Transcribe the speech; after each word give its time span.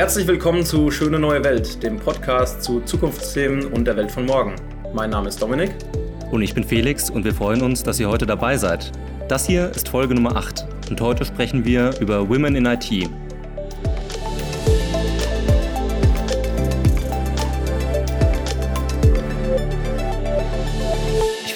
Herzlich 0.00 0.26
willkommen 0.26 0.64
zu 0.64 0.90
Schöne 0.90 1.18
neue 1.18 1.44
Welt, 1.44 1.82
dem 1.82 1.98
Podcast 1.98 2.62
zu 2.62 2.80
Zukunftsthemen 2.80 3.66
und 3.66 3.84
der 3.84 3.96
Welt 3.96 4.10
von 4.10 4.24
morgen. 4.24 4.54
Mein 4.94 5.10
Name 5.10 5.28
ist 5.28 5.42
Dominik. 5.42 5.72
Und 6.30 6.40
ich 6.40 6.54
bin 6.54 6.64
Felix 6.64 7.10
und 7.10 7.22
wir 7.22 7.34
freuen 7.34 7.60
uns, 7.60 7.82
dass 7.82 8.00
ihr 8.00 8.08
heute 8.08 8.24
dabei 8.24 8.56
seid. 8.56 8.92
Das 9.28 9.46
hier 9.46 9.68
ist 9.68 9.90
Folge 9.90 10.14
Nummer 10.14 10.36
8 10.36 10.66
und 10.88 11.02
heute 11.02 11.26
sprechen 11.26 11.66
wir 11.66 11.92
über 12.00 12.26
Women 12.30 12.56
in 12.56 12.64
IT. 12.64 13.10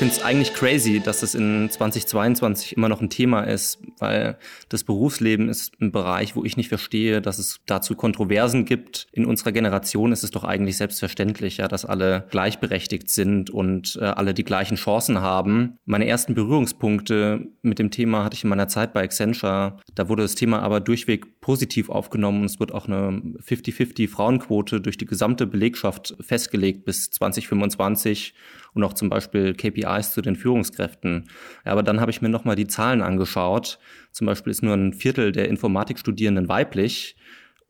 Finde 0.04 0.18
es 0.18 0.22
eigentlich 0.22 0.52
crazy, 0.52 1.00
dass 1.00 1.22
es 1.22 1.34
in 1.34 1.70
2022 1.70 2.76
immer 2.76 2.90
noch 2.90 3.00
ein 3.00 3.08
Thema 3.08 3.40
ist, 3.40 3.78
weil 3.98 4.36
das 4.68 4.84
Berufsleben 4.84 5.48
ist 5.48 5.80
ein 5.80 5.92
Bereich, 5.92 6.36
wo 6.36 6.44
ich 6.44 6.58
nicht 6.58 6.68
verstehe, 6.68 7.22
dass 7.22 7.38
es 7.38 7.60
dazu 7.64 7.94
Kontroversen 7.94 8.66
gibt. 8.66 9.06
In 9.12 9.24
unserer 9.24 9.52
Generation 9.52 10.12
ist 10.12 10.22
es 10.22 10.30
doch 10.30 10.44
eigentlich 10.44 10.76
selbstverständlich, 10.76 11.56
ja, 11.56 11.68
dass 11.68 11.86
alle 11.86 12.26
gleichberechtigt 12.30 13.08
sind 13.08 13.48
und 13.48 13.98
äh, 13.98 14.04
alle 14.04 14.34
die 14.34 14.44
gleichen 14.44 14.76
Chancen 14.76 15.22
haben. 15.22 15.78
Meine 15.86 16.06
ersten 16.06 16.34
Berührungspunkte 16.34 17.46
mit 17.62 17.78
dem 17.78 17.90
Thema 17.90 18.24
hatte 18.24 18.36
ich 18.36 18.44
in 18.44 18.50
meiner 18.50 18.68
Zeit 18.68 18.92
bei 18.92 19.04
Accenture. 19.04 19.78
Da 19.94 20.10
wurde 20.10 20.24
das 20.24 20.34
Thema 20.34 20.60
aber 20.60 20.80
durchweg 20.80 21.40
positiv 21.40 21.88
aufgenommen 21.88 22.40
und 22.40 22.46
es 22.46 22.60
wird 22.60 22.72
auch 22.72 22.88
eine 22.88 23.22
50-50 23.42 24.10
Frauenquote 24.10 24.82
durch 24.82 24.98
die 24.98 25.06
gesamte 25.06 25.46
Belegschaft 25.46 26.14
festgelegt 26.20 26.84
bis 26.84 27.10
2025 27.10 28.34
und 28.74 28.84
auch 28.84 28.92
zum 28.92 29.08
Beispiel 29.08 29.54
KPIs 29.54 30.12
zu 30.12 30.20
den 30.20 30.36
Führungskräften. 30.36 31.30
Ja, 31.64 31.72
aber 31.72 31.82
dann 31.82 32.00
habe 32.00 32.10
ich 32.10 32.20
mir 32.20 32.28
nochmal 32.28 32.56
die 32.56 32.66
Zahlen 32.66 33.02
angeschaut. 33.02 33.78
Zum 34.10 34.26
Beispiel 34.26 34.50
ist 34.50 34.62
nur 34.62 34.74
ein 34.74 34.92
Viertel 34.92 35.32
der 35.32 35.48
Informatikstudierenden 35.48 36.48
weiblich 36.48 37.16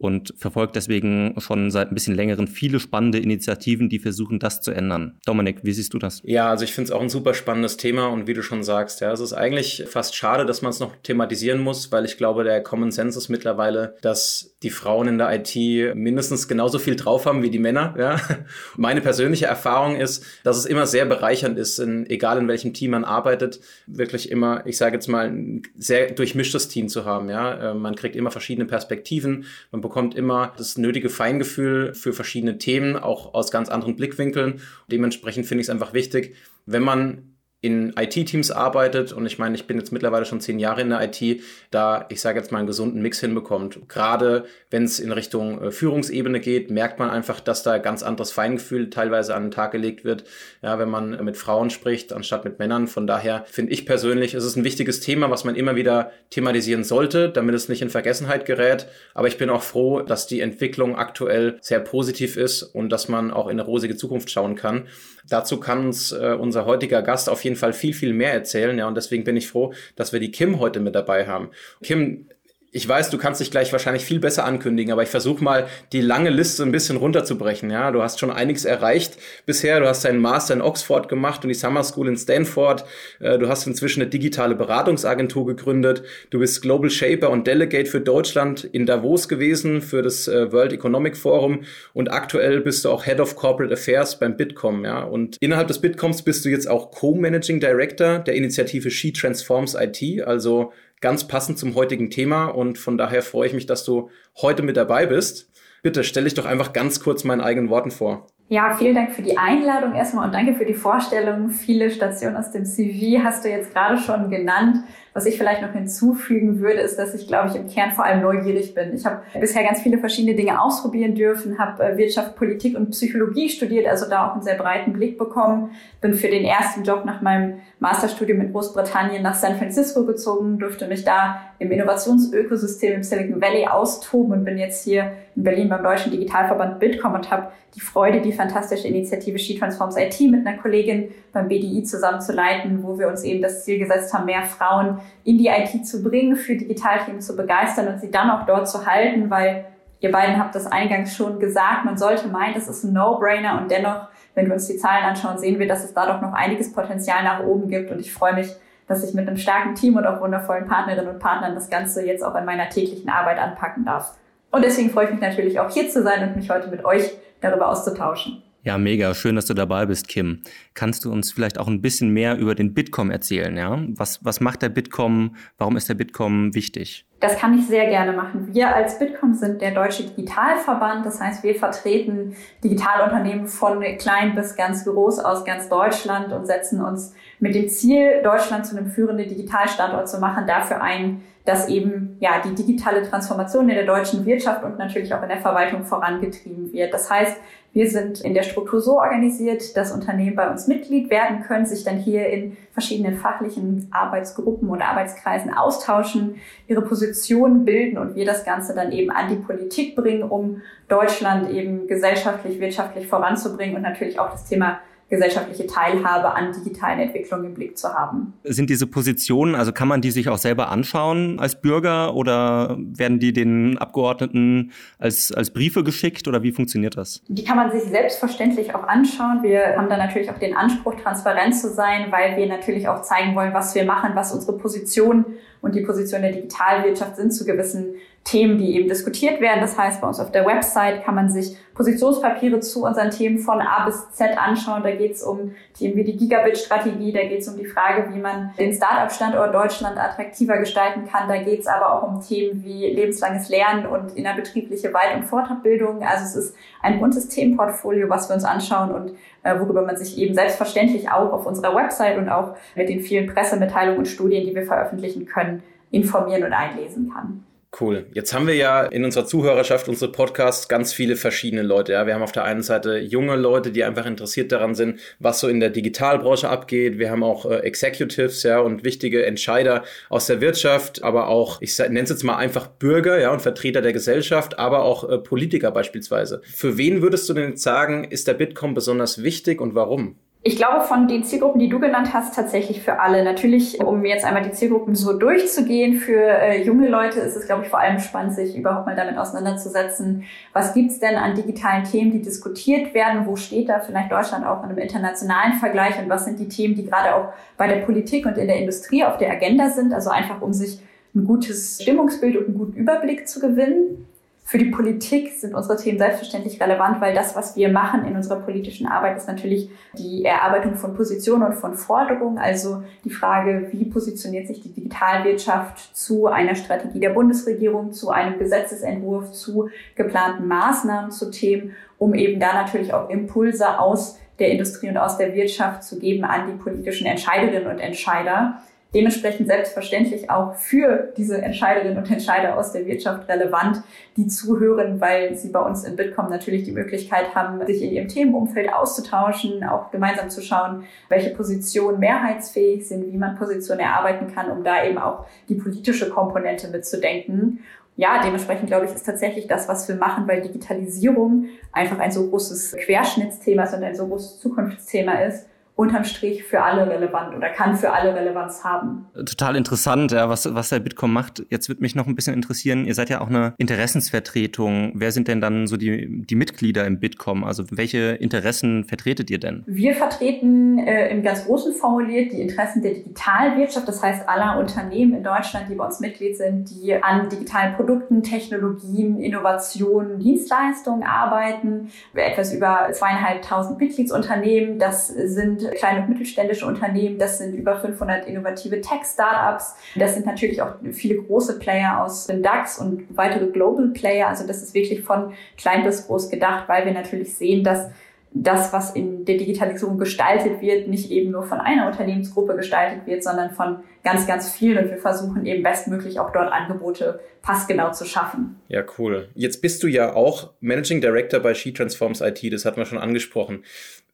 und 0.05 0.35
verfolgt 0.37 0.77
deswegen 0.77 1.35
schon 1.39 1.71
seit 1.71 1.91
ein 1.91 1.95
bisschen 1.95 2.15
längeren 2.15 2.47
viele 2.47 2.79
spannende 2.79 3.19
Initiativen, 3.19 3.89
die 3.89 3.99
versuchen, 3.99 4.39
das 4.39 4.61
zu 4.61 4.71
ändern. 4.71 5.19
Dominik, 5.25 5.61
wie 5.63 5.73
siehst 5.73 5.95
du 5.95 5.99
das? 5.99 6.21
Ja, 6.25 6.51
also 6.51 6.65
ich 6.65 6.75
finde 6.75 6.89
es 6.89 6.93
auch 6.93 7.01
ein 7.01 7.09
super 7.09 7.33
spannendes 7.33 7.79
Thema 7.79 8.09
und 8.09 8.27
wie 8.27 8.35
du 8.35 8.43
schon 8.43 8.63
sagst, 8.63 9.01
ja, 9.01 9.11
es 9.13 9.21
ist 9.21 9.33
eigentlich 9.33 9.85
fast 9.89 10.15
schade, 10.15 10.45
dass 10.45 10.61
man 10.61 10.71
es 10.71 10.81
noch 10.81 10.95
thematisieren 11.03 11.61
muss, 11.61 11.91
weil 11.91 12.05
ich 12.05 12.19
glaube, 12.19 12.45
der 12.45 12.63
Common 12.63 12.91
Sense 12.91 13.19
ist 13.19 13.31
mittlerweile, 13.31 13.97
dass 14.03 14.57
die 14.63 14.71
Frauen 14.71 15.09
in 15.09 15.19
der 15.19 15.33
IT 15.35 15.95
mindestens 15.97 16.49
genauso 16.49 16.79
viel 16.79 16.97
drauf 16.97 17.25
haben 17.25 17.43
wie 17.43 17.51
die 17.51 17.59
Männer. 17.59 17.95
Ja. 17.99 18.21
Meine 18.77 19.01
persönliche 19.01 19.47
Erfahrung 19.47 19.97
ist, 19.97 20.25
dass 20.43 20.59
es 20.59 20.67
immer 20.67 20.87
sehr 20.87 21.07
bereichernd 21.07 21.59
ist, 21.59 21.79
in, 21.79 22.05
egal 22.11 22.39
in 22.39 22.49
welchem 22.49 22.75
Team 22.75 22.91
man 22.91 23.05
arbeitet, 23.05 23.61
wirklich 23.87 24.31
immer, 24.31 24.67
ich 24.67 24.77
sage 24.77 24.97
jetzt 24.97 25.09
mal, 25.09 25.29
ein 25.29 25.63
sehr 25.77 26.11
durchmischtes 26.13 26.69
Team 26.69 26.89
zu 26.89 27.07
haben. 27.07 27.31
Ja. 27.31 27.71
Äh, 27.71 27.75
man 27.75 27.95
kriegt 27.95 28.17
immer 28.17 28.31
verschiedene 28.31 28.67
Perspektiven, 28.67 29.47
man 29.71 29.81
bekommt 29.81 29.94
immer 30.15 30.53
das 30.57 30.79
nötige 30.79 31.11
Feingefühl 31.11 31.95
für 31.95 32.13
verschiedene 32.13 32.59
Themen, 32.59 32.97
auch 32.97 33.35
aus 33.35 33.51
ganz 33.51 33.69
anderen 33.69 33.97
Blickwinkeln. 33.97 34.61
Dementsprechend 34.91 35.47
finde 35.47 35.63
ich 35.63 35.67
es 35.67 35.71
einfach 35.71 35.93
wichtig, 35.93 36.37
wenn 36.67 36.83
man 36.83 37.34
in 37.65 37.95
IT-Teams 37.99 38.51
arbeitet 38.51 39.15
und 39.15 39.25
ich 39.25 39.39
meine, 39.39 39.55
ich 39.55 39.67
bin 39.67 39.79
jetzt 39.79 39.91
mittlerweile 39.91 40.27
schon 40.27 40.41
zehn 40.41 40.59
Jahre 40.59 40.83
in 40.83 40.91
der 40.91 41.01
IT, 41.03 41.41
da 41.71 42.05
ich 42.11 42.21
sage 42.21 42.39
jetzt 42.39 42.53
mal 42.53 42.59
einen 42.59 42.67
gesunden 42.67 43.01
Mix 43.01 43.21
hinbekommt. 43.21 43.89
Gerade 43.89 44.45
wenn 44.69 44.85
es 44.85 45.01
in 45.01 45.11
Richtung 45.11 45.63
äh, 45.63 45.71
Führungsebene 45.71 46.41
geht, 46.41 46.71
merkt 46.71 46.99
man 46.99 47.09
einfach, 47.09 47.41
dass 47.41 47.63
da 47.63 47.79
ganz 47.79 48.03
anderes 48.03 48.33
Feingefühl 48.33 48.91
teilweise 48.91 49.35
an 49.35 49.45
den 49.45 49.51
Tag 49.51 49.73
gelegt 49.73 50.05
wird, 50.05 50.25
ja, 50.61 50.79
wenn 50.79 50.91
man 50.91 51.25
mit 51.25 51.39
Frauen 51.39 51.71
spricht, 51.71 52.13
anstatt 52.13 52.45
mit 52.45 52.59
Männern. 52.59 52.87
Von 52.87 53.07
daher 53.07 53.47
finde 53.51 53.73
ich 53.73 53.87
persönlich, 53.87 54.35
es 54.35 54.45
ist 54.45 54.57
ein 54.57 54.65
wichtiges 54.65 55.01
Thema, 55.01 55.31
was 55.31 55.45
man 55.45 55.57
immer 55.57 55.75
wieder 55.75 56.13
thematisieren 56.29 56.85
sollte, 56.85 57.31
damit 57.31 57.55
es 57.55 57.71
nicht 57.71 57.81
in 57.81 57.89
Vergessenheit 57.89 58.45
gerät. 58.45 58.89
Aber 59.15 59.29
ich 59.29 59.39
bin 59.39 59.49
auch 59.49 59.63
froh, 59.63 60.03
dass 60.03 60.27
die 60.27 60.41
Entwicklung 60.41 60.97
aktuell 60.97 61.57
sehr 61.63 61.81
positiv 61.81 62.37
ist 62.37 62.63
und 62.63 62.91
dass 62.91 63.09
man 63.09 63.31
auch 63.31 63.47
in 63.47 63.53
eine 63.53 63.63
rosige 63.63 63.97
Zukunft 63.97 64.31
schauen 64.31 64.55
kann. 64.55 64.87
Dazu 65.29 65.59
kann 65.59 65.87
uns 65.87 66.13
äh, 66.13 66.37
unser 66.39 66.67
heutiger 66.67 67.03
Gast 67.03 67.29
auf 67.29 67.45
jeden 67.45 67.57
Fall 67.57 67.73
viel, 67.73 67.95
viel 67.95 68.13
mehr 68.13 68.33
erzählen. 68.33 68.77
Ja, 68.79 68.87
und 68.89 68.95
deswegen 68.95 69.25
bin 69.25 69.37
ich 69.37 69.49
froh, 69.49 69.73
dass 69.97 70.13
wir 70.13 70.21
die 70.21 70.31
Kim 70.31 70.61
heute 70.61 70.81
mit 70.81 70.95
dabei 70.95 71.27
haben. 71.27 71.51
Kim, 71.83 72.27
ich 72.75 72.89
weiß, 72.89 73.11
du 73.11 73.19
kannst 73.19 73.41
dich 73.41 73.53
gleich 73.53 73.71
wahrscheinlich 73.71 74.05
viel 74.05 74.19
besser 74.19 74.45
ankündigen, 74.45 74.91
aber 74.93 75.05
ich 75.05 75.09
versuche 75.09 75.45
mal 75.45 75.69
die 75.93 76.01
lange 76.01 76.31
Liste 76.31 76.65
ein 76.65 76.73
bisschen 76.73 76.97
runterzubrechen. 76.97 77.71
Ja, 77.71 77.93
du 77.93 78.03
hast 78.03 78.19
schon 78.19 78.33
einiges 78.33 78.65
erreicht 78.65 79.17
bisher. 79.47 79.79
Du 79.79 79.87
hast 79.87 80.05
deinen 80.05 80.21
Master 80.21 80.55
in 80.55 80.61
Oxford 80.61 81.09
gemacht 81.09 81.45
und 81.45 81.51
die 81.51 81.55
Summer 81.55 81.85
School 81.85 82.09
in 82.09 82.17
Stanford. 82.17 82.85
Äh, 83.21 83.39
du 83.39 83.49
hast 83.49 83.65
inzwischen 83.69 84.03
eine 84.03 84.11
digitale 84.11 84.57
Beratungsagentur 84.57 85.47
gegründet. 85.47 86.03
Du 86.31 86.41
bist 86.41 86.63
Global 86.63 86.91
Shaper 86.91 87.31
und 87.31 87.47
Delegate 87.47 87.89
für 87.89 88.01
Deutschland 88.01 88.65
in 88.65 88.87
Davos 88.87 89.29
gewesen 89.29 89.81
für 89.81 90.03
das 90.03 90.27
äh, 90.27 90.51
World 90.51 90.73
Economic 90.73 91.17
Forum 91.17 91.61
und 91.93 92.11
aktuell 92.11 92.61
bist 92.61 92.85
du 92.85 92.91
auch 92.91 93.05
Head 93.05 93.21
of 93.21 93.37
Corporate 93.37 93.73
Affairs 93.73 94.19
beim 94.19 94.37
Bitkom. 94.37 94.85
Ja, 94.85 95.05
und 95.05 95.37
innerhalb 95.37 95.69
des 95.69 95.81
Bitkoms 95.81 96.23
bist 96.23 96.45
du 96.45 96.49
jetzt 96.49 96.69
auch 96.69 96.91
Co-Managing 96.91 97.61
Director 97.61 98.19
der 98.19 98.35
Initiative 98.35 98.91
She 98.91 99.13
Transforms 99.13 99.77
IT, 99.79 100.27
also 100.27 100.73
ganz 101.05 101.29
passend 101.29 101.59
zum 101.59 101.75
heutigen 101.75 102.09
Thema 102.09 102.47
und 102.47 102.79
von 102.79 102.97
daher 102.97 103.21
freue 103.21 103.47
ich 103.47 103.53
mich, 103.53 103.67
dass 103.67 103.85
du 103.85 104.09
heute 104.41 104.63
mit 104.63 104.79
dabei 104.79 105.05
bist. 105.05 105.51
Bitte 105.83 106.03
stell 106.03 106.25
dich 106.25 106.33
doch 106.33 106.47
einfach 106.47 106.73
ganz 106.73 106.99
kurz 106.99 107.25
meinen 107.25 107.43
eigenen 107.43 107.69
Worten 107.69 107.91
vor. 107.91 108.27
Ja, 108.49 108.75
vielen 108.75 108.95
Dank 108.95 109.13
für 109.13 109.21
die 109.21 109.37
Einladung 109.37 109.95
erstmal 109.95 110.25
und 110.25 110.33
danke 110.33 110.55
für 110.55 110.65
die 110.65 110.73
Vorstellung. 110.73 111.51
Viele 111.51 111.91
Stationen 111.91 112.39
aus 112.39 112.53
dem 112.53 112.65
CV 112.65 113.23
hast 113.23 113.45
du 113.45 113.51
jetzt 113.51 113.75
gerade 113.75 113.99
schon 113.99 114.31
genannt. 114.31 114.79
Was 115.15 115.27
ich 115.27 115.39
vielleicht 115.39 115.63
noch 115.63 115.73
hinzufügen 115.73 116.59
würde, 116.59 116.81
ist, 116.81 116.99
dass 116.99 117.15
ich, 117.15 117.29
glaube 117.29 117.49
ich, 117.49 117.55
im 117.55 117.69
Kern 117.69 117.93
vor 117.93 118.05
allem 118.05 118.21
neugierig 118.21 118.75
bin. 118.75 118.93
Ich 118.97 119.07
habe 119.07 119.23
bisher 119.39 119.63
ganz 119.63 119.81
viele 119.81 119.99
verschiedene 119.99 120.35
Dinge 120.35 120.61
ausprobieren 120.61 121.15
dürfen, 121.15 121.57
habe 121.57 121.85
äh, 121.85 121.97
Wirtschaft, 121.97 122.35
Politik 122.35 122.77
und 122.77 122.91
Psychologie 122.91 123.49
studiert, 123.49 123.87
also 123.87 124.11
da 124.11 124.29
auch 124.29 124.33
einen 124.33 124.43
sehr 124.43 124.57
breiten 124.57 124.93
Blick 124.93 125.17
bekommen. 125.17 125.71
Bin 126.01 126.15
für 126.15 126.27
den 126.27 126.45
ersten 126.45 126.83
Job 126.83 127.05
nach 127.05 127.23
meinem 127.23 127.61
Masterstudium 127.79 128.41
in 128.41 128.51
Großbritannien 128.51 129.23
nach 129.23 129.37
San 129.37 129.57
Francisco 129.57 130.05
gezogen, 130.05 130.59
durfte 130.59 130.89
mich 130.89 131.05
da 131.05 131.43
im 131.61 131.71
Innovationsökosystem 131.71 132.95
im 132.95 133.03
Silicon 133.05 133.41
Valley 133.41 133.69
austoben 133.69 134.33
und 134.33 134.45
bin 134.45 134.59
jetzt 134.59 134.83
hier 134.83 135.13
in 135.37 135.45
Berlin 135.45 135.69
beim 135.69 135.85
Deutschen 135.85 136.11
Digitalverband 136.11 136.81
Bitkom 136.81 137.15
und 137.15 137.31
habe 137.31 137.53
die 137.77 137.81
Freude, 137.81 138.21
die 138.21 138.33
fantastische 138.33 138.89
Initiative 138.89 139.39
She 139.39 139.59
Transforms 139.59 139.97
IT 139.97 140.21
mit 140.31 140.47
einer 140.47 140.59
Kollegin 140.59 141.11
beim 141.33 141.49
BDI 141.49 141.83
zusammenzuleiten, 141.85 142.83
wo 142.83 142.99
wir 142.99 143.09
uns 143.09 143.25
eben 143.25 143.43
das 143.43 143.65
Ziel 143.65 143.79
gesetzt 143.79 144.13
haben, 144.13 144.27
mehr 144.27 144.43
Frauen 144.43 144.99
in 145.25 145.39
die 145.39 145.49
IT 145.49 145.87
zu 145.87 146.03
bringen, 146.03 146.37
für 146.37 146.57
Digitalthemen 146.57 147.21
zu 147.21 147.37
begeistern 147.37 147.89
und 147.89 148.01
sie 148.01 148.11
dann 148.11 148.31
auch 148.31 148.47
dort 148.47 148.69
zu 148.69 148.87
halten, 148.87 149.31
weil 149.31 149.65
ihr 150.01 150.13
beiden 150.13 150.39
habt 150.39 150.55
das 150.55 150.67
eingangs 150.67 151.17
schon 151.17 151.39
gesagt, 151.39 151.85
man 151.85 151.97
sollte 151.97 152.29
meinen, 152.29 152.55
das 152.55 152.69
ist 152.69 152.85
ein 152.85 152.93
No-Brainer 152.93 153.61
und 153.61 153.71
dennoch, 153.71 154.09
wenn 154.35 154.47
wir 154.47 154.55
uns 154.55 154.67
die 154.67 154.77
Zahlen 154.77 155.05
anschauen, 155.05 155.39
sehen 155.39 155.59
wir, 155.59 155.67
dass 155.67 155.85
es 155.85 155.95
da 155.95 156.07
doch 156.07 156.21
noch 156.21 156.35
einiges 156.35 156.73
Potenzial 156.73 157.25
nach 157.25 157.43
oben 157.45 157.69
gibt 157.69 157.91
und 157.91 158.01
ich 158.01 158.13
freue 158.13 158.35
mich, 158.35 158.49
dass 158.87 159.03
ich 159.03 159.15
mit 159.15 159.27
einem 159.27 159.37
starken 159.37 159.75
Team 159.75 159.97
und 159.97 160.07
auch 160.07 160.21
wundervollen 160.21 160.67
Partnerinnen 160.67 161.09
und 161.09 161.19
Partnern 161.19 161.55
das 161.55 161.71
Ganze 161.71 162.05
jetzt 162.07 162.23
auch 162.23 162.35
in 162.35 162.45
meiner 162.45 162.69
täglichen 162.69 163.09
Arbeit 163.09 163.39
anpacken 163.39 163.85
darf. 163.85 164.15
Und 164.51 164.65
deswegen 164.65 164.91
freue 164.91 165.07
ich 165.07 165.11
mich 165.11 165.21
natürlich 165.21 165.59
auch 165.59 165.69
hier 165.69 165.91
zu 165.91 166.05
sein 166.05 166.29
und 166.29 166.37
mich 166.37 166.49
heute 166.49 166.69
mit 166.69 166.85
euch 166.85 167.11
darüber 167.41 167.69
auszutauschen. 167.69 168.44
Ja, 168.65 168.79
mega. 168.79 169.13
Schön, 169.13 169.37
dass 169.37 169.45
du 169.45 169.53
dabei 169.53 169.85
bist, 169.85 170.09
Kim. 170.09 170.41
Kannst 170.73 171.05
du 171.05 171.13
uns 171.13 171.31
vielleicht 171.31 171.59
auch 171.59 171.69
ein 171.69 171.83
bisschen 171.83 172.09
mehr 172.09 172.39
über 172.39 172.55
den 172.55 172.73
Bitkom 172.73 173.11
erzählen? 173.11 173.55
Ja? 173.59 173.79
Was, 173.89 174.25
was 174.25 174.41
macht 174.41 174.63
der 174.63 174.71
Bitkom? 174.71 175.37
Warum 175.59 175.77
ist 175.77 175.91
der 175.91 175.95
Bitkom 175.95 176.55
wichtig? 176.55 177.07
Das 177.21 177.37
kann 177.37 177.59
ich 177.59 177.67
sehr 177.67 177.87
gerne 177.89 178.13
machen. 178.13 178.55
Wir 178.55 178.75
als 178.75 178.99
Bitkom 178.99 179.35
sind 179.35 179.61
der 179.61 179.73
Deutsche 179.73 180.05
Digitalverband. 180.05 181.05
Das 181.05 181.21
heißt, 181.21 181.43
wir 181.43 181.55
vertreten 181.55 182.35
Digitalunternehmen 182.63 183.49
von 183.49 183.83
klein 183.99 184.35
bis 184.35 184.57
ganz 184.57 184.87
groß 184.87 185.19
aus 185.19 185.45
ganz 185.45 185.69
Deutschland 185.69 186.33
und 186.33 186.47
setzen 186.47 186.83
uns 186.83 187.13
mit 187.41 187.55
dem 187.55 187.69
Ziel, 187.69 188.23
Deutschland 188.23 188.65
zu 188.65 188.79
einem 188.79 188.87
führenden 188.87 189.29
Digitalstandort 189.29 190.09
zu 190.09 190.19
machen, 190.21 190.47
dafür 190.47 190.81
ein, 190.81 191.21
dass 191.45 191.69
eben 191.69 192.17
ja 192.21 192.41
die 192.43 192.55
digitale 192.55 193.03
Transformation 193.03 193.69
in 193.69 193.75
der 193.75 193.85
deutschen 193.85 194.25
Wirtschaft 194.25 194.65
und 194.65 194.79
natürlich 194.79 195.13
auch 195.13 195.23
in 195.23 195.29
der 195.29 195.39
Verwaltung 195.39 195.85
vorangetrieben 195.85 196.73
wird. 196.73 196.95
Das 196.95 197.11
heißt, 197.11 197.37
wir 197.75 197.91
sind 197.91 198.21
in 198.21 198.35
der 198.35 198.45
Struktur 198.45 198.81
so 198.81 198.99
organisiert, 198.99 199.77
dass 199.77 199.93
Unternehmen 199.93 200.37
bei 200.37 200.49
uns 200.49 200.69
Mitglied 200.69 201.11
werden 201.11 201.43
können, 201.43 201.67
sich 201.67 201.85
dann 201.85 201.99
hier 201.99 202.29
in 202.29 202.57
verschiedenen 202.73 203.17
fachlichen 203.17 203.89
Arbeitsgruppen 203.91 204.71
oder 204.71 204.87
Arbeitskreisen 204.87 205.53
austauschen, 205.53 206.37
ihre 206.69 206.83
Positionen 206.83 207.65
bilden 207.65 207.99
und 207.99 208.15
wir 208.15 208.25
das 208.25 208.45
Ganze 208.45 208.75
dann 208.75 208.93
eben 208.93 209.11
an 209.11 209.29
die 209.29 209.37
Politik 209.37 209.97
bringen, 209.97 210.23
um 210.23 210.63
Deutschland 210.89 211.51
eben 211.51 211.89
gesellschaftlich, 211.89 212.61
wirtschaftlich 212.61 213.09
voranzubringen 213.09 213.75
und 213.77 213.83
natürlich 213.83 214.21
auch 214.21 214.31
das 214.31 214.45
Thema 214.45 214.79
gesellschaftliche 215.11 215.67
Teilhabe 215.67 216.35
an 216.35 216.53
digitalen 216.53 217.01
Entwicklungen 217.01 217.47
im 217.47 217.55
Blick 217.55 217.77
zu 217.79 217.93
haben. 217.93 218.35
Sind 218.45 218.71
diese 218.71 218.87
Positionen, 218.87 219.55
also 219.55 219.73
kann 219.73 219.89
man 219.89 220.01
die 220.01 220.11
sich 220.11 220.29
auch 220.29 220.39
selber 220.39 220.71
anschauen 220.71 221.39
als 221.39 221.61
Bürger 221.61 222.15
oder 222.15 222.77
werden 222.79 223.19
die 223.19 223.33
den 223.33 223.79
Abgeordneten 223.79 224.73
als, 224.99 225.33
als 225.33 225.53
Briefe 225.53 225.85
geschickt 225.85 226.27
oder 226.29 226.43
wie 226.43 226.53
funktioniert 226.53 226.97
das? 226.97 227.23
Die 227.29 227.45
kann 227.45 227.57
man 227.57 227.71
sich 227.71 227.83
selbstverständlich 227.83 228.75
auch 228.75 228.85
anschauen. 228.85 229.43
Wir 229.43 229.77
haben 229.77 229.89
da 229.89 229.97
natürlich 229.97 230.31
auch 230.31 230.39
den 230.39 230.57
Anspruch, 230.57 230.95
transparent 231.01 231.55
zu 231.55 231.69
sein, 231.69 232.11
weil 232.11 232.37
wir 232.37 232.47
natürlich 232.47 232.89
auch 232.89 233.03
zeigen 233.03 233.35
wollen, 233.35 233.53
was 233.53 233.75
wir 233.75 233.85
machen, 233.85 234.13
was 234.15 234.33
unsere 234.33 234.57
Position 234.57 235.27
und 235.65 235.75
die 235.75 235.81
Position 235.81 236.21
der 236.21 236.33
Digitalwirtschaft 236.33 237.17
sind 237.17 237.33
zu 237.33 237.47
gewissen 237.47 237.95
Themen, 238.23 238.59
die 238.59 238.77
eben 238.77 238.89
diskutiert 238.89 239.41
werden. 239.41 239.61
Das 239.61 239.79
heißt, 239.79 240.01
bei 240.01 240.07
uns 240.07 240.21
auf 240.21 240.31
der 240.31 240.47
Website 240.47 241.05
kann 241.05 241.15
man 241.15 241.31
sich 241.31 241.57
Positionspapiere 241.75 242.61
zu 242.61 242.85
unseren 242.85 243.11
Themen 243.11 243.39
von 243.39 243.61
A 243.61 243.85
bis 243.87 244.11
Z 244.13 244.39
anschauen. 244.39 244.83
Da 244.83 244.93
geht 244.93 245.13
es 245.13 245.23
um 245.23 245.55
Themen 245.75 245.97
wie 245.97 246.05
die 246.05 246.17
Gigabit-Strategie, 246.17 247.13
da 247.13 247.23
geht 247.23 247.41
es 247.41 247.49
um 247.49 247.57
die 247.57 247.67
Frage, 247.67 248.15
wie 248.15 248.19
man 248.19 248.53
den 248.59 248.73
Start-up-Standort 248.73 249.55
Deutschland 249.55 249.99
attraktiver 249.99 250.59
gestalten 250.59 251.07
kann. 251.11 251.29
Da 251.29 251.43
geht 251.43 251.61
es 251.61 251.67
aber 251.67 251.95
auch 251.95 252.07
um 252.07 252.21
Themen 252.21 252.63
wie 252.63 252.87
lebenslanges 252.87 253.49
Lernen 253.49 253.87
und 253.87 254.17
innerbetriebliche 254.17 254.93
Weit- 254.93 255.17
und 255.17 255.25
Fortbildung. 255.25 256.03
Also 256.03 256.25
es 256.25 256.37
ist 256.37 256.57
ein 256.83 257.01
buntes 257.01 257.29
Themenportfolio, 257.29 258.09
was 258.11 258.29
wir 258.29 258.35
uns 258.35 258.45
anschauen 258.45 258.93
und 258.93 259.13
worüber 259.45 259.83
man 259.83 259.97
sich 259.97 260.19
eben 260.19 260.35
selbstverständlich 260.35 261.11
auch 261.11 261.33
auf 261.33 261.47
unserer 261.47 261.75
Website 261.75 262.19
und 262.19 262.29
auch 262.29 262.57
mit 262.75 262.89
den 262.89 263.01
vielen 263.01 263.27
Pressemitteilungen 263.27 263.99
und 263.99 264.09
Studien, 264.09 264.47
die 264.47 264.55
wir 264.55 264.65
veröffentlichen 264.65 265.27
können, 265.27 265.63
informieren 265.91 266.45
und 266.45 266.53
einlesen 266.53 267.13
kann. 267.13 267.44
Cool. 267.81 268.07
Jetzt 268.13 268.33
haben 268.33 268.47
wir 268.47 268.55
ja 268.55 268.83
in 268.83 269.05
unserer 269.05 269.27
Zuhörerschaft, 269.27 269.89
unsere 269.89 270.13
Podcasts, 270.13 270.69
ganz 270.69 270.93
viele 270.93 271.17
verschiedene 271.17 271.63
Leute. 271.63 271.93
Ja, 271.93 272.07
wir 272.07 272.15
haben 272.15 272.23
auf 272.23 272.31
der 272.31 272.45
einen 272.45 272.63
Seite 272.63 272.99
junge 272.99 273.35
Leute, 273.35 273.73
die 273.73 273.83
einfach 273.83 274.07
interessiert 274.07 274.53
daran 274.53 274.75
sind, 274.77 275.01
was 275.19 275.41
so 275.41 275.49
in 275.49 275.59
der 275.59 275.71
Digitalbranche 275.71 276.49
abgeht. 276.49 276.99
Wir 276.99 277.11
haben 277.11 277.25
auch 277.25 277.51
äh, 277.51 277.57
Executives, 277.59 278.45
ja, 278.45 278.61
und 278.61 278.85
wichtige 278.85 279.27
Entscheider 279.27 279.83
aus 280.09 280.27
der 280.27 280.41
Wirtschaft, 280.41 281.03
aber 281.03 281.27
auch, 281.29 281.61
ich 281.63 281.77
nenne 281.79 282.03
es 282.03 282.11
jetzt 282.11 282.23
mal 282.23 282.37
einfach 282.37 282.69
Bürger, 282.69 283.19
ja, 283.19 283.33
und 283.33 283.43
Vertreter 283.43 283.83
der 283.83 283.93
Gesellschaft, 283.93 284.59
aber 284.59 284.85
auch 284.85 285.09
äh, 285.09 285.19
Politiker 285.19 285.73
beispielsweise. 285.73 286.43
Für 286.45 286.79
wen 286.79 287.03
würdest 287.03 287.29
du 287.29 287.35
denn 287.35 287.57
sagen, 287.57 288.05
ist 288.05 288.29
der 288.29 288.35
Bitkom 288.35 288.75
besonders 288.75 289.23
wichtig 289.23 289.61
und 289.61 289.75
warum? 289.75 290.17
Ich 290.47 290.57
glaube, 290.57 290.85
von 290.85 291.09
den 291.09 291.25
Zielgruppen, 291.25 291.59
die 291.59 291.71
du 291.71 291.81
genannt 291.81 292.13
hast, 292.13 292.35
tatsächlich 292.35 292.83
für 292.83 293.01
alle. 293.01 293.25
Natürlich, 293.25 293.81
um 293.81 294.05
jetzt 294.05 294.27
einmal 294.27 294.43
die 294.43 294.53
Zielgruppen 294.53 294.95
so 294.95 295.19
durchzugehen, 295.19 295.95
für 295.95 296.21
äh, 296.21 296.63
junge 296.63 296.87
Leute 296.87 297.19
ist 297.21 297.35
es, 297.35 297.47
glaube 297.47 297.63
ich, 297.63 297.71
vor 297.71 297.79
allem 297.79 297.99
spannend, 297.99 298.35
sich 298.35 298.55
überhaupt 298.55 298.85
mal 298.85 298.95
damit 298.95 299.17
auseinanderzusetzen. 299.17 300.25
Was 300.53 300.75
gibt's 300.75 300.99
denn 300.99 301.17
an 301.17 301.35
digitalen 301.35 301.85
Themen, 301.85 302.13
die 302.13 302.21
diskutiert 302.21 302.93
werden? 302.93 303.25
Wo 303.25 303.37
steht 303.37 303.71
da 303.71 303.81
vielleicht 303.81 304.13
Deutschland 304.13 304.45
auch 304.45 304.63
in 304.63 304.69
einem 304.69 304.77
internationalen 304.77 305.55
Vergleich? 305.55 305.99
Und 305.99 306.11
was 306.11 306.27
sind 306.27 306.39
die 306.39 306.49
Themen, 306.49 306.75
die 306.75 306.85
gerade 306.85 307.15
auch 307.15 307.33
bei 307.57 307.67
der 307.67 307.77
Politik 307.77 308.27
und 308.27 308.37
in 308.37 308.47
der 308.47 308.59
Industrie 308.59 309.03
auf 309.03 309.17
der 309.17 309.31
Agenda 309.31 309.71
sind? 309.71 309.95
Also 309.95 310.11
einfach, 310.11 310.43
um 310.43 310.53
sich 310.53 310.79
ein 311.15 311.25
gutes 311.25 311.79
Stimmungsbild 311.81 312.37
und 312.37 312.49
einen 312.49 312.59
guten 312.59 312.75
Überblick 312.75 313.27
zu 313.27 313.41
gewinnen. 313.41 314.07
Für 314.47 314.59
die 314.59 314.67
Politik 314.67 315.33
sind 315.33 315.55
unsere 315.55 315.79
Themen 315.79 315.99
selbstverständlich 315.99 316.61
relevant, 316.61 317.01
weil 317.01 317.15
das, 317.15 317.35
was 317.35 317.57
wir 317.57 317.71
machen 317.71 318.05
in 318.05 318.15
unserer 318.15 318.41
politischen 318.41 318.87
Arbeit, 318.87 319.17
ist 319.17 319.27
natürlich 319.27 319.71
die 319.97 320.23
Erarbeitung 320.23 320.75
von 320.75 320.95
Positionen 320.95 321.45
und 321.45 321.55
von 321.55 321.75
Forderungen. 321.75 322.37
Also 322.37 322.83
die 323.05 323.11
Frage, 323.11 323.69
wie 323.73 323.87
positioniert 323.87 324.47
sich 324.47 324.61
die 324.61 324.71
Digitalwirtschaft 324.71 325.97
zu 325.97 326.27
einer 326.27 326.55
Strategie 326.57 327.01
der 327.01 327.11
Bundesregierung, 327.11 327.93
zu 327.93 328.11
einem 328.11 328.39
Gesetzesentwurf, 328.39 329.33
zu 329.33 329.71
geplanten 329.95 330.47
Maßnahmen 330.47 331.11
zu 331.11 331.31
Themen, 331.31 331.75
um 331.97 332.13
eben 332.15 332.39
da 332.39 332.53
natürlich 332.53 332.93
auch 332.93 333.09
Impulse 333.09 333.79
aus 333.79 334.19
der 334.39 334.51
Industrie 334.51 334.91
und 334.91 334.99
aus 334.99 335.17
der 335.17 335.35
Wirtschaft 335.35 335.85
zu 335.85 335.99
geben 335.99 336.25
an 336.25 336.49
die 336.49 336.63
politischen 336.63 337.07
Entscheiderinnen 337.07 337.67
und 337.67 337.79
Entscheider 337.79 338.61
dementsprechend 338.95 339.49
selbstverständlich 339.49 340.31
auch 340.31 340.55
für 340.55 341.13
diese 341.17 341.43
Entscheiderinnen 341.43 341.99
und 341.99 342.11
Entscheider 342.11 342.57
aus 342.57 342.73
der 342.73 342.87
Wirtschaft 342.87 343.29
relevant, 343.29 343.83
die 344.17 344.27
zuhören, 344.29 345.01
weil 345.01 345.35
sie 345.35 345.51
bei 345.51 345.61
uns 345.61 345.85
in 345.85 345.97
Bitkom 345.97 346.31
natürlich 346.31 346.63
die 346.63 346.73
Möglichkeit 346.73 347.35
haben, 347.35 347.65
sich 347.67 347.83
in 347.83 347.91
ihrem 347.91 348.09
Themenumfeld 348.09 348.73
auszutauschen, 348.73 349.65
auch 349.65 349.91
gemeinsam 349.91 350.31
zu 350.31 350.41
schauen, 350.43 350.85
welche 351.09 351.31
Positionen 351.31 351.99
mehrheitsfähig 351.99 352.87
sind, 352.87 353.13
wie 353.13 353.19
man 353.19 353.37
Positionen 353.37 353.81
erarbeiten 353.81 354.33
kann, 354.33 354.51
um 354.51 354.63
da 354.63 354.85
eben 354.85 354.99
auch 354.99 355.27
die 355.49 355.57
politische 355.57 356.09
Komponente 356.09 356.69
mitzudenken. 356.69 357.61
Ja, 357.97 358.21
dementsprechend 358.25 358.67
glaube 358.69 358.87
ich, 358.87 358.93
ist 358.93 359.07
tatsächlich 359.07 359.47
das, 359.47 359.69
was 359.69 359.89
wir 359.89 359.95
machen, 359.95 360.27
weil 360.27 360.41
Digitalisierung 360.41 361.47
einfach 361.73 361.99
ein 362.01 362.11
so 362.11 362.29
großes 362.29 362.77
Querschnittsthema 362.85 363.65
ist 363.65 363.75
und 363.75 363.85
ein 363.85 363.95
so 363.95 364.09
großes 364.09 364.41
Zukunftsthema 364.41 365.21
ist, 365.21 365.47
unterm 365.77 366.05
Strich 366.05 366.45
für 366.45 366.63
alle 366.63 366.89
relevant 366.89 367.35
oder 367.35 367.49
kann 367.51 367.77
für 367.77 367.93
alle 367.93 368.15
Relevanz 368.15 368.63
haben. 368.63 369.07
Total 369.15 369.57
interessant, 369.57 370.13
ja, 370.13 370.29
was, 370.29 370.55
was 370.55 370.69
der 370.69 370.79
Bitkom 370.79 371.13
macht. 371.13 371.45
Jetzt 371.51 371.69
wird 371.69 371.81
mich 371.81 371.97
noch 371.97 372.07
ein 372.07 372.15
bisschen 372.15 372.35
interessieren, 372.35 372.85
ihr 372.85 372.95
seid 372.95 373.11
ja 373.11 373.21
auch 373.21 373.29
eine 373.29 373.55
Interessensvertretung. 373.59 374.93
Wer 374.95 375.11
sind 375.11 375.27
denn 375.27 375.41
dann 375.41 375.67
so 375.67 375.77
die, 375.77 376.25
die 376.25 376.37
Mitglieder 376.37 376.87
im 376.87 377.01
Bitkom? 377.01 377.43
Also 377.43 377.65
welche 377.73 378.13
Interessen 378.13 378.85
vertretet 378.85 379.31
ihr 379.31 379.41
denn? 379.41 379.65
Wir 379.67 379.95
vertreten 379.95 380.79
äh, 380.79 381.09
im 381.09 381.25
ganz 381.25 381.45
Großen 381.45 381.75
formuliert 381.75 382.33
die 382.33 382.41
Interessen 382.41 382.81
der 382.81 382.95
Digitalwirtschaft, 382.95 383.89
das 383.89 384.01
heißt 384.01 384.29
aller 384.29 384.61
Unternehmen 384.61 385.15
in 385.15 385.25
Deutschland, 385.25 385.69
die 385.69 385.75
bei 385.75 385.85
uns 385.85 385.99
Mitglied 385.99 386.37
sind, 386.37 386.71
die 386.71 386.95
an 387.03 387.29
digitalen 387.29 387.75
Produkten, 387.75 388.23
Technologien, 388.23 389.19
Innovationen, 389.19 390.21
Dienstleistungen 390.21 391.03
arbeiten. 391.03 391.91
Wir 392.13 392.27
etwas 392.27 392.55
über 392.55 392.91
zweieinhalbtausend 392.93 393.81
Mitgliedsunternehmen. 393.81 394.79
Das 394.79 395.09
sind 395.09 395.64
kleine 395.71 396.03
und 396.03 396.11
mittelständische 396.11 396.67
Unternehmen, 396.67 397.19
das 397.19 397.39
sind 397.39 397.55
über 397.55 397.81
500 397.81 398.27
innovative 398.27 398.81
Tech-Startups, 398.81 399.75
das 399.97 400.15
sind 400.15 400.27
natürlich 400.27 400.63
auch 400.63 400.75
viele 400.93 401.17
große 401.23 401.59
Player 401.59 402.03
aus 402.03 402.27
dem 402.27 402.43
DAX 402.43 402.79
und 402.79 403.05
weitere 403.17 403.47
Global 403.47 403.89
Player. 403.89 404.29
Also 404.29 404.47
das 404.47 404.63
ist 404.63 404.75
wirklich 404.75 405.03
von 405.03 405.33
klein 405.57 405.85
bis 405.85 406.07
groß 406.07 406.31
gedacht, 406.31 406.69
weil 406.69 406.85
wir 406.87 406.93
natürlich 406.93 407.35
sehen, 407.35 407.65
dass 407.65 407.91
das, 408.37 408.73
was 408.73 408.91
in 408.97 409.25
der 409.25 409.37
Digitalisierung 409.37 409.97
gestaltet 409.97 410.61
wird, 410.61 410.89
nicht 410.89 411.11
eben 411.13 411.31
nur 411.31 411.45
von 411.45 411.61
einer 411.61 411.87
Unternehmensgruppe 411.87 412.57
gestaltet 412.57 413.07
wird, 413.07 413.23
sondern 413.23 413.53
von 413.53 413.79
ganz, 414.03 414.27
ganz 414.27 414.53
vielen. 414.53 414.85
Und 414.85 414.91
wir 414.91 414.99
versuchen 414.99 415.47
eben 415.47 415.63
bestmöglich 415.63 416.19
auch 416.19 416.33
dort 416.33 416.53
Angebote 416.53 417.21
passgenau 417.43 417.93
zu 417.93 418.05
schaffen. 418.05 418.57
Ja, 418.67 418.83
cool. 418.99 419.29
Jetzt 419.35 419.63
bist 419.63 419.85
du 419.85 419.87
ja 419.87 420.15
auch 420.15 420.51
Managing 420.61 421.01
Director 421.01 421.39
bei 421.39 421.55
She 421.55 421.73
Transforms 421.73 422.21
IT. 422.21 422.53
Das 422.53 422.65
hatten 422.65 422.79
wir 422.79 422.87
schon 422.87 422.99
angesprochen. 422.99 423.63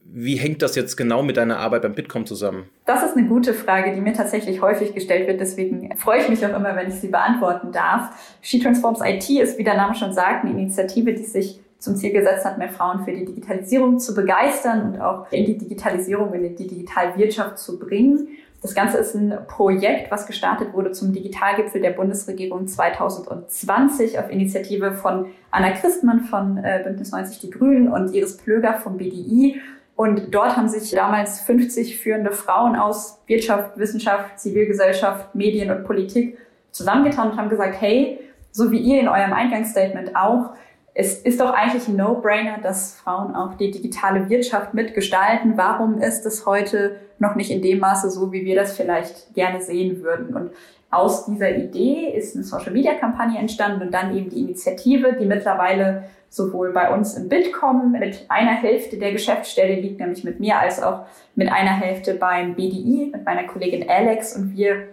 Wie 0.03 0.37
hängt 0.37 0.63
das 0.63 0.75
jetzt 0.75 0.97
genau 0.97 1.23
mit 1.23 1.37
deiner 1.37 1.59
Arbeit 1.59 1.83
beim 1.83 1.95
Bitkom 1.95 2.27
zusammen? 2.27 2.69
Das 2.85 3.05
ist 3.05 3.17
eine 3.17 3.29
gute 3.29 3.55
Frage, 3.55 3.95
die 3.95 4.01
mir 4.01 4.13
tatsächlich 4.13 4.61
häufig 4.61 4.95
gestellt 4.95 5.29
wird. 5.29 5.41
Deswegen 5.41 5.95
freue 5.97 6.21
ich 6.21 6.29
mich 6.29 6.45
auch 6.45 6.57
immer, 6.57 6.75
wenn 6.75 6.89
ich 6.89 6.95
sie 6.95 7.09
beantworten 7.09 7.71
darf. 7.71 8.11
She 8.41 8.59
Transforms 8.59 9.01
IT 9.05 9.29
ist, 9.31 9.59
wie 9.59 9.65
der 9.65 9.77
Name 9.77 9.95
schon 9.95 10.13
sagt, 10.13 10.45
eine 10.45 10.53
Initiative, 10.53 11.13
die 11.13 11.25
sich 11.25 11.61
zum 11.79 11.97
Ziel 11.97 12.13
gesetzt 12.13 12.45
hat, 12.45 12.59
mehr 12.59 12.69
Frauen 12.69 13.05
für 13.05 13.13
die 13.13 13.25
Digitalisierung 13.25 13.99
zu 13.99 14.15
begeistern 14.15 14.93
und 14.93 15.01
auch 15.01 15.31
in 15.33 15.47
die 15.47 15.57
Digitalisierung, 15.57 16.33
in 16.35 16.57
die 16.57 16.67
Digitalwirtschaft 16.67 17.59
zu 17.59 17.79
bringen. 17.79 18.29
Das 18.63 18.75
Ganze 18.75 18.99
ist 18.99 19.15
ein 19.15 19.35
Projekt, 19.49 20.11
was 20.11 20.27
gestartet 20.27 20.75
wurde 20.75 20.93
zum 20.93 21.13
Digitalgipfel 21.13 21.81
der 21.81 21.93
Bundesregierung 21.93 22.67
2020 22.67 24.19
auf 24.19 24.31
Initiative 24.31 24.93
von 24.93 25.27
Anna 25.51 25.71
Christmann 25.71 26.21
von 26.21 26.59
äh, 26.59 26.83
Bündnis 26.85 27.11
90 27.11 27.39
Die 27.39 27.51
Grünen 27.51 27.89
und 27.89 28.13
Iris 28.13 28.37
Plöger 28.37 28.75
vom 28.75 28.99
BDI. 28.99 29.61
Und 30.01 30.35
dort 30.35 30.57
haben 30.57 30.67
sich 30.67 30.93
damals 30.93 31.41
50 31.43 31.99
führende 31.99 32.33
Frauen 32.33 32.75
aus 32.75 33.21
Wirtschaft, 33.27 33.77
Wissenschaft, 33.77 34.41
Zivilgesellschaft, 34.41 35.35
Medien 35.35 35.71
und 35.71 35.85
Politik 35.85 36.39
zusammengetan 36.71 37.33
und 37.33 37.37
haben 37.37 37.51
gesagt, 37.51 37.79
hey, 37.83 38.19
so 38.51 38.73
wie 38.73 38.79
ihr 38.79 38.99
in 38.99 39.09
eurem 39.09 39.35
Eingangsstatement 39.35 40.17
auch, 40.17 40.55
es 40.95 41.19
ist 41.19 41.39
doch 41.39 41.53
eigentlich 41.53 41.87
ein 41.87 41.97
No-Brainer, 41.97 42.61
dass 42.63 42.95
Frauen 42.95 43.35
auch 43.35 43.59
die 43.59 43.71
digitale 43.71 44.31
Wirtschaft 44.31 44.73
mitgestalten. 44.73 45.59
Warum 45.59 45.99
ist 45.99 46.25
es 46.25 46.47
heute 46.47 46.97
noch 47.19 47.35
nicht 47.35 47.51
in 47.51 47.61
dem 47.61 47.81
Maße 47.81 48.11
so, 48.11 48.33
wie 48.33 48.47
wir 48.47 48.55
das 48.55 48.75
vielleicht 48.75 49.35
gerne 49.35 49.61
sehen 49.61 50.03
würden? 50.03 50.35
Und 50.35 50.53
aus 50.91 51.27
dieser 51.27 51.55
Idee 51.55 52.11
ist 52.17 52.35
eine 52.35 52.45
Social-Media-Kampagne 52.45 53.39
entstanden 53.39 53.83
und 53.83 53.93
dann 53.93 54.17
eben 54.17 54.31
die 54.31 54.41
Initiative, 54.41 55.13
die 55.21 55.27
mittlerweile 55.27 56.05
sowohl 56.31 56.73
bei 56.73 56.95
uns 56.95 57.15
im 57.15 57.29
Bitkom 57.29 57.91
mit 57.91 58.25
einer 58.29 58.53
Hälfte 58.53 58.97
der 58.97 59.13
Geschäftsstelle 59.13 59.75
liegt, 59.75 59.99
nämlich 59.99 60.23
mit 60.23 60.39
mir, 60.39 60.59
als 60.59 60.81
auch 60.81 61.05
mit 61.35 61.51
einer 61.51 61.73
Hälfte 61.73 62.15
beim 62.15 62.55
BDI, 62.55 63.11
mit 63.13 63.25
meiner 63.25 63.45
Kollegin 63.45 63.91
Alex. 63.91 64.37
Und 64.37 64.57
wir 64.57 64.87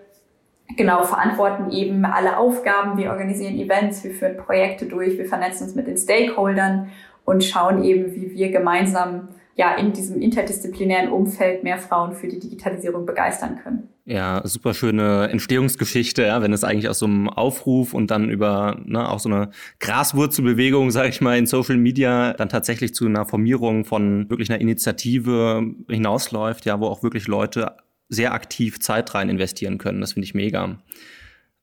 genau 0.76 1.04
verantworten 1.04 1.70
eben 1.72 2.04
alle 2.06 2.38
Aufgaben. 2.38 2.98
Wir 2.98 3.12
organisieren 3.12 3.58
Events, 3.58 4.04
wir 4.04 4.12
führen 4.12 4.36
Projekte 4.36 4.88
durch, 4.88 5.18
wir 5.18 5.28
vernetzen 5.28 5.68
uns 5.68 5.76
mit 5.76 5.88
den 5.88 5.96
Stakeholdern 5.96 6.90
und 7.24 7.44
schauen 7.44 7.84
eben, 7.84 8.16
wie 8.16 8.34
wir 8.34 8.52
gemeinsam 8.52 9.30
ja 9.58 9.76
in 9.76 9.92
diesem 9.92 10.22
interdisziplinären 10.22 11.12
Umfeld 11.12 11.64
mehr 11.64 11.80
Frauen 11.80 12.14
für 12.14 12.28
die 12.28 12.40
Digitalisierung 12.40 13.06
begeistern 13.06 13.60
können. 13.62 13.90
Ja, 14.06 14.42
super 14.46 14.74
schöne 14.74 15.28
Entstehungsgeschichte, 15.30 16.22
ja, 16.22 16.42
wenn 16.42 16.54
es 16.54 16.64
eigentlich 16.64 16.88
aus 16.88 17.00
so 17.00 17.08
einem 17.08 17.28
Aufruf 17.28 17.94
und 17.94 18.10
dann 18.10 18.30
über 18.30 18.80
ne, 18.86 19.10
auch 19.10 19.20
so 19.20 19.30
eine 19.30 19.50
Graswurzelbewegung, 19.80 20.92
sage 20.92 21.10
ich 21.10 21.20
mal, 21.20 21.38
in 21.38 21.48
Social 21.48 21.76
Media 21.76 22.34
dann 22.34 22.50
tatsächlich 22.50 22.94
zu 22.94 23.06
einer 23.06 23.26
Formierung 23.26 23.84
von 23.84 24.30
wirklich 24.30 24.50
einer 24.50 24.62
Initiative 24.62 25.66
hinausläuft, 25.90 26.66
ja, 26.66 26.80
wo 26.80 26.86
auch 26.86 27.04
wirklich 27.04 27.28
Leute 27.28 27.76
sehr 28.10 28.34
aktiv 28.34 28.80
Zeit 28.80 29.14
rein 29.14 29.28
investieren 29.28 29.78
können. 29.80 30.00
Das 30.00 30.14
finde 30.14 30.26
ich 30.26 30.36
mega. 30.36 30.78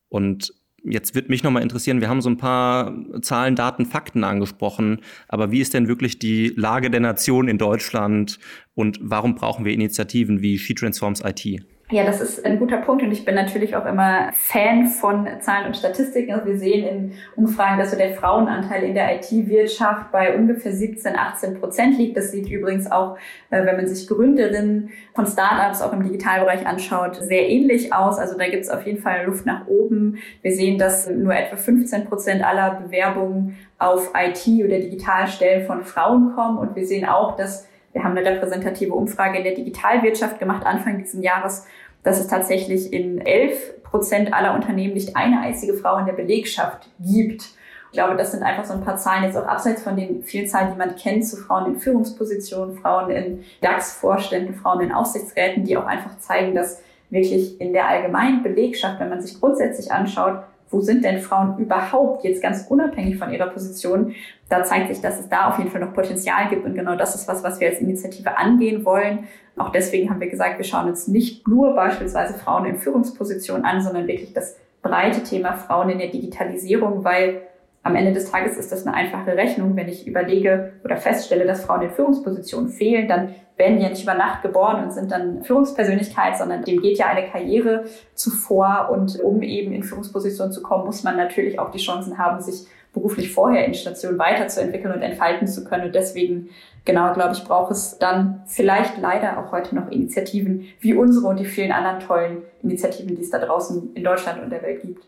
Und 0.09 0.53
jetzt 0.85 1.15
wird 1.15 1.29
mich 1.29 1.43
nochmal 1.43 1.63
interessieren, 1.63 2.01
wir 2.01 2.09
haben 2.09 2.21
so 2.21 2.31
ein 2.31 2.37
paar 2.37 2.95
Zahlen, 3.23 3.57
Daten, 3.57 3.87
Fakten 3.87 4.23
angesprochen, 4.23 5.01
aber 5.29 5.51
wie 5.51 5.61
ist 5.61 5.75
denn 5.75 5.89
wirklich 5.89 6.19
die 6.19 6.53
Lage 6.57 6.91
der 6.91 7.01
Nation 7.01 7.49
in 7.49 7.59
Deutschland 7.59 8.39
und 8.75 8.99
warum 9.03 9.35
brauchen 9.35 9.65
wir 9.65 9.73
Initiativen 9.73 10.43
wie 10.43 10.59
She 10.59 10.75
Transforms 10.75 11.23
IT? 11.25 11.65
Ja, 11.91 12.03
das 12.03 12.23
ist 12.23 12.47
ein 12.47 12.59
guter 12.59 12.79
Punkt 12.79 13.03
und 13.03 13.13
ich 13.13 13.27
bin 13.27 13.35
natürlich 13.35 13.77
auch 13.77 13.85
immer 13.85 14.31
Fan 14.33 14.87
von 14.87 15.29
Zahlen 15.41 15.67
und 15.67 15.77
Statistiken. 15.77 16.33
Also 16.33 16.47
wir 16.47 16.57
sehen 16.57 16.87
in 16.87 17.13
Umfragen, 17.37 17.79
dass 17.79 17.91
so 17.91 17.99
der 17.99 18.15
Frauenanteil 18.15 18.85
in 18.85 18.95
der 18.95 19.15
IT-Wirtschaft 19.17 20.11
bei 20.11 20.35
ungefähr 20.35 20.73
17, 20.73 21.15
18 21.15 21.61
Prozent 21.61 21.99
liegt. 21.99 22.17
Das 22.17 22.31
sieht 22.31 22.49
übrigens 22.49 22.91
auch, 22.91 23.19
äh, 23.51 23.67
wenn 23.67 23.77
man 23.77 23.87
sich 23.87 24.09
Gründerinnen 24.09 24.93
von 25.15 25.27
Startups 25.27 25.83
auch 25.83 25.93
im 25.93 26.03
Digitalbereich 26.03 26.67
anschaut, 26.67 27.17
sehr 27.17 27.51
ähnlich 27.51 27.93
aus. 27.93 28.19
Also 28.19 28.39
da 28.39 28.49
gibt 28.49 28.65
es 28.65 28.71
auf 28.71 28.87
jeden 28.87 29.03
Fall 29.03 29.27
Luft 29.27 29.45
nach 29.45 29.67
oben. 29.67 30.17
Wir 30.41 30.53
sehen, 30.53 30.79
dass 30.79 31.11
nur 31.11 31.35
etwa 31.35 31.57
15 31.57 32.07
Prozent 32.07 32.43
aller 32.43 32.81
Bewerbungen 32.81 33.59
auf 33.79 34.11
IT- 34.17 34.65
oder 34.65 34.79
Digitalstellen 34.79 35.67
von 35.67 35.85
Frauen 35.85 36.35
kommen 36.35 36.57
und 36.57 36.77
wir 36.77 36.87
sehen 36.87 37.05
auch, 37.05 37.37
dass 37.37 37.69
wir 37.95 38.05
haben 38.05 38.17
eine 38.17 38.29
repräsentative 38.29 38.93
Umfrage 38.93 39.39
in 39.39 39.45
der 39.45 39.55
Digitalwirtschaft 39.55 40.39
gemacht 40.39 40.67
Anfang 40.67 40.99
dieses 40.99 41.23
Jahres, 41.23 41.65
dass 42.03 42.21
es 42.21 42.27
tatsächlich 42.27 42.93
in 42.93 43.21
elf 43.21 43.83
Prozent 43.85 44.35
aller 44.35 44.55
Unternehmen 44.55 44.95
nicht 44.95 45.17
eine 45.17 45.41
einzige 45.41 45.75
Frau 45.75 45.97
in 45.99 46.07
der 46.07 46.13
Belegschaft 46.13 46.89
gibt. 47.01 47.45
Ich 47.87 47.93
glaube, 47.93 48.17
das 48.17 48.33
sind 48.33 48.43
einfach 48.43 48.65
so 48.65 48.75
ein 48.75 48.83
paar 48.83 48.97
Zahlen, 48.97 49.23
jetzt 49.23 49.37
auch 49.37 49.47
abseits 49.47 49.85
von 49.85 49.97
den 49.97 50.25
vielen 50.25 50.49
Zahlen, 50.49 50.73
die 50.73 50.79
man 50.79 50.97
kennt, 50.97 51.25
zu 51.25 51.37
Frauen 51.37 51.75
in 51.75 51.81
Führungspositionen, 51.81 52.77
Frauen 52.77 53.11
in 53.11 53.45
DAX-Vorständen, 53.61 54.55
Frauen 54.55 54.81
in 54.81 54.93
Aufsichtsräten, 54.93 55.63
die 55.63 55.77
auch 55.77 55.87
einfach 55.87 56.19
zeigen, 56.19 56.57
dass 56.57 56.83
wirklich 57.11 57.61
in 57.61 57.73
der 57.73 57.89
allgemeinen 57.89 58.43
Belegschaft, 58.43 58.99
wenn 58.99 59.11
man 59.11 59.23
sich 59.23 59.41
grundsätzlich 59.41 59.93
anschaut, 59.93 60.41
wo 60.71 60.81
sind 60.81 61.05
denn 61.05 61.21
Frauen 61.21 61.57
überhaupt 61.59 62.25
jetzt 62.25 62.43
ganz 62.43 62.67
unabhängig 62.69 63.17
von 63.17 63.33
ihrer 63.33 63.47
Position? 63.47 64.15
Da 64.49 64.63
zeigt 64.63 64.89
sich, 64.89 65.01
dass 65.01 65.19
es 65.19 65.29
da 65.29 65.49
auf 65.49 65.59
jeden 65.59 65.71
Fall 65.71 65.81
noch 65.81 65.95
Potenzial 65.95 66.49
gibt 66.49 66.65
und 66.67 66.75
genau 66.75 66.97
das 66.97 67.15
ist 67.15 67.27
was, 67.27 67.43
was 67.43 67.61
wir 67.61 67.69
als 67.69 67.81
Initiative 67.81 68.37
angehen 68.37 68.85
wollen. 68.85 69.27
Auch 69.57 69.71
deswegen 69.71 70.11
haben 70.11 70.21
wir 70.21 70.29
gesagt, 70.29 70.59
wir 70.59 70.65
schauen 70.65 70.89
uns 70.89 71.09
nicht 71.09 71.49
nur 71.49 71.75
beispielsweise 71.75 72.35
Frauen 72.35 72.67
in 72.67 72.77
Führungspositionen 72.77 73.65
an, 73.65 73.81
sondern 73.81 74.07
wirklich 74.07 74.33
das 74.33 74.57
breite 74.83 75.23
Thema 75.23 75.55
Frauen 75.55 75.91
in 75.91 75.99
der 75.99 76.09
Digitalisierung, 76.09 77.05
weil 77.05 77.43
am 77.85 77.97
Ende 77.97 78.13
des 78.13 78.31
Tages 78.31 78.57
ist 78.57 78.73
das 78.73 78.87
eine 78.87 78.97
einfache 78.97 79.37
Rechnung. 79.37 79.77
Wenn 79.77 79.89
ich 79.89 80.07
überlege 80.07 80.73
oder 80.85 80.97
feststelle, 80.97 81.47
dass 81.47 81.65
Frauen 81.65 81.83
in 81.83 81.91
Führungspositionen 81.91 82.71
fehlen, 82.71 83.09
dann 83.09 83.35
werden 83.57 83.77
die 83.77 83.83
ja 83.83 83.91
nicht 83.91 84.03
über 84.03 84.15
Nacht 84.15 84.43
geboren 84.43 84.83
und 84.83 84.93
sind 84.93 85.13
dann 85.13 85.45
Führungspersönlichkeit, 85.45 86.37
sondern 86.37 86.65
dem 86.65 86.81
geht 86.81 86.99
ja 86.99 87.07
eine 87.07 87.29
Karriere 87.29 87.85
zuvor. 88.15 88.89
Und 88.91 89.21
um 89.21 89.43
eben 89.43 89.73
in 89.73 89.83
Führungspositionen 89.83 90.53
zu 90.53 90.63
kommen, 90.63 90.87
muss 90.87 91.05
man 91.05 91.17
natürlich 91.17 91.59
auch 91.59 91.71
die 91.71 91.79
Chancen 91.79 92.17
haben, 92.17 92.41
sich 92.41 92.67
beruflich 92.95 93.33
vorher 93.33 93.67
in 93.67 93.75
Station 93.75 94.19
weiterzuentwickeln 94.19 94.95
und 94.95 95.03
entfalten 95.03 95.47
zu 95.47 95.65
können. 95.65 95.87
Und 95.87 95.95
deswegen, 95.95 96.49
genau, 96.85 97.13
glaube 97.13 97.35
ich, 97.35 97.45
braucht 97.45 97.73
es 97.73 97.99
dann 97.99 98.43
vielleicht 98.47 98.97
leider 98.99 99.39
auch 99.39 99.53
heute 99.53 99.75
noch 99.75 99.91
Initiativen 99.91 100.67
wie 100.81 100.95
unsere 100.95 101.27
und 101.27 101.39
die 101.39 101.45
vielen 101.45 101.73
anderen 101.73 102.01
tollen 102.01 102.43
Initiativen, 102.63 103.15
die 103.15 103.23
es 103.23 103.31
da 103.31 103.39
draußen 103.39 103.95
in 103.95 104.05
Deutschland 104.05 104.43
und 104.43 104.51
der 104.51 104.63
Welt 104.63 104.81
gibt. 104.81 105.05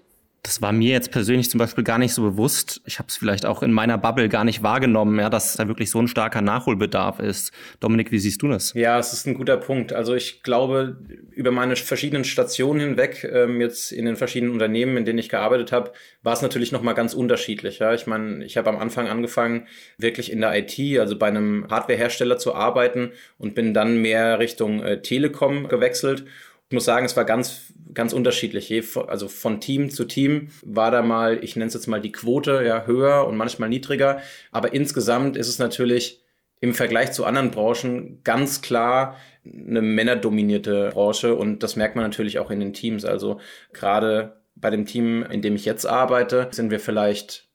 Das 0.47 0.62
war 0.62 0.71
mir 0.71 0.93
jetzt 0.93 1.11
persönlich 1.11 1.50
zum 1.50 1.59
Beispiel 1.59 1.83
gar 1.83 1.99
nicht 1.99 2.15
so 2.15 2.23
bewusst. 2.23 2.81
Ich 2.85 3.00
habe 3.00 3.09
es 3.09 3.17
vielleicht 3.17 3.45
auch 3.45 3.65
in 3.65 3.73
meiner 3.73 3.99
Bubble 3.99 4.29
gar 4.29 4.45
nicht 4.45 4.62
wahrgenommen, 4.62 5.19
ja, 5.19 5.29
dass 5.29 5.55
da 5.55 5.67
wirklich 5.67 5.91
so 5.91 5.99
ein 5.99 6.07
starker 6.07 6.41
Nachholbedarf 6.41 7.19
ist. 7.19 7.50
Dominik, 7.81 8.12
wie 8.12 8.21
siehst 8.21 8.43
du 8.43 8.49
das? 8.49 8.73
Ja, 8.75 8.97
es 8.97 9.12
ist 9.12 9.26
ein 9.26 9.35
guter 9.35 9.57
Punkt. 9.57 9.93
Also 9.93 10.15
ich 10.15 10.45
glaube, 10.45 10.99
über 11.33 11.50
meine 11.50 11.75
verschiedenen 11.75 12.23
Stationen 12.23 12.79
hinweg, 12.79 13.29
ähm, 13.29 13.61
jetzt 13.61 13.91
in 13.91 14.05
den 14.05 14.15
verschiedenen 14.15 14.53
Unternehmen, 14.53 14.97
in 14.97 15.05
denen 15.05 15.19
ich 15.19 15.31
gearbeitet 15.31 15.73
habe, 15.73 15.91
war 16.23 16.35
es 16.35 16.43
natürlich 16.43 16.71
nochmal 16.71 16.95
ganz 16.95 17.12
unterschiedlich. 17.12 17.81
Ja. 17.81 17.93
Ich 17.93 18.07
meine, 18.07 18.45
ich 18.45 18.57
habe 18.57 18.71
am 18.71 18.79
Anfang 18.79 19.09
angefangen, 19.09 19.67
wirklich 19.99 20.31
in 20.31 20.41
der 20.41 20.57
IT, 20.57 20.79
also 21.00 21.19
bei 21.19 21.26
einem 21.26 21.67
Hardwarehersteller 21.69 22.38
zu 22.38 22.55
arbeiten 22.55 23.11
und 23.38 23.57
bin 23.57 23.75
dann 23.75 24.00
mehr 24.00 24.38
Richtung 24.38 24.81
äh, 24.81 25.03
Telekom 25.03 25.67
gewechselt 25.67 26.25
ich 26.68 26.75
muss 26.75 26.85
sagen, 26.85 27.06
es 27.06 27.16
war 27.16 27.25
ganz, 27.25 27.73
ganz 27.94 28.12
unterschiedlich. 28.12 28.73
Also 29.06 29.28
von 29.28 29.61
Team 29.61 29.90
zu 29.90 30.04
Team 30.04 30.49
war 30.64 30.90
da 30.90 31.02
mal, 31.02 31.42
ich 31.44 31.54
nenne 31.54 31.68
es 31.68 31.75
jetzt 31.75 31.87
mal 31.87 32.00
die 32.00 32.12
Quote, 32.12 32.64
ja, 32.64 32.87
höher 32.87 33.26
und 33.26 33.37
manchmal 33.37 33.68
niedriger. 33.68 34.20
Aber 34.50 34.75
insgesamt 34.75 35.37
ist 35.37 35.49
es 35.49 35.61
natürlich 35.61 36.25
im 36.61 36.75
Vergleich 36.75 37.12
zu 37.12 37.25
anderen 37.25 37.50
Branchen 37.52 38.20
ganz 38.25 38.62
klar 38.62 39.16
eine 39.44 39.82
männerdominierte 39.82 40.90
Branche 40.92 41.37
und 41.37 41.62
das 41.62 41.76
merkt 41.76 41.94
man 41.94 42.04
natürlich 42.04 42.40
auch 42.40 42.50
in 42.50 42.58
den 42.58 42.73
Teams. 42.73 43.04
Also 43.04 43.38
gerade 43.73 44.40
bei 44.56 44.70
dem 44.70 44.87
Team, 44.87 45.23
in 45.23 45.42
dem 45.42 45.54
ich 45.54 45.64
jetzt 45.64 45.87
arbeite, 45.87 46.49
sind 46.50 46.70
wir 46.70 46.80
vielleicht 46.80 47.46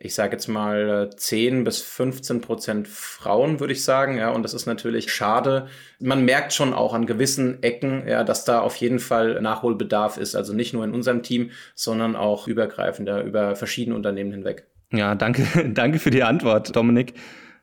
ich 0.00 0.14
sage 0.14 0.32
jetzt 0.32 0.46
mal 0.46 1.10
10 1.14 1.64
bis 1.64 1.80
15 1.80 2.40
Prozent 2.40 2.88
Frauen, 2.88 3.60
würde 3.60 3.72
ich 3.72 3.82
sagen. 3.82 4.16
Ja, 4.16 4.30
und 4.30 4.42
das 4.42 4.54
ist 4.54 4.66
natürlich 4.66 5.12
schade. 5.12 5.66
Man 5.98 6.24
merkt 6.24 6.52
schon 6.52 6.72
auch 6.72 6.94
an 6.94 7.06
gewissen 7.06 7.62
Ecken, 7.62 8.06
ja, 8.06 8.24
dass 8.24 8.44
da 8.44 8.60
auf 8.60 8.76
jeden 8.76 9.00
Fall 9.00 9.40
Nachholbedarf 9.40 10.16
ist. 10.16 10.36
Also 10.36 10.52
nicht 10.52 10.72
nur 10.72 10.84
in 10.84 10.94
unserem 10.94 11.22
Team, 11.22 11.50
sondern 11.74 12.14
auch 12.14 12.46
übergreifender 12.46 13.24
über 13.24 13.56
verschiedene 13.56 13.96
Unternehmen 13.96 14.32
hinweg. 14.32 14.66
Ja, 14.92 15.14
danke, 15.14 15.46
danke 15.74 15.98
für 15.98 16.10
die 16.10 16.22
Antwort, 16.22 16.74
Dominik. 16.74 17.14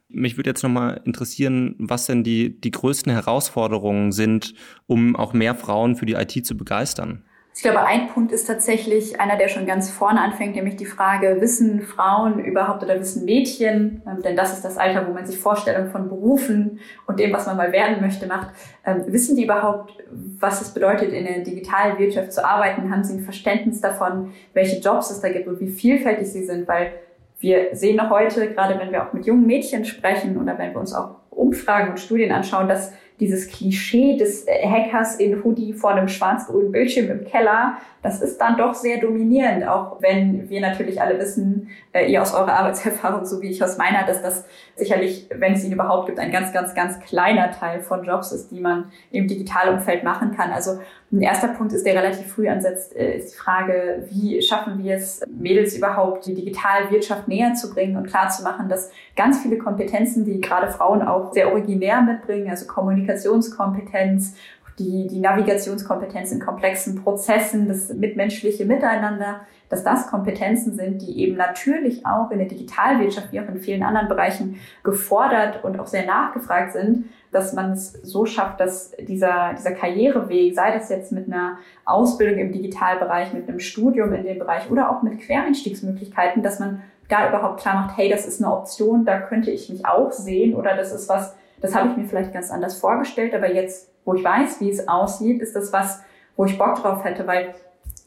Mich 0.08 0.38
würde 0.38 0.52
jetzt 0.52 0.62
nochmal 0.64 1.02
interessieren, 1.06 1.76
was 1.80 2.06
denn 2.06 2.24
die, 2.24 2.60
die 2.60 2.72
größten 2.72 3.12
Herausforderungen 3.12 4.12
sind, 4.12 4.54
um 4.88 5.16
auch 5.16 5.34
mehr 5.34 5.56
Frauen 5.56 5.96
für 5.96 6.06
die 6.06 6.14
IT 6.14 6.46
zu 6.46 6.56
begeistern. 6.56 7.25
Ich 7.58 7.62
glaube, 7.62 7.86
ein 7.86 8.10
Punkt 8.10 8.34
ist 8.34 8.48
tatsächlich 8.48 9.22
einer, 9.22 9.38
der 9.38 9.48
schon 9.48 9.66
ganz 9.66 9.90
vorne 9.90 10.20
anfängt, 10.20 10.56
nämlich 10.56 10.76
die 10.76 10.86
Frage, 10.86 11.38
wissen 11.40 11.82
Frauen 11.84 12.44
überhaupt 12.44 12.84
oder 12.84 13.00
wissen 13.00 13.24
Mädchen, 13.24 14.04
ähm, 14.06 14.22
denn 14.22 14.36
das 14.36 14.52
ist 14.52 14.66
das 14.66 14.78
Alter, 14.78 15.08
wo 15.08 15.14
man 15.14 15.26
sich 15.26 15.40
Vorstellungen 15.40 15.90
von 15.90 16.10
Berufen 16.10 16.82
und 17.08 17.18
dem, 17.18 17.32
was 17.32 17.48
man 17.48 17.56
mal 17.56 17.72
werden 17.72 18.02
möchte, 18.02 18.28
macht. 18.28 18.50
Ähm, 18.86 19.06
wissen 19.08 19.38
die 19.38 19.46
überhaupt, 19.46 19.94
was 20.12 20.62
es 20.62 20.74
bedeutet, 20.74 21.14
in 21.14 21.24
der 21.24 21.40
digitalen 21.46 21.98
Wirtschaft 21.98 22.34
zu 22.34 22.46
arbeiten? 22.46 22.92
Haben 22.92 23.06
sie 23.06 23.14
ein 23.14 23.24
Verständnis 23.24 23.80
davon, 23.80 24.34
welche 24.54 24.82
Jobs 24.82 25.10
es 25.10 25.22
da 25.22 25.30
gibt 25.30 25.48
und 25.48 25.62
wie 25.62 25.70
vielfältig 25.70 26.28
sie 26.28 26.44
sind? 26.44 26.68
Weil 26.68 26.92
wir 27.40 27.74
sehen 27.74 27.96
noch 27.96 28.10
heute, 28.10 28.50
gerade 28.50 28.78
wenn 28.78 28.92
wir 28.92 29.08
auch 29.08 29.14
mit 29.14 29.26
jungen 29.26 29.48
Mädchen 29.48 29.86
sprechen 29.86 30.38
oder 30.38 30.58
wenn 30.58 30.74
wir 30.74 30.80
uns 30.82 30.94
auch 30.94 31.16
Umfragen 31.30 31.92
und 31.92 32.02
Studien 32.02 32.34
anschauen, 32.34 32.68
dass 32.68 32.92
dieses 33.20 33.50
Klischee 33.50 34.18
des 34.18 34.46
äh, 34.48 34.68
Hackers 34.68 35.16
in 35.18 35.44
Hoodie 35.44 35.74
vor 35.74 35.92
einem 35.92 36.08
schwarz-grünen 36.08 36.72
Bildschirm 36.72 37.10
im 37.10 37.26
Keller, 37.26 37.78
das 38.06 38.22
ist 38.22 38.40
dann 38.40 38.56
doch 38.56 38.76
sehr 38.76 39.00
dominierend, 39.00 39.68
auch 39.68 40.00
wenn 40.00 40.48
wir 40.48 40.62
natürlich 40.62 41.02
alle 41.02 41.18
wissen, 41.18 41.70
äh, 41.92 42.06
ihr 42.12 42.22
aus 42.22 42.36
eurer 42.36 42.54
Arbeitserfahrung, 42.54 43.26
so 43.26 43.42
wie 43.42 43.50
ich 43.50 43.64
aus 43.64 43.78
meiner, 43.78 44.06
dass 44.06 44.22
das 44.22 44.46
sicherlich, 44.76 45.28
wenn 45.34 45.54
es 45.54 45.64
ihn 45.64 45.72
überhaupt 45.72 46.06
gibt, 46.06 46.20
ein 46.20 46.32
ganz, 46.32 46.54
ganz, 46.54 46.76
ganz 46.76 47.00
kleiner 47.00 47.50
Teil 47.52 47.82
von 47.82 48.04
Jobs 48.04 48.32
ist, 48.32 48.52
die 48.52 48.60
man 48.60 48.92
im 49.12 49.28
Digitalumfeld 49.28 50.04
machen 50.04 50.36
kann. 50.36 50.52
Also 50.52 50.80
ein 51.12 51.22
erster 51.22 51.48
Punkt 51.48 51.74
ist, 51.74 51.86
der 51.86 51.96
relativ 51.96 52.28
früh 52.28 52.48
ansetzt, 52.48 52.96
äh, 52.96 53.18
ist 53.18 53.34
die 53.34 53.38
Frage, 53.38 54.06
wie 54.12 54.40
schaffen 54.42 54.84
wir 54.84 54.96
es, 54.96 55.22
Mädels 55.28 55.76
überhaupt 55.76 56.28
die 56.28 56.36
Digitalwirtschaft 56.36 57.28
näher 57.28 57.56
zu 57.56 57.74
bringen 57.74 57.98
und 57.98 58.08
klar 58.08 58.30
zu 58.30 58.44
machen, 58.44 58.70
dass 58.70 58.92
ganz 59.16 59.42
viele 59.42 59.58
Kompetenzen, 59.58 60.26
die 60.26 60.42
gerade 60.42 60.72
Frauen 60.72 61.02
auch 61.02 61.34
sehr 61.34 61.52
originär 61.52 62.02
mitbringen, 62.02 62.50
also 62.50 62.68
Kommunikationskompetenz, 63.06 64.36
die, 64.80 65.08
die 65.08 65.20
Navigationskompetenz 65.20 66.32
in 66.32 66.40
komplexen 66.40 67.02
Prozessen, 67.02 67.68
das 67.68 67.94
mitmenschliche 67.94 68.66
Miteinander, 68.66 69.42
dass 69.70 69.84
das 69.84 70.08
Kompetenzen 70.08 70.76
sind, 70.76 71.02
die 71.02 71.20
eben 71.22 71.38
natürlich 71.38 72.06
auch 72.06 72.30
in 72.30 72.40
der 72.40 72.48
Digitalwirtschaft 72.48 73.32
wie 73.32 73.40
auch 73.40 73.48
in 73.48 73.58
vielen 73.58 73.84
anderen 73.84 74.10
Bereichen 74.10 74.60
gefordert 74.84 75.64
und 75.64 75.80
auch 75.80 75.88
sehr 75.88 76.06
nachgefragt 76.06 76.74
sind, 76.74 77.06
dass 77.32 77.54
man 77.54 77.72
es 77.72 77.94
so 78.04 78.26
schafft, 78.26 78.60
dass 78.60 78.92
dieser, 79.00 79.54
dieser 79.54 79.72
Karriereweg, 79.72 80.54
sei 80.54 80.72
das 80.72 80.90
jetzt 80.90 81.12
mit 81.12 81.28
einer 81.28 81.58
Ausbildung 81.86 82.40
im 82.40 82.52
Digitalbereich, 82.52 83.34
mit 83.34 83.48
einem 83.48 83.60
Studium 83.60 84.14
in 84.14 84.24
dem 84.24 84.40
Bereich 84.40 84.70
oder 84.70 84.92
auch 84.92 85.02
mit 85.02 85.20
Quereinstiegsmöglichkeiten, 85.20 86.44
dass 86.44 86.60
man 86.60 86.84
da 87.08 87.30
überhaupt 87.30 87.62
klar 87.62 87.76
macht, 87.76 87.98
hey, 87.98 88.10
das 88.10 88.26
ist 88.26 88.44
eine 88.44 88.54
Option, 88.54 89.06
da 89.06 89.20
könnte 89.20 89.52
ich 89.52 89.70
mich 89.70 89.86
auch 89.86 90.12
sehen 90.12 90.56
oder 90.56 90.76
das 90.76 90.92
ist 90.92 91.08
was, 91.10 91.36
das 91.66 91.76
habe 91.76 91.90
ich 91.90 91.98
mir 91.98 92.06
vielleicht 92.06 92.34
ganz 92.34 92.52
anders 92.52 92.78
vorgestellt, 92.78 93.34
aber 93.34 93.52
jetzt, 93.52 93.92
wo 94.06 94.14
ich 94.14 94.24
weiß, 94.24 94.62
wie 94.62 94.70
es 94.70 94.88
aussieht, 94.88 95.42
ist 95.42 95.56
das 95.56 95.74
was, 95.74 96.02
wo 96.36 96.46
ich 96.46 96.58
Bock 96.58 96.76
drauf 96.76 97.04
hätte, 97.04 97.26
weil 97.26 97.56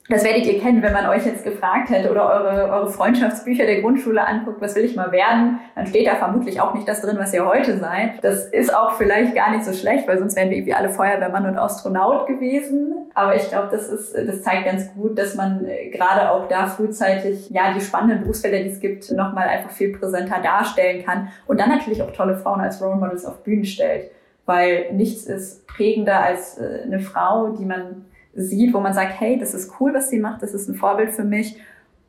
das 0.08 0.24
werdet 0.24 0.46
ihr 0.46 0.58
kennen, 0.58 0.82
wenn 0.82 0.94
man 0.94 1.06
euch 1.06 1.26
jetzt 1.26 1.44
gefragt 1.44 1.90
hätte 1.90 2.10
oder 2.10 2.26
eure, 2.26 2.72
eure 2.72 2.90
Freundschaftsbücher 2.90 3.66
der 3.66 3.82
Grundschule 3.82 4.26
anguckt, 4.26 4.60
was 4.60 4.74
will 4.74 4.84
ich 4.84 4.96
mal 4.96 5.12
werden, 5.12 5.60
dann 5.74 5.86
steht 5.86 6.06
da 6.06 6.14
vermutlich 6.14 6.62
auch 6.62 6.72
nicht 6.72 6.88
das 6.88 7.02
drin, 7.02 7.18
was 7.18 7.34
ihr 7.34 7.46
heute 7.46 7.76
seid. 7.76 8.24
Das 8.24 8.46
ist 8.46 8.74
auch 8.74 8.92
vielleicht 8.92 9.34
gar 9.34 9.50
nicht 9.50 9.66
so 9.66 9.74
schlecht, 9.74 10.08
weil 10.08 10.18
sonst 10.18 10.34
wären 10.34 10.48
wir 10.48 10.56
irgendwie 10.56 10.72
alle 10.72 10.88
Feuerwehrmann 10.88 11.46
und 11.46 11.58
Astronaut 11.58 12.26
gewesen. 12.26 13.10
Aber 13.14 13.36
ich 13.36 13.48
glaube, 13.48 13.68
das 13.70 13.88
ist, 13.88 14.14
das 14.14 14.42
zeigt 14.42 14.64
ganz 14.64 14.94
gut, 14.94 15.18
dass 15.18 15.34
man 15.34 15.66
äh, 15.66 15.90
gerade 15.90 16.30
auch 16.30 16.48
da 16.48 16.66
frühzeitig, 16.66 17.50
ja, 17.50 17.74
die 17.74 17.80
spannenden 17.80 18.20
Berufsfelder, 18.20 18.60
die 18.60 18.70
es 18.70 18.80
gibt, 18.80 19.10
nochmal 19.10 19.48
einfach 19.48 19.70
viel 19.70 19.96
präsenter 19.96 20.40
darstellen 20.42 21.04
kann 21.04 21.28
und 21.46 21.60
dann 21.60 21.68
natürlich 21.68 22.02
auch 22.02 22.12
tolle 22.12 22.36
Frauen 22.36 22.60
als 22.60 22.80
Role 22.80 22.96
Models 22.96 23.26
auf 23.26 23.42
Bühnen 23.42 23.64
stellt. 23.64 24.10
Weil 24.46 24.90
nichts 24.92 25.24
ist 25.24 25.66
prägender 25.66 26.22
als 26.22 26.56
äh, 26.56 26.84
eine 26.86 27.00
Frau, 27.00 27.48
die 27.48 27.66
man 27.66 28.06
sieht, 28.34 28.74
wo 28.74 28.80
man 28.80 28.94
sagt, 28.94 29.20
hey, 29.20 29.38
das 29.38 29.54
ist 29.54 29.72
cool, 29.80 29.94
was 29.94 30.10
sie 30.10 30.18
macht, 30.18 30.42
das 30.42 30.54
ist 30.54 30.68
ein 30.68 30.74
Vorbild 30.74 31.10
für 31.10 31.24
mich. 31.24 31.60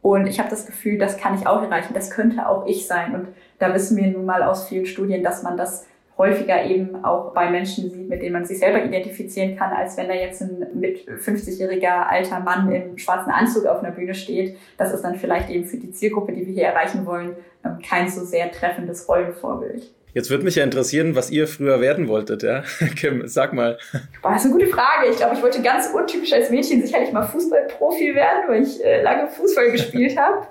Und 0.02 0.28
ich 0.28 0.40
habe 0.40 0.50
das 0.50 0.66
Gefühl, 0.66 0.98
das 0.98 1.18
kann 1.18 1.36
ich 1.36 1.46
auch 1.46 1.62
erreichen, 1.62 1.94
das 1.94 2.12
könnte 2.12 2.48
auch 2.48 2.66
ich 2.66 2.88
sein. 2.88 3.14
Und 3.14 3.28
da 3.60 3.74
wissen 3.74 3.98
wir 3.98 4.08
nun 4.08 4.26
mal 4.26 4.44
aus 4.44 4.68
vielen 4.68 4.86
Studien, 4.86 5.24
dass 5.24 5.44
man 5.44 5.58
das 5.58 5.86
häufiger 6.18 6.66
eben 6.66 7.04
auch 7.04 7.34
bei 7.34 7.50
Menschen 7.50 7.90
sieht, 7.90 8.10
mit 8.10 8.22
denen 8.22 8.34
man 8.34 8.46
sich 8.46 8.60
selber 8.60 8.84
identifizieren 8.84 9.56
kann, 9.56 9.72
als 9.72 9.96
wenn 9.96 10.10
da 10.10 10.14
jetzt 10.14 10.42
ein 10.42 10.68
mit 10.74 11.08
50-jähriger 11.08 12.08
alter 12.08 12.42
Mann 12.42 12.70
im 12.72 12.98
schwarzen 12.98 13.32
Anzug 13.32 13.66
auf 13.66 13.80
einer 13.80 13.92
Bühne 13.92 14.14
steht. 14.14 14.58
Das 14.78 14.94
ist 14.94 15.02
dann 15.02 15.16
vielleicht 15.16 15.50
eben 15.50 15.66
für 15.66 15.78
die 15.78 15.92
Zielgruppe, 15.92 16.34
die 16.34 16.46
wir 16.46 16.54
hier 16.54 16.66
erreichen 16.66 17.06
wollen, 17.06 17.38
ähm, 17.66 17.80
kein 17.88 18.10
so 18.10 18.26
sehr 18.26 18.52
treffendes 18.52 19.08
Rollenvorbild. 19.08 19.94
Jetzt 20.13 20.30
würde 20.30 20.44
mich 20.44 20.56
ja 20.56 20.63
interessieren, 20.63 21.16
was 21.16 21.30
ihr 21.30 21.48
früher 21.48 21.82
werden 21.82 22.08
wolltet, 22.08 22.44
ja? 22.44 22.63
Kim, 22.96 23.28
sag 23.28 23.54
mal. 23.54 23.78
Boah, 24.22 24.32
das 24.34 24.46
ist 24.46 24.51
eine 24.51 24.60
gute 24.60 24.68
Frage. 24.68 25.10
Ich 25.12 25.18
glaube, 25.18 25.36
ich 25.36 25.42
wollte 25.42 25.62
ganz 25.62 25.88
untypisch 25.94 26.34
als 26.34 26.50
Mädchen 26.50 26.82
sicherlich 26.82 27.12
mal 27.12 27.24
Fußballprofi 27.24 28.16
werden, 28.16 28.44
weil 28.48 28.63
ich 28.63 28.84
äh, 28.84 29.01
lange 29.01 29.28
Fußball 29.28 29.72
gespielt 29.72 30.18
habe. 30.18 30.48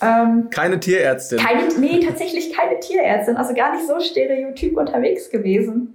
Ähm, 0.00 0.48
keine 0.50 0.80
Tierärztin. 0.80 1.38
Keine, 1.38 1.68
nee, 1.78 2.00
tatsächlich 2.00 2.52
keine 2.52 2.80
Tierärztin. 2.80 3.36
Also 3.36 3.54
gar 3.54 3.74
nicht 3.74 3.86
so 3.86 4.00
stereotyp 4.00 4.76
unterwegs 4.76 5.30
gewesen. 5.30 5.94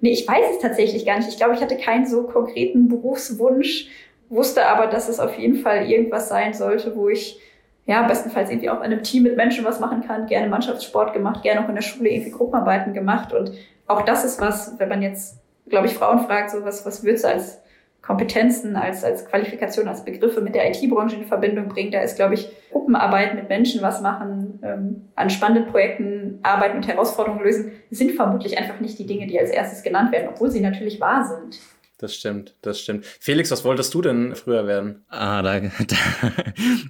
Nee, 0.00 0.12
ich 0.12 0.26
weiß 0.26 0.44
es 0.52 0.58
tatsächlich 0.60 1.04
gar 1.04 1.18
nicht. 1.18 1.28
Ich 1.28 1.36
glaube, 1.36 1.54
ich 1.54 1.60
hatte 1.60 1.76
keinen 1.76 2.06
so 2.06 2.24
konkreten 2.24 2.88
Berufswunsch, 2.88 3.88
wusste 4.28 4.66
aber, 4.66 4.86
dass 4.86 5.08
es 5.08 5.18
auf 5.18 5.36
jeden 5.36 5.56
Fall 5.56 5.90
irgendwas 5.90 6.28
sein 6.28 6.54
sollte, 6.54 6.94
wo 6.96 7.08
ich 7.08 7.40
ja, 7.86 8.06
bestenfalls 8.06 8.50
irgendwie 8.50 8.70
auch 8.70 8.78
in 8.78 8.92
einem 8.92 9.02
Team 9.02 9.24
mit 9.24 9.36
Menschen 9.36 9.64
was 9.64 9.80
machen 9.80 10.02
kann, 10.06 10.26
gerne 10.26 10.48
Mannschaftssport 10.48 11.12
gemacht, 11.12 11.42
gerne 11.42 11.64
auch 11.64 11.68
in 11.68 11.74
der 11.74 11.82
Schule 11.82 12.10
irgendwie 12.10 12.30
Gruppenarbeiten 12.30 12.92
gemacht. 12.92 13.32
Und 13.32 13.52
auch 13.86 14.02
das 14.02 14.24
ist 14.24 14.40
was, 14.40 14.78
wenn 14.78 14.88
man 14.88 15.02
jetzt, 15.02 15.40
glaube 15.68 15.86
ich, 15.86 15.94
Frauen 15.94 16.20
fragt, 16.20 16.50
so 16.50 16.64
was, 16.64 16.86
was 16.86 17.02
würdest 17.02 17.24
du 17.24 17.28
als 17.28 17.60
Kompetenzen, 18.02 18.76
als, 18.76 19.04
als 19.04 19.26
Qualifikation, 19.26 19.86
als 19.86 20.04
Begriffe 20.04 20.40
mit 20.40 20.54
der 20.54 20.70
IT-Branche 20.70 21.16
in 21.16 21.26
Verbindung 21.26 21.68
bringen. 21.68 21.90
Da 21.90 22.00
ist, 22.00 22.16
glaube 22.16 22.34
ich, 22.34 22.50
Gruppenarbeit 22.72 23.34
mit 23.34 23.48
Menschen 23.48 23.82
was 23.82 24.00
machen, 24.00 24.58
ähm, 24.62 25.08
an 25.16 25.28
spannenden 25.28 25.70
Projekten 25.70 26.38
arbeiten 26.42 26.76
und 26.76 26.88
Herausforderungen 26.88 27.44
lösen, 27.44 27.72
sind 27.90 28.12
vermutlich 28.12 28.56
einfach 28.58 28.80
nicht 28.80 28.98
die 28.98 29.06
Dinge, 29.06 29.26
die 29.26 29.38
als 29.38 29.50
erstes 29.50 29.82
genannt 29.82 30.12
werden, 30.12 30.28
obwohl 30.28 30.50
sie 30.50 30.60
natürlich 30.60 31.00
wahr 31.00 31.24
sind. 31.24 31.60
Das 32.00 32.14
stimmt, 32.14 32.54
das 32.62 32.80
stimmt. 32.80 33.04
Felix, 33.20 33.50
was 33.50 33.62
wolltest 33.62 33.92
du 33.92 34.00
denn 34.00 34.34
früher 34.34 34.66
werden? 34.66 35.04
Ah, 35.10 35.42
da, 35.42 35.60
da, 35.60 35.96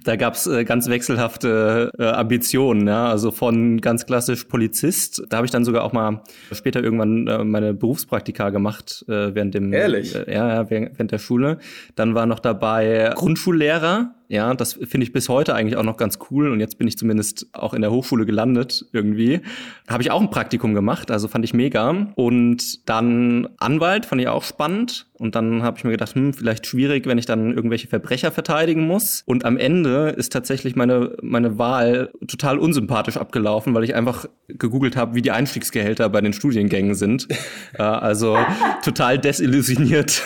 da 0.05 0.15
gab's 0.15 0.47
äh, 0.47 0.63
ganz 0.63 0.87
wechselhafte 0.87 1.91
äh, 1.99 2.05
Ambitionen, 2.05 2.87
ja. 2.87 3.09
Also 3.09 3.31
von 3.31 3.81
ganz 3.81 4.05
klassisch 4.05 4.45
Polizist. 4.45 5.21
Da 5.27 5.37
habe 5.37 5.45
ich 5.45 5.51
dann 5.51 5.65
sogar 5.65 5.83
auch 5.83 5.91
mal 5.91 6.23
später 6.53 6.81
irgendwann 6.81 7.27
äh, 7.27 7.43
meine 7.43 7.73
Berufspraktika 7.73 8.51
gemacht 8.51 9.03
äh, 9.09 9.35
während 9.35 9.53
dem 9.53 9.73
Ehrlich? 9.73 10.15
Äh, 10.15 10.33
ja, 10.33 10.69
während 10.69 11.11
der 11.11 11.19
Schule. 11.19 11.57
Dann 11.95 12.15
war 12.15 12.25
noch 12.25 12.39
dabei 12.39 13.11
Grundschullehrer 13.13 14.15
ja, 14.31 14.53
das 14.53 14.73
finde 14.73 15.03
ich 15.03 15.11
bis 15.11 15.27
heute 15.27 15.55
eigentlich 15.55 15.75
auch 15.75 15.83
noch 15.83 15.97
ganz 15.97 16.17
cool 16.29 16.51
und 16.51 16.61
jetzt 16.61 16.77
bin 16.77 16.87
ich 16.87 16.97
zumindest 16.97 17.47
auch 17.51 17.73
in 17.73 17.81
der 17.81 17.91
Hochschule 17.91 18.25
gelandet 18.25 18.85
irgendwie. 18.93 19.41
Habe 19.89 20.03
ich 20.03 20.09
auch 20.09 20.21
ein 20.21 20.29
Praktikum 20.29 20.73
gemacht, 20.73 21.11
also 21.11 21.27
fand 21.27 21.43
ich 21.43 21.53
mega. 21.53 22.07
Und 22.15 22.87
dann 22.87 23.49
Anwalt 23.57 24.05
fand 24.05 24.21
ich 24.21 24.29
auch 24.29 24.43
spannend. 24.43 25.10
Und 25.21 25.35
dann 25.35 25.61
habe 25.61 25.77
ich 25.77 25.83
mir 25.83 25.91
gedacht, 25.91 26.15
hm, 26.15 26.33
vielleicht 26.33 26.65
schwierig, 26.65 27.05
wenn 27.05 27.19
ich 27.19 27.27
dann 27.27 27.53
irgendwelche 27.53 27.87
Verbrecher 27.87 28.31
verteidigen 28.31 28.87
muss. 28.87 29.21
Und 29.27 29.45
am 29.45 29.55
Ende 29.55 30.09
ist 30.17 30.33
tatsächlich 30.33 30.75
meine, 30.75 31.15
meine 31.21 31.59
Wahl 31.59 32.11
total 32.27 32.57
unsympathisch 32.57 33.17
abgelaufen, 33.17 33.75
weil 33.75 33.83
ich 33.83 33.93
einfach 33.93 34.25
gegoogelt 34.47 34.95
habe, 34.95 35.13
wie 35.13 35.21
die 35.21 35.29
Einstiegsgehälter 35.29 36.09
bei 36.09 36.21
den 36.21 36.33
Studiengängen 36.33 36.95
sind. 36.95 37.27
äh, 37.77 37.83
also 37.83 38.35
total 38.83 39.19
desillusioniert. 39.19 40.23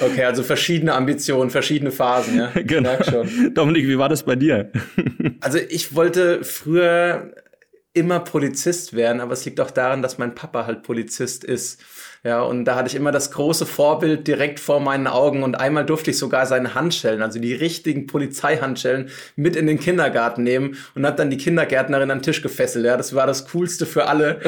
okay, 0.00 0.24
also 0.24 0.42
verschiedene 0.42 0.92
Ambitionen, 0.92 1.48
verschiedene 1.48 1.90
Phasen, 1.90 2.36
ja. 2.36 2.50
genau. 2.62 2.98
Dominik, 3.54 3.88
wie 3.88 3.96
war 3.96 4.10
das 4.10 4.24
bei 4.24 4.36
dir? 4.36 4.70
also 5.40 5.56
ich 5.56 5.94
wollte 5.94 6.44
früher 6.44 7.32
immer 7.94 8.20
Polizist 8.20 8.94
werden, 8.94 9.20
aber 9.20 9.32
es 9.32 9.44
liegt 9.44 9.60
auch 9.60 9.70
daran, 9.70 10.02
dass 10.02 10.18
mein 10.18 10.34
Papa 10.34 10.66
halt 10.66 10.82
Polizist 10.82 11.44
ist. 11.44 11.82
Ja, 12.24 12.40
und 12.42 12.66
da 12.66 12.76
hatte 12.76 12.86
ich 12.86 12.94
immer 12.94 13.10
das 13.10 13.32
große 13.32 13.66
Vorbild 13.66 14.28
direkt 14.28 14.60
vor 14.60 14.78
meinen 14.78 15.08
Augen 15.08 15.42
und 15.42 15.56
einmal 15.56 15.84
durfte 15.84 16.12
ich 16.12 16.18
sogar 16.18 16.46
seine 16.46 16.76
Handschellen, 16.76 17.20
also 17.20 17.40
die 17.40 17.52
richtigen 17.52 18.06
Polizeihandschellen, 18.06 19.08
mit 19.34 19.56
in 19.56 19.66
den 19.66 19.80
Kindergarten 19.80 20.44
nehmen 20.44 20.76
und 20.94 21.04
hat 21.04 21.18
dann 21.18 21.30
die 21.30 21.36
Kindergärtnerin 21.36 22.12
an 22.12 22.18
den 22.18 22.22
Tisch 22.22 22.40
gefesselt. 22.40 22.84
Ja, 22.84 22.96
das 22.96 23.16
war 23.16 23.26
das 23.26 23.48
Coolste 23.48 23.86
für 23.86 24.06
alle. 24.06 24.38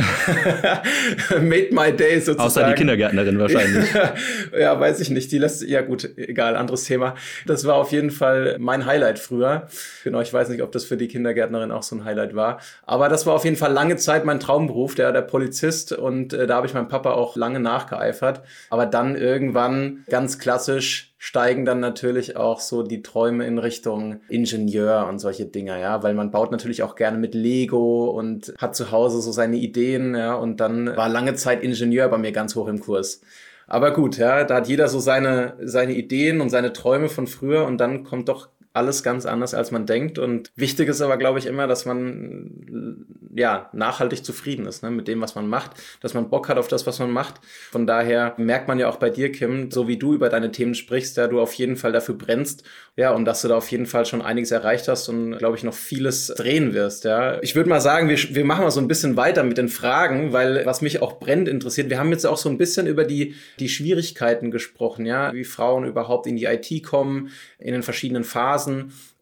Made 1.40 1.70
my 1.72 1.92
day 1.92 2.20
sozusagen. 2.20 2.40
Außer 2.46 2.64
die 2.68 2.74
Kindergärtnerin 2.74 3.40
wahrscheinlich. 3.40 3.86
ja, 4.56 4.78
weiß 4.78 5.00
ich 5.00 5.10
nicht. 5.10 5.32
Die 5.32 5.38
lässt, 5.38 5.62
ja 5.62 5.80
gut, 5.80 6.16
egal, 6.16 6.54
anderes 6.54 6.84
Thema. 6.84 7.16
Das 7.44 7.64
war 7.64 7.74
auf 7.74 7.90
jeden 7.90 8.12
Fall 8.12 8.54
mein 8.60 8.86
Highlight 8.86 9.18
früher. 9.18 9.66
Genau, 10.04 10.20
ich 10.20 10.32
weiß 10.32 10.48
nicht, 10.50 10.62
ob 10.62 10.70
das 10.70 10.84
für 10.84 10.96
die 10.96 11.08
Kindergärtnerin 11.08 11.72
auch 11.72 11.82
so 11.82 11.96
ein 11.96 12.04
Highlight 12.04 12.36
war. 12.36 12.60
Aber 12.84 13.08
das 13.08 13.26
war 13.26 13.34
auf 13.34 13.44
jeden 13.44 13.56
Fall 13.56 13.72
lange 13.72 13.96
Zeit 13.96 14.24
mein 14.24 14.38
Traumberuf, 14.38 14.94
der, 14.94 15.10
der 15.10 15.22
Polizist. 15.22 15.92
Und 15.92 16.32
äh, 16.34 16.46
da 16.46 16.54
habe 16.54 16.68
ich 16.68 16.74
meinem 16.74 16.86
Papa 16.86 17.10
auch 17.10 17.34
lange 17.34 17.63
nachgeeifert. 17.64 18.42
Aber 18.70 18.86
dann 18.86 19.16
irgendwann 19.16 20.04
ganz 20.08 20.38
klassisch 20.38 21.14
steigen 21.18 21.64
dann 21.64 21.80
natürlich 21.80 22.36
auch 22.36 22.60
so 22.60 22.82
die 22.82 23.02
Träume 23.02 23.46
in 23.46 23.58
Richtung 23.58 24.20
Ingenieur 24.28 25.06
und 25.08 25.18
solche 25.18 25.46
Dinger, 25.46 25.78
ja, 25.78 26.02
weil 26.02 26.12
man 26.12 26.30
baut 26.30 26.52
natürlich 26.52 26.82
auch 26.82 26.96
gerne 26.96 27.16
mit 27.16 27.34
Lego 27.34 28.10
und 28.10 28.54
hat 28.58 28.76
zu 28.76 28.90
Hause 28.90 29.22
so 29.22 29.32
seine 29.32 29.56
Ideen, 29.56 30.14
ja, 30.14 30.34
und 30.34 30.60
dann 30.60 30.94
war 30.96 31.08
lange 31.08 31.34
Zeit 31.34 31.62
Ingenieur 31.62 32.08
bei 32.08 32.18
mir 32.18 32.30
ganz 32.30 32.54
hoch 32.54 32.68
im 32.68 32.78
Kurs. 32.78 33.22
Aber 33.66 33.92
gut, 33.92 34.18
ja, 34.18 34.44
da 34.44 34.56
hat 34.56 34.68
jeder 34.68 34.88
so 34.88 34.98
seine, 34.98 35.54
seine 35.62 35.94
Ideen 35.94 36.40
und 36.40 36.50
seine 36.50 36.72
Träume 36.72 37.08
von 37.08 37.26
früher 37.26 37.64
und 37.64 37.78
dann 37.78 38.04
kommt 38.04 38.28
doch 38.28 38.48
alles 38.74 39.04
ganz 39.04 39.24
anders, 39.24 39.54
als 39.54 39.70
man 39.70 39.86
denkt. 39.86 40.18
Und 40.18 40.50
wichtig 40.56 40.88
ist 40.88 41.00
aber, 41.00 41.16
glaube 41.16 41.38
ich, 41.38 41.46
immer, 41.46 41.66
dass 41.66 41.86
man 41.86 43.06
ja 43.36 43.70
nachhaltig 43.72 44.24
zufrieden 44.24 44.66
ist 44.66 44.82
ne, 44.82 44.90
mit 44.90 45.08
dem, 45.08 45.20
was 45.20 45.34
man 45.34 45.46
macht, 45.46 45.72
dass 46.00 46.14
man 46.14 46.28
Bock 46.28 46.48
hat 46.48 46.58
auf 46.58 46.68
das, 46.68 46.86
was 46.86 46.98
man 46.98 47.10
macht. 47.10 47.40
Von 47.70 47.86
daher 47.86 48.34
merkt 48.36 48.68
man 48.68 48.78
ja 48.78 48.88
auch 48.88 48.96
bei 48.96 49.10
dir, 49.10 49.32
Kim, 49.32 49.70
so 49.70 49.88
wie 49.88 49.96
du 49.96 50.14
über 50.14 50.28
deine 50.28 50.52
Themen 50.52 50.74
sprichst, 50.74 51.16
da 51.18 51.26
du 51.26 51.40
auf 51.40 51.52
jeden 51.54 51.76
Fall 51.76 51.92
dafür 51.92 52.16
brennst, 52.16 52.64
ja, 52.96 53.10
und 53.12 53.24
dass 53.24 53.42
du 53.42 53.48
da 53.48 53.56
auf 53.56 53.70
jeden 53.70 53.86
Fall 53.86 54.06
schon 54.06 54.22
einiges 54.22 54.52
erreicht 54.52 54.86
hast 54.86 55.08
und, 55.08 55.38
glaube 55.38 55.56
ich, 55.56 55.64
noch 55.64 55.74
vieles 55.74 56.28
drehen 56.28 56.74
wirst, 56.74 57.04
ja. 57.04 57.42
Ich 57.42 57.56
würde 57.56 57.68
mal 57.68 57.80
sagen, 57.80 58.08
wir, 58.08 58.16
wir 58.16 58.44
machen 58.44 58.62
mal 58.62 58.70
so 58.70 58.80
ein 58.80 58.88
bisschen 58.88 59.16
weiter 59.16 59.42
mit 59.42 59.58
den 59.58 59.68
Fragen, 59.68 60.32
weil 60.32 60.64
was 60.64 60.80
mich 60.80 61.02
auch 61.02 61.18
brennend 61.18 61.48
interessiert, 61.48 61.90
wir 61.90 61.98
haben 61.98 62.10
jetzt 62.10 62.26
auch 62.26 62.36
so 62.36 62.48
ein 62.48 62.58
bisschen 62.58 62.86
über 62.86 63.04
die, 63.04 63.34
die 63.58 63.68
Schwierigkeiten 63.68 64.50
gesprochen, 64.50 65.06
ja, 65.06 65.32
wie 65.32 65.44
Frauen 65.44 65.84
überhaupt 65.84 66.26
in 66.26 66.36
die 66.36 66.44
IT 66.44 66.84
kommen, 66.84 67.30
in 67.58 67.72
den 67.72 67.82
verschiedenen 67.82 68.24
Phasen. 68.24 68.63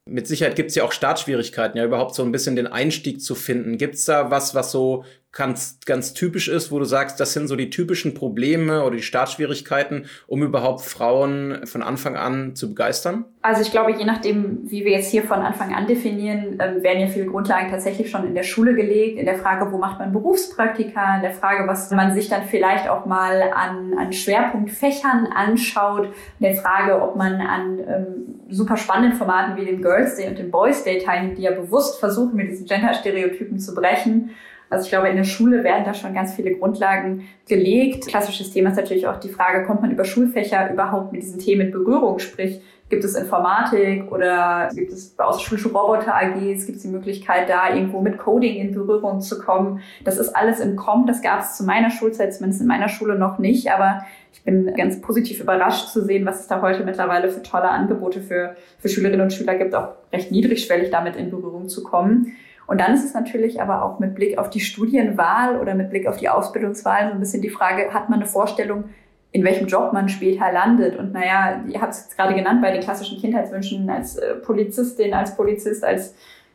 Mit 0.05 0.27
Sicherheit 0.27 0.57
gibt 0.57 0.71
es 0.71 0.75
ja 0.75 0.85
auch 0.85 0.93
Startschwierigkeiten, 0.93 1.79
ja, 1.79 1.85
überhaupt 1.85 2.15
so 2.15 2.23
ein 2.25 2.33
bisschen 2.33 2.57
den 2.57 2.67
Einstieg 2.67 3.23
zu 3.23 3.35
finden. 3.35 3.79
Gibt 3.79 3.95
es 3.95 4.05
da 4.05 4.31
was, 4.31 4.55
was 4.55 4.73
so 4.73 5.05
ganz, 5.33 5.79
ganz 5.87 6.13
typisch 6.13 6.49
ist, 6.49 6.71
wo 6.71 6.79
du 6.79 6.85
sagst, 6.85 7.19
das 7.19 7.33
sind 7.33 7.49
so 7.49 7.57
die 7.57 7.71
typischen 7.71 8.13
Probleme 8.13 8.85
oder 8.85 8.97
die 8.97 9.03
Startschwierigkeiten, 9.03 10.05
um 10.27 10.43
überhaupt 10.43 10.83
Frauen 10.83 11.67
von 11.67 11.83
Anfang 11.83 12.17
an 12.17 12.55
zu 12.55 12.69
begeistern? 12.69 13.25
Also 13.41 13.63
ich 13.63 13.71
glaube, 13.71 13.93
je 13.93 14.05
nachdem, 14.05 14.71
wie 14.71 14.85
wir 14.85 14.93
jetzt 14.93 15.11
hier 15.11 15.23
von 15.23 15.41
Anfang 15.41 15.75
an 15.75 15.87
definieren, 15.87 16.59
ähm, 16.61 16.83
werden 16.83 17.01
ja 17.01 17.07
viele 17.07 17.27
Grundlagen 17.27 17.71
tatsächlich 17.71 18.11
schon 18.11 18.27
in 18.27 18.35
der 18.35 18.43
Schule 18.43 18.75
gelegt, 18.75 19.19
in 19.19 19.25
der 19.25 19.39
Frage, 19.39 19.73
wo 19.73 19.79
macht 19.79 19.99
man 19.99 20.13
Berufspraktika, 20.13 21.17
in 21.17 21.23
der 21.23 21.33
Frage, 21.33 21.67
was 21.67 21.91
man 21.91 22.13
sich 22.13 22.29
dann 22.29 22.45
vielleicht 22.45 22.89
auch 22.89 23.07
mal 23.07 23.43
an, 23.55 23.95
an 23.99 24.13
Schwerpunktfächern 24.13 25.29
anschaut, 25.35 26.09
in 26.41 26.47
der 26.47 26.55
Frage, 26.57 27.01
ob 27.01 27.17
man 27.17 27.41
an 27.41 27.79
ähm, 27.79 28.07
super 28.51 28.77
spannenden 28.77 29.17
Formaten 29.17 29.57
wie 29.57 29.65
dem 29.65 29.81
Girls 29.81 30.17
Day 30.17 30.29
und 30.29 30.39
dem 30.39 30.51
Boys 30.51 30.85
Day 30.85 30.99
teilnimmt, 30.99 31.39
die 31.39 31.43
ja 31.43 31.53
bewusst 31.53 31.99
versuchen, 31.99 32.37
mit 32.37 32.51
diesen 32.51 32.67
Gender-Stereotypen 32.67 33.59
zu 33.59 33.75
brechen 33.75 34.31
also 34.73 34.85
ich 34.85 34.91
glaube, 34.91 35.11
in 35.11 35.17
der 35.17 35.25
Schule 35.25 35.65
werden 35.65 35.85
da 35.85 35.93
schon 35.93 36.15
ganz 36.15 36.35
viele 36.35 36.55
Grundlagen 36.55 37.29
gelegt. 37.47 38.07
Klassisches 38.07 38.53
Thema 38.53 38.71
ist 38.71 38.77
natürlich 38.77 39.07
auch 39.07 39.21
die 39.21 39.29
Frage, 39.29 39.67
kommt 39.67 39.83
man 39.83 39.91
über 39.91 40.07
Schulfächer 40.07 40.73
überhaupt 40.73 41.13
mit 41.13 41.23
diesen 41.23 41.39
Themen 41.39 41.67
in 41.67 41.73
Berührung? 41.73 42.19
Sprich, 42.19 42.63
gibt 42.89 43.05
es 43.05 43.15
Informatik 43.15 44.11
oder 44.11 44.71
gibt 44.75 44.91
es 44.91 45.19
außerschulische 45.19 45.69
Roboter-AGs? 45.69 46.65
Gibt 46.65 46.77
es 46.77 46.83
die 46.83 46.89
Möglichkeit, 46.89 47.51
da 47.51 47.75
irgendwo 47.75 48.01
mit 48.01 48.17
Coding 48.17 48.57
in 48.57 48.73
Berührung 48.73 49.21
zu 49.21 49.39
kommen? 49.39 49.81
Das 50.05 50.17
ist 50.17 50.35
alles 50.35 50.59
im 50.61 50.75
Kommen. 50.77 51.07
Das 51.07 51.21
gab 51.21 51.41
es 51.41 51.59
zu 51.59 51.65
meiner 51.65 51.91
Schulzeit, 51.91 52.33
zumindest 52.33 52.63
in 52.63 52.67
meiner 52.67 52.89
Schule 52.89 53.19
noch 53.19 53.39
nicht. 53.39 53.71
Aber 53.73 54.07
ich 54.33 54.43
bin 54.43 54.73
ganz 54.75 55.03
positiv 55.03 55.41
überrascht 55.41 55.89
zu 55.89 56.03
sehen, 56.03 56.25
was 56.25 56.41
es 56.41 56.47
da 56.47 56.63
heute 56.63 56.83
mittlerweile 56.83 57.29
für 57.29 57.43
tolle 57.43 57.69
Angebote 57.69 58.23
für, 58.23 58.57
für 58.79 58.89
Schülerinnen 58.89 59.21
und 59.21 59.35
Schüler 59.35 59.55
gibt, 59.55 59.75
auch 59.75 59.89
recht 60.15 60.31
niedrigschwellig 60.31 60.91
damit 60.91 61.17
in 61.17 61.31
Berührung 61.31 61.69
zu 61.69 61.83
kommen. 61.83 62.33
Und 62.67 62.81
dann 62.81 62.95
ist 62.95 63.05
es 63.05 63.15
natürlich 63.15 63.61
aber 63.61 63.83
auch 63.83 63.99
mit 63.99 64.15
Blick 64.15 64.39
auf 64.39 64.51
die 64.51 64.61
Studienwahl 64.61 65.59
oder 65.59 65.75
mit 65.75 65.91
Blick 65.91 66.07
auf 66.07 66.17
die 66.17 66.29
Ausbildungswahl 66.29 67.09
so 67.09 67.15
ein 67.15 67.21
bisschen 67.21 67.43
die 67.43 67.51
Frage, 67.51 67.93
hat 67.93 68.09
man 68.09 68.21
eine 68.21 68.29
Vorstellung, 68.29 68.85
in 69.33 69.45
welchem 69.45 69.67
Job 69.67 69.93
man 69.93 70.09
später 70.09 70.53
landet? 70.53 70.99
Und 70.99 71.13
naja, 71.13 71.63
ihr 71.67 71.81
habt 71.81 71.93
es 71.93 72.05
jetzt 72.05 72.17
gerade 72.17 72.35
genannt 72.35 72.63
bei 72.63 72.71
den 72.71 72.83
klassischen 72.83 73.19
Kindheitswünschen 73.19 73.89
als 73.91 74.17
äh, 74.17 74.35
Polizistin, 74.37 75.15
als 75.15 75.35
Polizist, 75.37 75.85
als 75.85 76.15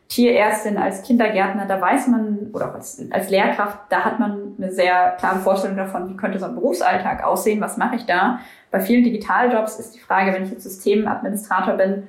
Tierärztin, 0.10 0.78
als 0.78 1.04
Kindergärtner, 1.04 1.66
da 1.66 1.82
weiß 1.82 2.08
man, 2.08 2.52
oder 2.54 2.74
als, 2.74 3.04
als 3.12 3.30
Lehrkraft, 3.30 3.80
da 3.90 4.06
hat 4.06 4.20
man 4.20 4.56
eine 4.58 4.72
sehr 4.72 5.18
klare 5.20 5.40
Vorstellung 5.40 5.76
davon, 5.76 6.10
wie 6.10 6.16
könnte 6.16 6.40
so 6.40 6.46
ein 6.46 6.56
Berufsalltag 6.56 7.26
aussehen, 7.26 7.60
was 7.60 7.78
mache 7.78 7.98
ich 7.98 8.06
da. 8.06 8.40
Bei 8.72 8.80
vielen 8.80 9.04
Digitaljobs 9.04 9.80
ist 9.80 9.96
die 9.96 10.00
Frage, 10.00 10.34
wenn 10.34 10.44
ich 10.44 10.52
jetzt 10.52 10.64
Systemadministrator 10.64 11.74
bin, 11.74 12.08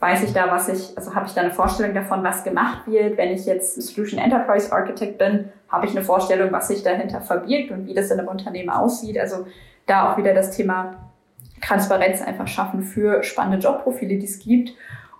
weiß 0.00 0.22
ich 0.22 0.32
da, 0.32 0.50
was 0.50 0.68
ich, 0.68 0.96
also 0.96 1.14
habe 1.14 1.26
ich 1.26 1.34
da 1.34 1.40
eine 1.40 1.50
Vorstellung 1.50 1.94
davon, 1.94 2.22
was 2.22 2.44
gemacht 2.44 2.86
wird. 2.86 3.16
Wenn 3.16 3.32
ich 3.32 3.46
jetzt 3.46 3.80
Solution 3.82 4.20
Enterprise 4.20 4.72
Architect 4.72 5.18
bin, 5.18 5.48
habe 5.68 5.86
ich 5.86 5.92
eine 5.92 6.02
Vorstellung, 6.02 6.52
was 6.52 6.68
sich 6.68 6.82
dahinter 6.82 7.20
verbirgt 7.20 7.70
und 7.72 7.86
wie 7.86 7.94
das 7.94 8.10
in 8.10 8.18
einem 8.18 8.28
Unternehmen 8.28 8.70
aussieht. 8.70 9.18
Also 9.18 9.46
da 9.86 10.12
auch 10.12 10.16
wieder 10.16 10.34
das 10.34 10.52
Thema 10.52 11.10
Transparenz 11.60 12.22
einfach 12.22 12.46
schaffen 12.46 12.82
für 12.82 13.22
spannende 13.24 13.58
Jobprofile, 13.58 14.18
die 14.18 14.24
es 14.24 14.38
gibt. 14.38 14.74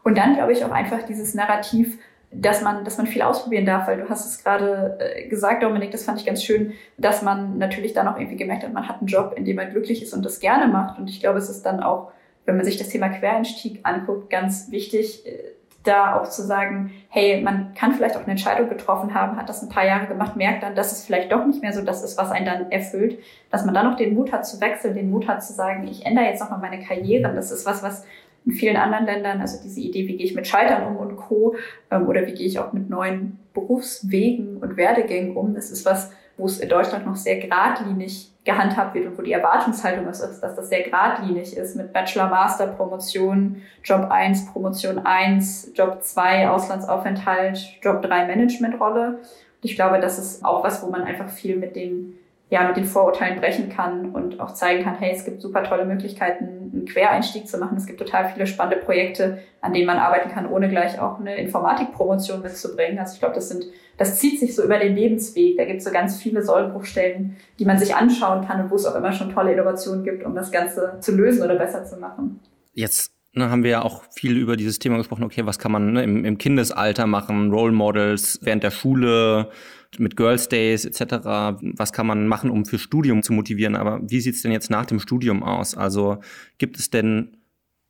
Und 0.04 0.16
dann 0.16 0.36
glaube 0.36 0.52
ich 0.52 0.64
auch 0.64 0.70
einfach 0.70 1.02
dieses 1.02 1.34
Narrativ, 1.34 1.98
dass 2.30 2.62
man, 2.62 2.84
dass 2.84 2.98
man 2.98 3.06
viel 3.06 3.22
ausprobieren 3.22 3.66
darf, 3.66 3.88
weil 3.88 3.98
du 3.98 4.08
hast 4.08 4.26
es 4.26 4.44
gerade 4.44 4.98
äh, 5.00 5.28
gesagt, 5.28 5.62
Dominik, 5.62 5.90
das 5.90 6.04
fand 6.04 6.20
ich 6.20 6.26
ganz 6.26 6.42
schön, 6.42 6.74
dass 6.98 7.22
man 7.22 7.58
natürlich 7.58 7.94
dann 7.94 8.06
auch 8.06 8.18
irgendwie 8.18 8.36
gemerkt 8.36 8.62
hat, 8.62 8.72
man 8.72 8.86
hat 8.86 8.98
einen 8.98 9.06
Job, 9.06 9.34
in 9.36 9.44
dem 9.44 9.56
man 9.56 9.70
glücklich 9.70 10.02
ist 10.02 10.12
und 10.12 10.24
das 10.24 10.38
gerne 10.38 10.68
macht. 10.68 10.98
Und 10.98 11.08
ich 11.08 11.20
glaube, 11.20 11.38
es 11.38 11.48
ist 11.48 11.64
dann 11.64 11.82
auch, 11.82 12.12
wenn 12.48 12.56
man 12.56 12.64
sich 12.64 12.78
das 12.78 12.88
Thema 12.88 13.10
Quereinstieg 13.10 13.80
anguckt, 13.82 14.30
ganz 14.30 14.70
wichtig, 14.70 15.26
äh, 15.26 15.52
da 15.84 16.18
auch 16.18 16.28
zu 16.28 16.42
sagen, 16.42 16.92
hey, 17.08 17.40
man 17.40 17.72
kann 17.74 17.92
vielleicht 17.92 18.16
auch 18.16 18.22
eine 18.22 18.32
Entscheidung 18.32 18.68
getroffen 18.68 19.14
haben, 19.14 19.36
hat 19.36 19.48
das 19.48 19.62
ein 19.62 19.68
paar 19.68 19.86
Jahre 19.86 20.06
gemacht, 20.06 20.36
merkt 20.36 20.62
dann, 20.62 20.74
dass 20.74 20.92
es 20.92 21.04
vielleicht 21.04 21.30
doch 21.30 21.46
nicht 21.46 21.62
mehr 21.62 21.72
so 21.72 21.82
das 21.82 22.02
ist, 22.02 22.18
was 22.18 22.30
einen 22.30 22.46
dann 22.46 22.70
erfüllt, 22.72 23.18
dass 23.50 23.64
man 23.64 23.74
dann 23.74 23.86
auch 23.86 23.96
den 23.96 24.14
Mut 24.14 24.32
hat 24.32 24.46
zu 24.46 24.60
wechseln, 24.60 24.94
den 24.94 25.10
Mut 25.10 25.28
hat 25.28 25.44
zu 25.44 25.52
sagen, 25.52 25.86
ich 25.86 26.04
ändere 26.04 26.24
jetzt 26.26 26.40
nochmal 26.40 26.58
meine 26.58 26.82
Karriere. 26.82 27.32
Das 27.34 27.50
ist 27.50 27.64
was, 27.64 27.82
was 27.82 28.04
in 28.44 28.52
vielen 28.52 28.76
anderen 28.76 29.04
Ländern, 29.04 29.40
also 29.40 29.62
diese 29.62 29.80
Idee, 29.80 30.08
wie 30.08 30.16
gehe 30.16 30.26
ich 30.26 30.34
mit 30.34 30.46
Scheitern 30.46 30.86
um 30.86 30.96
und 30.96 31.16
Co. 31.16 31.54
Ähm, 31.90 32.08
oder 32.08 32.26
wie 32.26 32.32
gehe 32.32 32.46
ich 32.46 32.58
auch 32.58 32.72
mit 32.72 32.88
neuen 32.88 33.38
Berufswegen 33.52 34.56
und 34.56 34.76
Werdegängen 34.76 35.36
um, 35.36 35.54
das 35.54 35.70
ist 35.70 35.84
was, 35.84 36.10
wo 36.38 36.46
es 36.46 36.60
in 36.60 36.68
Deutschland 36.68 37.04
noch 37.04 37.16
sehr 37.16 37.38
geradlinig 37.38 38.30
gehandhabt 38.48 38.94
wird 38.94 39.06
und 39.06 39.18
wo 39.18 39.22
die 39.22 39.32
Erwartungshaltung 39.32 40.08
ist, 40.08 40.22
dass 40.22 40.40
das 40.40 40.68
sehr 40.70 40.82
geradlinig 40.82 41.54
ist 41.54 41.76
mit 41.76 41.92
Bachelor, 41.92 42.28
Master, 42.28 42.66
Promotion, 42.66 43.60
Job 43.84 44.10
1, 44.10 44.46
Promotion 44.46 44.98
1, 45.04 45.72
Job 45.74 46.02
2, 46.02 46.48
Auslandsaufenthalt, 46.48 47.58
Job 47.82 48.00
3, 48.00 48.26
Managementrolle. 48.26 49.08
Und 49.08 49.20
ich 49.60 49.76
glaube, 49.76 50.00
das 50.00 50.18
ist 50.18 50.44
auch 50.44 50.64
was, 50.64 50.82
wo 50.82 50.90
man 50.90 51.04
einfach 51.04 51.28
viel 51.28 51.56
mit 51.56 51.76
den 51.76 52.17
ja, 52.50 52.66
mit 52.66 52.78
den 52.78 52.84
Vorurteilen 52.84 53.38
brechen 53.38 53.68
kann 53.68 54.10
und 54.12 54.40
auch 54.40 54.54
zeigen 54.54 54.82
kann, 54.82 54.94
hey, 54.98 55.12
es 55.14 55.24
gibt 55.24 55.42
super 55.42 55.64
tolle 55.64 55.84
Möglichkeiten, 55.84 56.70
einen 56.72 56.86
Quereinstieg 56.86 57.46
zu 57.46 57.58
machen. 57.58 57.76
Es 57.76 57.86
gibt 57.86 57.98
total 57.98 58.30
viele 58.32 58.46
spannende 58.46 58.82
Projekte, 58.82 59.38
an 59.60 59.74
denen 59.74 59.86
man 59.86 59.98
arbeiten 59.98 60.30
kann, 60.30 60.46
ohne 60.46 60.70
gleich 60.70 60.98
auch 60.98 61.20
eine 61.20 61.36
Informatikpromotion 61.36 62.40
mitzubringen. 62.40 62.98
Also 62.98 63.14
ich 63.14 63.20
glaube, 63.20 63.34
das 63.34 63.50
sind, 63.50 63.66
das 63.98 64.18
zieht 64.18 64.40
sich 64.40 64.54
so 64.54 64.64
über 64.64 64.78
den 64.78 64.96
Lebensweg. 64.96 65.58
Da 65.58 65.66
gibt 65.66 65.78
es 65.78 65.84
so 65.84 65.90
ganz 65.90 66.22
viele 66.22 66.42
Sollbruchstellen, 66.42 67.36
die 67.58 67.66
man 67.66 67.78
sich 67.78 67.94
anschauen 67.94 68.46
kann 68.46 68.62
und 68.62 68.70
wo 68.70 68.76
es 68.76 68.86
auch 68.86 68.94
immer 68.94 69.12
schon 69.12 69.34
tolle 69.34 69.52
Innovationen 69.52 70.02
gibt, 70.02 70.24
um 70.24 70.34
das 70.34 70.50
Ganze 70.50 70.96
zu 71.00 71.14
lösen 71.14 71.42
oder 71.42 71.56
besser 71.56 71.84
zu 71.84 71.98
machen. 71.98 72.40
Jetzt 72.72 73.12
ne, 73.34 73.50
haben 73.50 73.62
wir 73.62 73.70
ja 73.70 73.82
auch 73.82 74.04
viel 74.10 74.38
über 74.38 74.56
dieses 74.56 74.78
Thema 74.78 74.96
gesprochen, 74.96 75.24
okay, 75.24 75.44
was 75.44 75.58
kann 75.58 75.72
man 75.72 75.92
ne, 75.92 76.02
im, 76.02 76.24
im 76.24 76.38
Kindesalter 76.38 77.06
machen, 77.06 77.52
Role 77.52 77.72
Models 77.72 78.38
während 78.42 78.62
der 78.62 78.70
Schule, 78.70 79.50
mit 79.98 80.16
Girls 80.16 80.48
Days 80.48 80.84
etc. 80.84 81.60
Was 81.76 81.92
kann 81.92 82.06
man 82.06 82.28
machen, 82.28 82.50
um 82.50 82.66
für 82.66 82.78
Studium 82.78 83.22
zu 83.22 83.32
motivieren? 83.32 83.74
Aber 83.74 84.00
wie 84.02 84.20
sieht 84.20 84.34
es 84.34 84.42
denn 84.42 84.52
jetzt 84.52 84.70
nach 84.70 84.86
dem 84.86 85.00
Studium 85.00 85.42
aus? 85.42 85.74
Also 85.76 86.18
gibt 86.58 86.78
es 86.78 86.90
denn, 86.90 87.38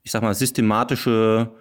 ich 0.02 0.12
sag 0.12 0.22
mal, 0.22 0.34
systematische 0.34 1.52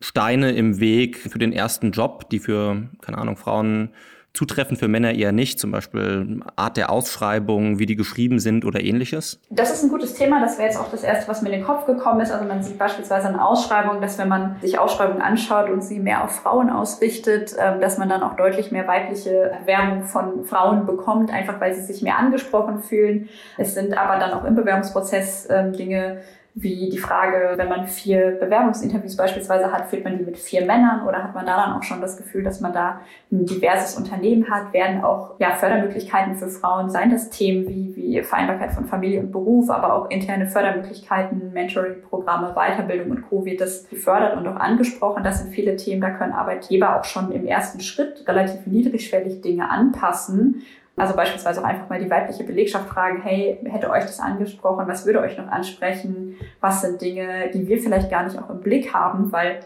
Steine 0.00 0.52
im 0.52 0.80
Weg 0.80 1.18
für 1.18 1.38
den 1.38 1.52
ersten 1.52 1.92
Job, 1.92 2.28
die 2.30 2.38
für, 2.38 2.90
keine 3.00 3.18
Ahnung, 3.18 3.36
Frauen 3.36 3.90
zutreffend 4.36 4.78
für 4.78 4.88
Männer 4.88 5.12
eher 5.14 5.32
nicht, 5.32 5.58
zum 5.58 5.72
Beispiel 5.72 6.40
Art 6.56 6.76
der 6.76 6.90
Ausschreibung, 6.90 7.78
wie 7.78 7.86
die 7.86 7.96
geschrieben 7.96 8.38
sind 8.38 8.64
oder 8.64 8.80
ähnliches? 8.80 9.40
Das 9.50 9.72
ist 9.72 9.82
ein 9.82 9.88
gutes 9.88 10.14
Thema. 10.14 10.40
Das 10.40 10.58
wäre 10.58 10.68
jetzt 10.68 10.78
auch 10.78 10.90
das 10.90 11.02
Erste, 11.02 11.28
was 11.28 11.42
mir 11.42 11.48
in 11.48 11.60
den 11.60 11.64
Kopf 11.64 11.86
gekommen 11.86 12.20
ist. 12.20 12.30
Also 12.30 12.46
man 12.46 12.62
sieht 12.62 12.78
beispielsweise 12.78 13.28
an 13.28 13.36
Ausschreibungen, 13.36 14.02
dass 14.02 14.18
wenn 14.18 14.28
man 14.28 14.56
sich 14.60 14.78
Ausschreibungen 14.78 15.22
anschaut 15.22 15.70
und 15.70 15.82
sie 15.82 15.98
mehr 15.98 16.22
auf 16.22 16.32
Frauen 16.32 16.70
ausrichtet, 16.70 17.56
ähm, 17.58 17.80
dass 17.80 17.98
man 17.98 18.08
dann 18.08 18.22
auch 18.22 18.36
deutlich 18.36 18.70
mehr 18.70 18.86
weibliche 18.86 19.52
Bewerbungen 19.60 20.04
von 20.04 20.44
Frauen 20.44 20.86
bekommt, 20.86 21.32
einfach 21.32 21.60
weil 21.60 21.74
sie 21.74 21.82
sich 21.82 22.02
mehr 22.02 22.18
angesprochen 22.18 22.80
fühlen. 22.80 23.28
Es 23.56 23.74
sind 23.74 23.96
aber 23.96 24.18
dann 24.18 24.32
auch 24.32 24.44
im 24.44 24.54
Bewerbungsprozess 24.54 25.48
ähm, 25.50 25.72
Dinge, 25.72 26.18
wie 26.58 26.88
die 26.88 26.96
Frage, 26.96 27.52
wenn 27.56 27.68
man 27.68 27.86
vier 27.86 28.38
Bewerbungsinterviews 28.40 29.14
beispielsweise 29.14 29.70
hat, 29.70 29.90
führt 29.90 30.04
man 30.04 30.16
die 30.16 30.24
mit 30.24 30.38
vier 30.38 30.64
Männern 30.64 31.06
oder 31.06 31.22
hat 31.22 31.34
man 31.34 31.44
da 31.44 31.54
dann 31.54 31.74
auch 31.74 31.82
schon 31.82 32.00
das 32.00 32.16
Gefühl, 32.16 32.42
dass 32.42 32.62
man 32.62 32.72
da 32.72 33.02
ein 33.30 33.44
diverses 33.44 33.94
Unternehmen 33.94 34.48
hat, 34.48 34.72
werden 34.72 35.04
auch 35.04 35.38
ja, 35.38 35.50
Fördermöglichkeiten 35.50 36.34
für 36.34 36.48
Frauen, 36.48 36.88
seien 36.88 37.10
das 37.10 37.28
Themen 37.28 37.68
wie, 37.68 37.94
wie 37.94 38.22
Vereinbarkeit 38.22 38.72
von 38.72 38.86
Familie 38.86 39.20
und 39.20 39.32
Beruf, 39.32 39.68
aber 39.68 39.92
auch 39.92 40.08
interne 40.08 40.46
Fördermöglichkeiten, 40.46 41.52
Mentoring-Programme, 41.52 42.54
Weiterbildung 42.54 43.10
und 43.10 43.28
Co. 43.28 43.44
wird 43.44 43.60
das 43.60 43.86
gefördert 43.90 44.38
und 44.38 44.48
auch 44.48 44.56
angesprochen. 44.56 45.24
Das 45.24 45.40
sind 45.42 45.52
viele 45.52 45.76
Themen, 45.76 46.00
da 46.00 46.08
können 46.08 46.32
Arbeitgeber 46.32 46.98
auch 46.98 47.04
schon 47.04 47.32
im 47.32 47.44
ersten 47.44 47.80
Schritt 47.80 48.26
relativ 48.26 48.66
niedrigschwellig 48.66 49.42
Dinge 49.42 49.68
anpassen 49.68 50.62
also 50.96 51.14
beispielsweise 51.14 51.60
auch 51.60 51.64
einfach 51.64 51.88
mal 51.90 52.02
die 52.02 52.10
weibliche 52.10 52.44
Belegschaft 52.44 52.88
fragen, 52.88 53.20
hey, 53.22 53.58
hätte 53.64 53.90
euch 53.90 54.04
das 54.04 54.18
angesprochen, 54.18 54.88
was 54.88 55.04
würde 55.04 55.20
euch 55.20 55.36
noch 55.36 55.48
ansprechen, 55.48 56.36
was 56.60 56.80
sind 56.80 57.00
Dinge, 57.02 57.50
die 57.52 57.68
wir 57.68 57.78
vielleicht 57.78 58.10
gar 58.10 58.24
nicht 58.24 58.38
auch 58.38 58.48
im 58.48 58.60
Blick 58.60 58.94
haben, 58.94 59.30
weil 59.30 59.60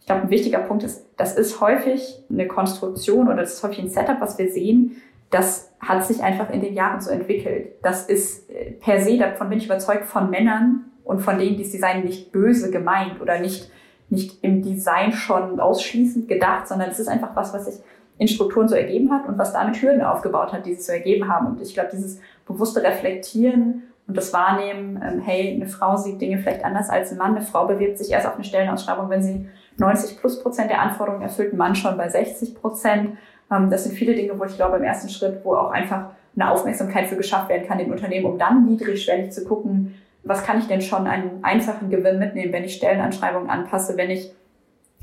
ich 0.00 0.06
glaube, 0.06 0.22
ein 0.22 0.30
wichtiger 0.30 0.58
Punkt 0.58 0.82
ist, 0.82 1.06
das 1.16 1.36
ist 1.36 1.60
häufig 1.60 2.24
eine 2.28 2.48
Konstruktion 2.48 3.28
oder 3.28 3.36
das 3.36 3.54
ist 3.54 3.62
häufig 3.62 3.78
ein 3.78 3.88
Setup, 3.88 4.20
was 4.20 4.36
wir 4.36 4.50
sehen, 4.50 5.00
das 5.30 5.72
hat 5.78 6.04
sich 6.04 6.22
einfach 6.22 6.50
in 6.50 6.60
den 6.60 6.74
Jahren 6.74 7.00
so 7.00 7.10
entwickelt. 7.10 7.74
Das 7.82 8.06
ist 8.06 8.50
äh, 8.50 8.72
per 8.72 9.00
se, 9.00 9.18
davon 9.18 9.48
bin 9.48 9.58
ich 9.58 9.66
überzeugt, 9.66 10.04
von 10.04 10.30
Männern 10.30 10.84
und 11.04 11.20
von 11.20 11.38
denen, 11.38 11.56
die 11.56 11.62
das 11.62 11.72
Design 11.72 12.04
nicht 12.04 12.32
böse 12.32 12.72
gemeint 12.72 13.20
oder 13.20 13.38
nicht, 13.38 13.70
nicht 14.10 14.42
im 14.42 14.62
Design 14.62 15.12
schon 15.12 15.60
ausschließend 15.60 16.28
gedacht, 16.28 16.66
sondern 16.66 16.90
es 16.90 16.98
ist 16.98 17.08
einfach 17.08 17.34
was, 17.36 17.54
was 17.54 17.66
sich 17.66 17.82
in 18.18 18.28
Strukturen 18.28 18.68
so 18.68 18.74
ergeben 18.74 19.10
hat 19.10 19.26
und 19.26 19.38
was 19.38 19.52
damit 19.52 19.80
Hürden 19.80 20.02
aufgebaut 20.02 20.52
hat, 20.52 20.66
die 20.66 20.74
sich 20.74 20.86
so 20.86 20.92
ergeben 20.92 21.28
haben. 21.28 21.46
Und 21.46 21.60
ich 21.60 21.74
glaube, 21.74 21.90
dieses 21.92 22.20
bewusste 22.46 22.82
Reflektieren 22.82 23.84
und 24.06 24.16
das 24.16 24.32
Wahrnehmen, 24.32 25.02
ähm, 25.02 25.20
hey, 25.20 25.54
eine 25.54 25.66
Frau 25.66 25.96
sieht 25.96 26.20
Dinge 26.20 26.38
vielleicht 26.38 26.64
anders 26.64 26.90
als 26.90 27.12
ein 27.12 27.18
Mann, 27.18 27.36
eine 27.36 27.44
Frau 27.44 27.66
bewirbt 27.66 27.98
sich 27.98 28.10
erst 28.10 28.26
auf 28.26 28.34
eine 28.34 28.44
Stellenausschreibung, 28.44 29.08
wenn 29.10 29.22
sie 29.22 29.48
90 29.78 30.18
plus 30.18 30.42
Prozent 30.42 30.70
der 30.70 30.80
Anforderungen 30.80 31.22
erfüllt, 31.22 31.52
ein 31.52 31.56
Mann 31.56 31.74
schon 31.74 31.96
bei 31.96 32.08
60 32.08 32.54
Prozent. 32.54 33.16
Ähm, 33.50 33.70
das 33.70 33.84
sind 33.84 33.94
viele 33.94 34.14
Dinge, 34.14 34.38
wo 34.38 34.44
ich 34.44 34.56
glaube, 34.56 34.76
im 34.76 34.82
ersten 34.82 35.08
Schritt, 35.08 35.40
wo 35.44 35.54
auch 35.54 35.70
einfach 35.70 36.10
eine 36.34 36.50
Aufmerksamkeit 36.50 37.08
für 37.08 37.16
geschafft 37.16 37.48
werden 37.48 37.66
kann 37.66 37.78
in 37.78 37.90
Unternehmen, 37.90 38.26
um 38.26 38.38
dann 38.38 38.66
niedrigschwellig 38.66 39.32
zu 39.32 39.44
gucken, 39.44 39.94
was 40.24 40.44
kann 40.44 40.58
ich 40.58 40.66
denn 40.66 40.80
schon 40.80 41.06
einen 41.06 41.42
einfachen 41.42 41.90
Gewinn 41.90 42.18
mitnehmen, 42.18 42.52
wenn 42.52 42.64
ich 42.64 42.76
Stellenanschreibungen 42.76 43.50
anpasse, 43.50 43.96
wenn 43.96 44.10
ich 44.10 44.32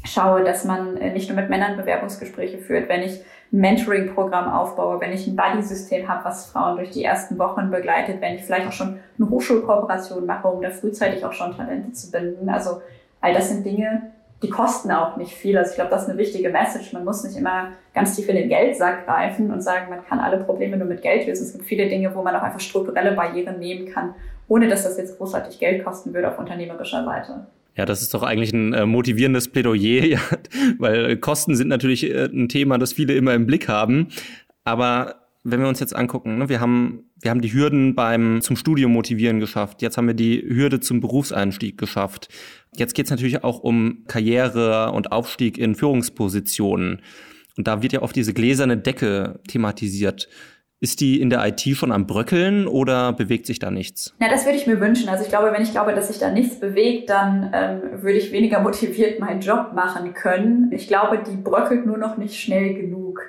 schaue, 0.04 0.44
dass 0.44 0.66
man 0.66 0.98
äh, 0.98 1.12
nicht 1.12 1.30
nur 1.30 1.40
mit 1.40 1.50
Männern 1.50 1.78
Bewerbungsgespräche 1.78 2.58
führt, 2.58 2.90
wenn 2.90 3.02
ich 3.02 3.22
ein 3.52 3.60
Mentoring-Programm 3.60 4.52
aufbaue, 4.52 5.02
wenn 5.02 5.12
ich 5.12 5.28
ein 5.28 5.36
Buddy-System 5.36 6.08
habe, 6.08 6.26
was 6.26 6.52
Frauen 6.52 6.78
durch 6.78 6.92
die 6.92 7.04
ersten 7.04 7.38
Wochen 7.38 7.72
begleitet, 7.72 8.22
wenn 8.22 8.36
ich 8.36 8.44
vielleicht 8.44 8.68
auch 8.68 8.74
schon 8.74 9.00
eine 9.18 9.30
Hochschulkooperation 9.30 10.26
mache, 10.26 10.48
um 10.48 10.62
da 10.62 10.70
frühzeitig 10.70 11.26
auch 11.26 11.34
schon 11.34 11.56
Talente 11.56 11.92
zu 11.94 12.12
binden. 12.12 12.50
Also 12.50 12.82
all 13.22 13.34
das 13.34 13.50
sind 13.50 13.66
Dinge, 13.66 14.12
die 14.42 14.50
kosten 14.50 14.92
auch 14.92 15.18
nicht 15.18 15.34
viel. 15.34 15.58
Also 15.58 15.72
ich 15.72 15.76
glaube, 15.76 15.92
das 15.92 16.04
ist 16.04 16.10
eine 16.10 16.18
wichtige 16.18 16.50
Message. 16.50 16.94
Man 16.94 17.04
muss 17.04 17.24
nicht 17.24 17.36
immer 17.36 17.74
ganz 17.94 18.16
tief 18.16 18.30
in 18.30 18.38
den 18.38 18.48
Geldsack 18.48 19.06
greifen 19.06 19.52
und 19.52 19.62
sagen, 19.62 19.90
man 19.90 20.06
kann 20.06 20.20
alle 20.20 20.38
Probleme 20.38 20.78
nur 20.78 20.88
mit 20.88 21.02
Geld 21.02 21.28
lösen. 21.28 21.46
Es 21.46 21.52
gibt 21.52 21.66
viele 21.66 21.90
Dinge, 21.90 22.14
wo 22.16 22.22
man 22.22 22.36
auch 22.36 22.44
einfach 22.44 22.60
strukturelle 22.60 23.14
Barrieren 23.14 23.60
nehmen 23.60 23.92
kann, 23.92 24.14
ohne 24.48 24.70
dass 24.70 24.84
das 24.84 24.98
jetzt 24.98 25.18
großartig 25.18 25.60
Geld 25.60 25.84
kosten 25.84 26.14
würde 26.14 26.30
auf 26.30 26.40
unternehmerischer 26.40 27.04
Seite. 27.04 27.48
Ja, 27.80 27.86
das 27.86 28.02
ist 28.02 28.14
doch 28.14 28.24
eigentlich 28.24 28.52
ein 28.52 28.74
äh, 28.74 28.86
motivierendes 28.86 29.48
Plädoyer, 29.48 30.04
ja, 30.06 30.20
weil 30.80 31.16
Kosten 31.16 31.56
sind 31.56 31.70
natürlich 31.70 32.04
äh, 32.04 32.26
ein 32.26 32.50
Thema, 32.50 32.78
das 32.78 32.92
viele 32.92 33.14
immer 33.14 33.34
im 33.34 33.46
Blick 33.46 33.70
haben. 33.70 34.10
Aber 34.66 35.16
wenn 35.46 35.62
wir 35.62 35.70
uns 35.70 35.80
jetzt 35.80 35.96
angucken, 35.96 36.40
ne, 36.40 36.50
wir 36.50 36.60
haben 36.60 37.06
wir 37.22 37.32
haben 37.32 37.40
die 37.40 37.54
Hürden 37.54 37.96
beim 37.96 38.42
zum 38.42 38.58
Studium 38.58 38.92
motivieren 38.92 39.40
geschafft. 39.40 39.82
Jetzt 39.82 39.96
haben 39.96 40.08
wir 40.08 40.14
die 40.14 40.42
Hürde 40.42 40.82
zum 40.82 41.00
Berufseinstieg 41.00 41.78
geschafft. 41.78 42.28
Jetzt 42.76 42.96
geht 42.96 43.06
es 43.06 43.12
natürlich 43.12 43.46
auch 43.46 43.60
um 43.60 44.04
Karriere 44.08 44.92
und 44.92 45.14
Aufstieg 45.14 45.58
in 45.58 45.74
Führungspositionen. 45.74 47.02
Und 47.56 47.68
da 47.68 47.82
wird 47.82 47.94
ja 47.94 48.02
oft 48.02 48.16
diese 48.16 48.34
gläserne 48.34 48.76
Decke 48.76 49.40
thematisiert. 49.48 50.28
Ist 50.82 51.02
die 51.02 51.20
in 51.20 51.30
der 51.30 51.46
IT 51.46 51.62
schon 51.76 51.92
am 51.92 52.08
Bröckeln 52.08 52.66
oder 52.66 53.12
bewegt 53.12 53.46
sich 53.46 53.60
da 53.60 53.70
nichts? 53.70 54.16
Ja, 54.22 54.30
das 54.30 54.46
würde 54.46 54.58
ich 54.58 54.66
mir 54.66 54.80
wünschen. 54.80 55.10
Also 55.10 55.24
ich 55.26 55.30
glaube, 55.30 55.52
wenn 55.52 55.62
ich 55.62 55.72
glaube, 55.72 55.94
dass 55.94 56.08
sich 56.08 56.20
da 56.20 56.32
nichts 56.32 56.58
bewegt, 56.58 57.10
dann 57.10 57.52
ähm, 57.54 58.02
würde 58.02 58.18
ich 58.18 58.32
weniger 58.32 58.62
motiviert 58.62 59.20
meinen 59.20 59.42
Job 59.42 59.74
machen 59.74 60.14
können. 60.14 60.72
Ich 60.72 60.88
glaube, 60.88 61.20
die 61.20 61.36
bröckelt 61.36 61.86
nur 61.86 61.98
noch 61.98 62.16
nicht 62.16 62.40
schnell 62.40 62.76
genug, 62.76 63.22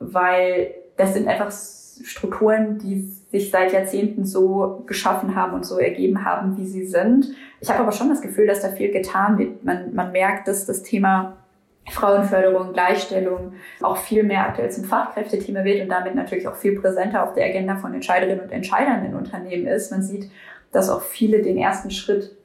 weil 0.00 0.74
das 0.96 1.14
sind 1.14 1.28
einfach 1.28 1.52
Strukturen, 1.52 2.78
die 2.78 3.08
sich 3.30 3.50
seit 3.50 3.72
Jahrzehnten 3.72 4.24
so 4.24 4.82
geschaffen 4.86 5.36
haben 5.36 5.54
und 5.54 5.64
so 5.64 5.78
ergeben 5.78 6.24
haben, 6.24 6.56
wie 6.56 6.66
sie 6.66 6.86
sind. 6.86 7.28
Ich 7.60 7.70
habe 7.70 7.80
aber 7.80 7.92
schon 7.92 8.08
das 8.08 8.20
Gefühl, 8.20 8.48
dass 8.48 8.62
da 8.62 8.70
viel 8.70 8.90
getan 8.90 9.38
wird. 9.38 9.64
Man, 9.64 9.94
man 9.94 10.10
merkt, 10.10 10.48
dass 10.48 10.66
das 10.66 10.82
Thema 10.82 11.36
Frauenförderung, 11.90 12.72
Gleichstellung 12.72 13.54
auch 13.80 13.96
viel 13.96 14.22
mehr 14.22 14.46
aktuell 14.46 14.70
zum 14.70 14.84
Fachkräftethema 14.84 15.64
wird 15.64 15.82
und 15.82 15.88
damit 15.88 16.14
natürlich 16.14 16.48
auch 16.48 16.56
viel 16.56 16.80
präsenter 16.80 17.22
auf 17.22 17.32
der 17.34 17.46
Agenda 17.46 17.76
von 17.76 17.94
Entscheiderinnen 17.94 18.40
und 18.40 18.52
Entscheidern 18.52 19.04
in 19.04 19.14
Unternehmen 19.14 19.66
ist. 19.66 19.90
Man 19.90 20.02
sieht, 20.02 20.30
dass 20.72 20.90
auch 20.90 21.02
viele 21.02 21.42
den 21.42 21.56
ersten 21.56 21.90
Schritt 21.90 22.36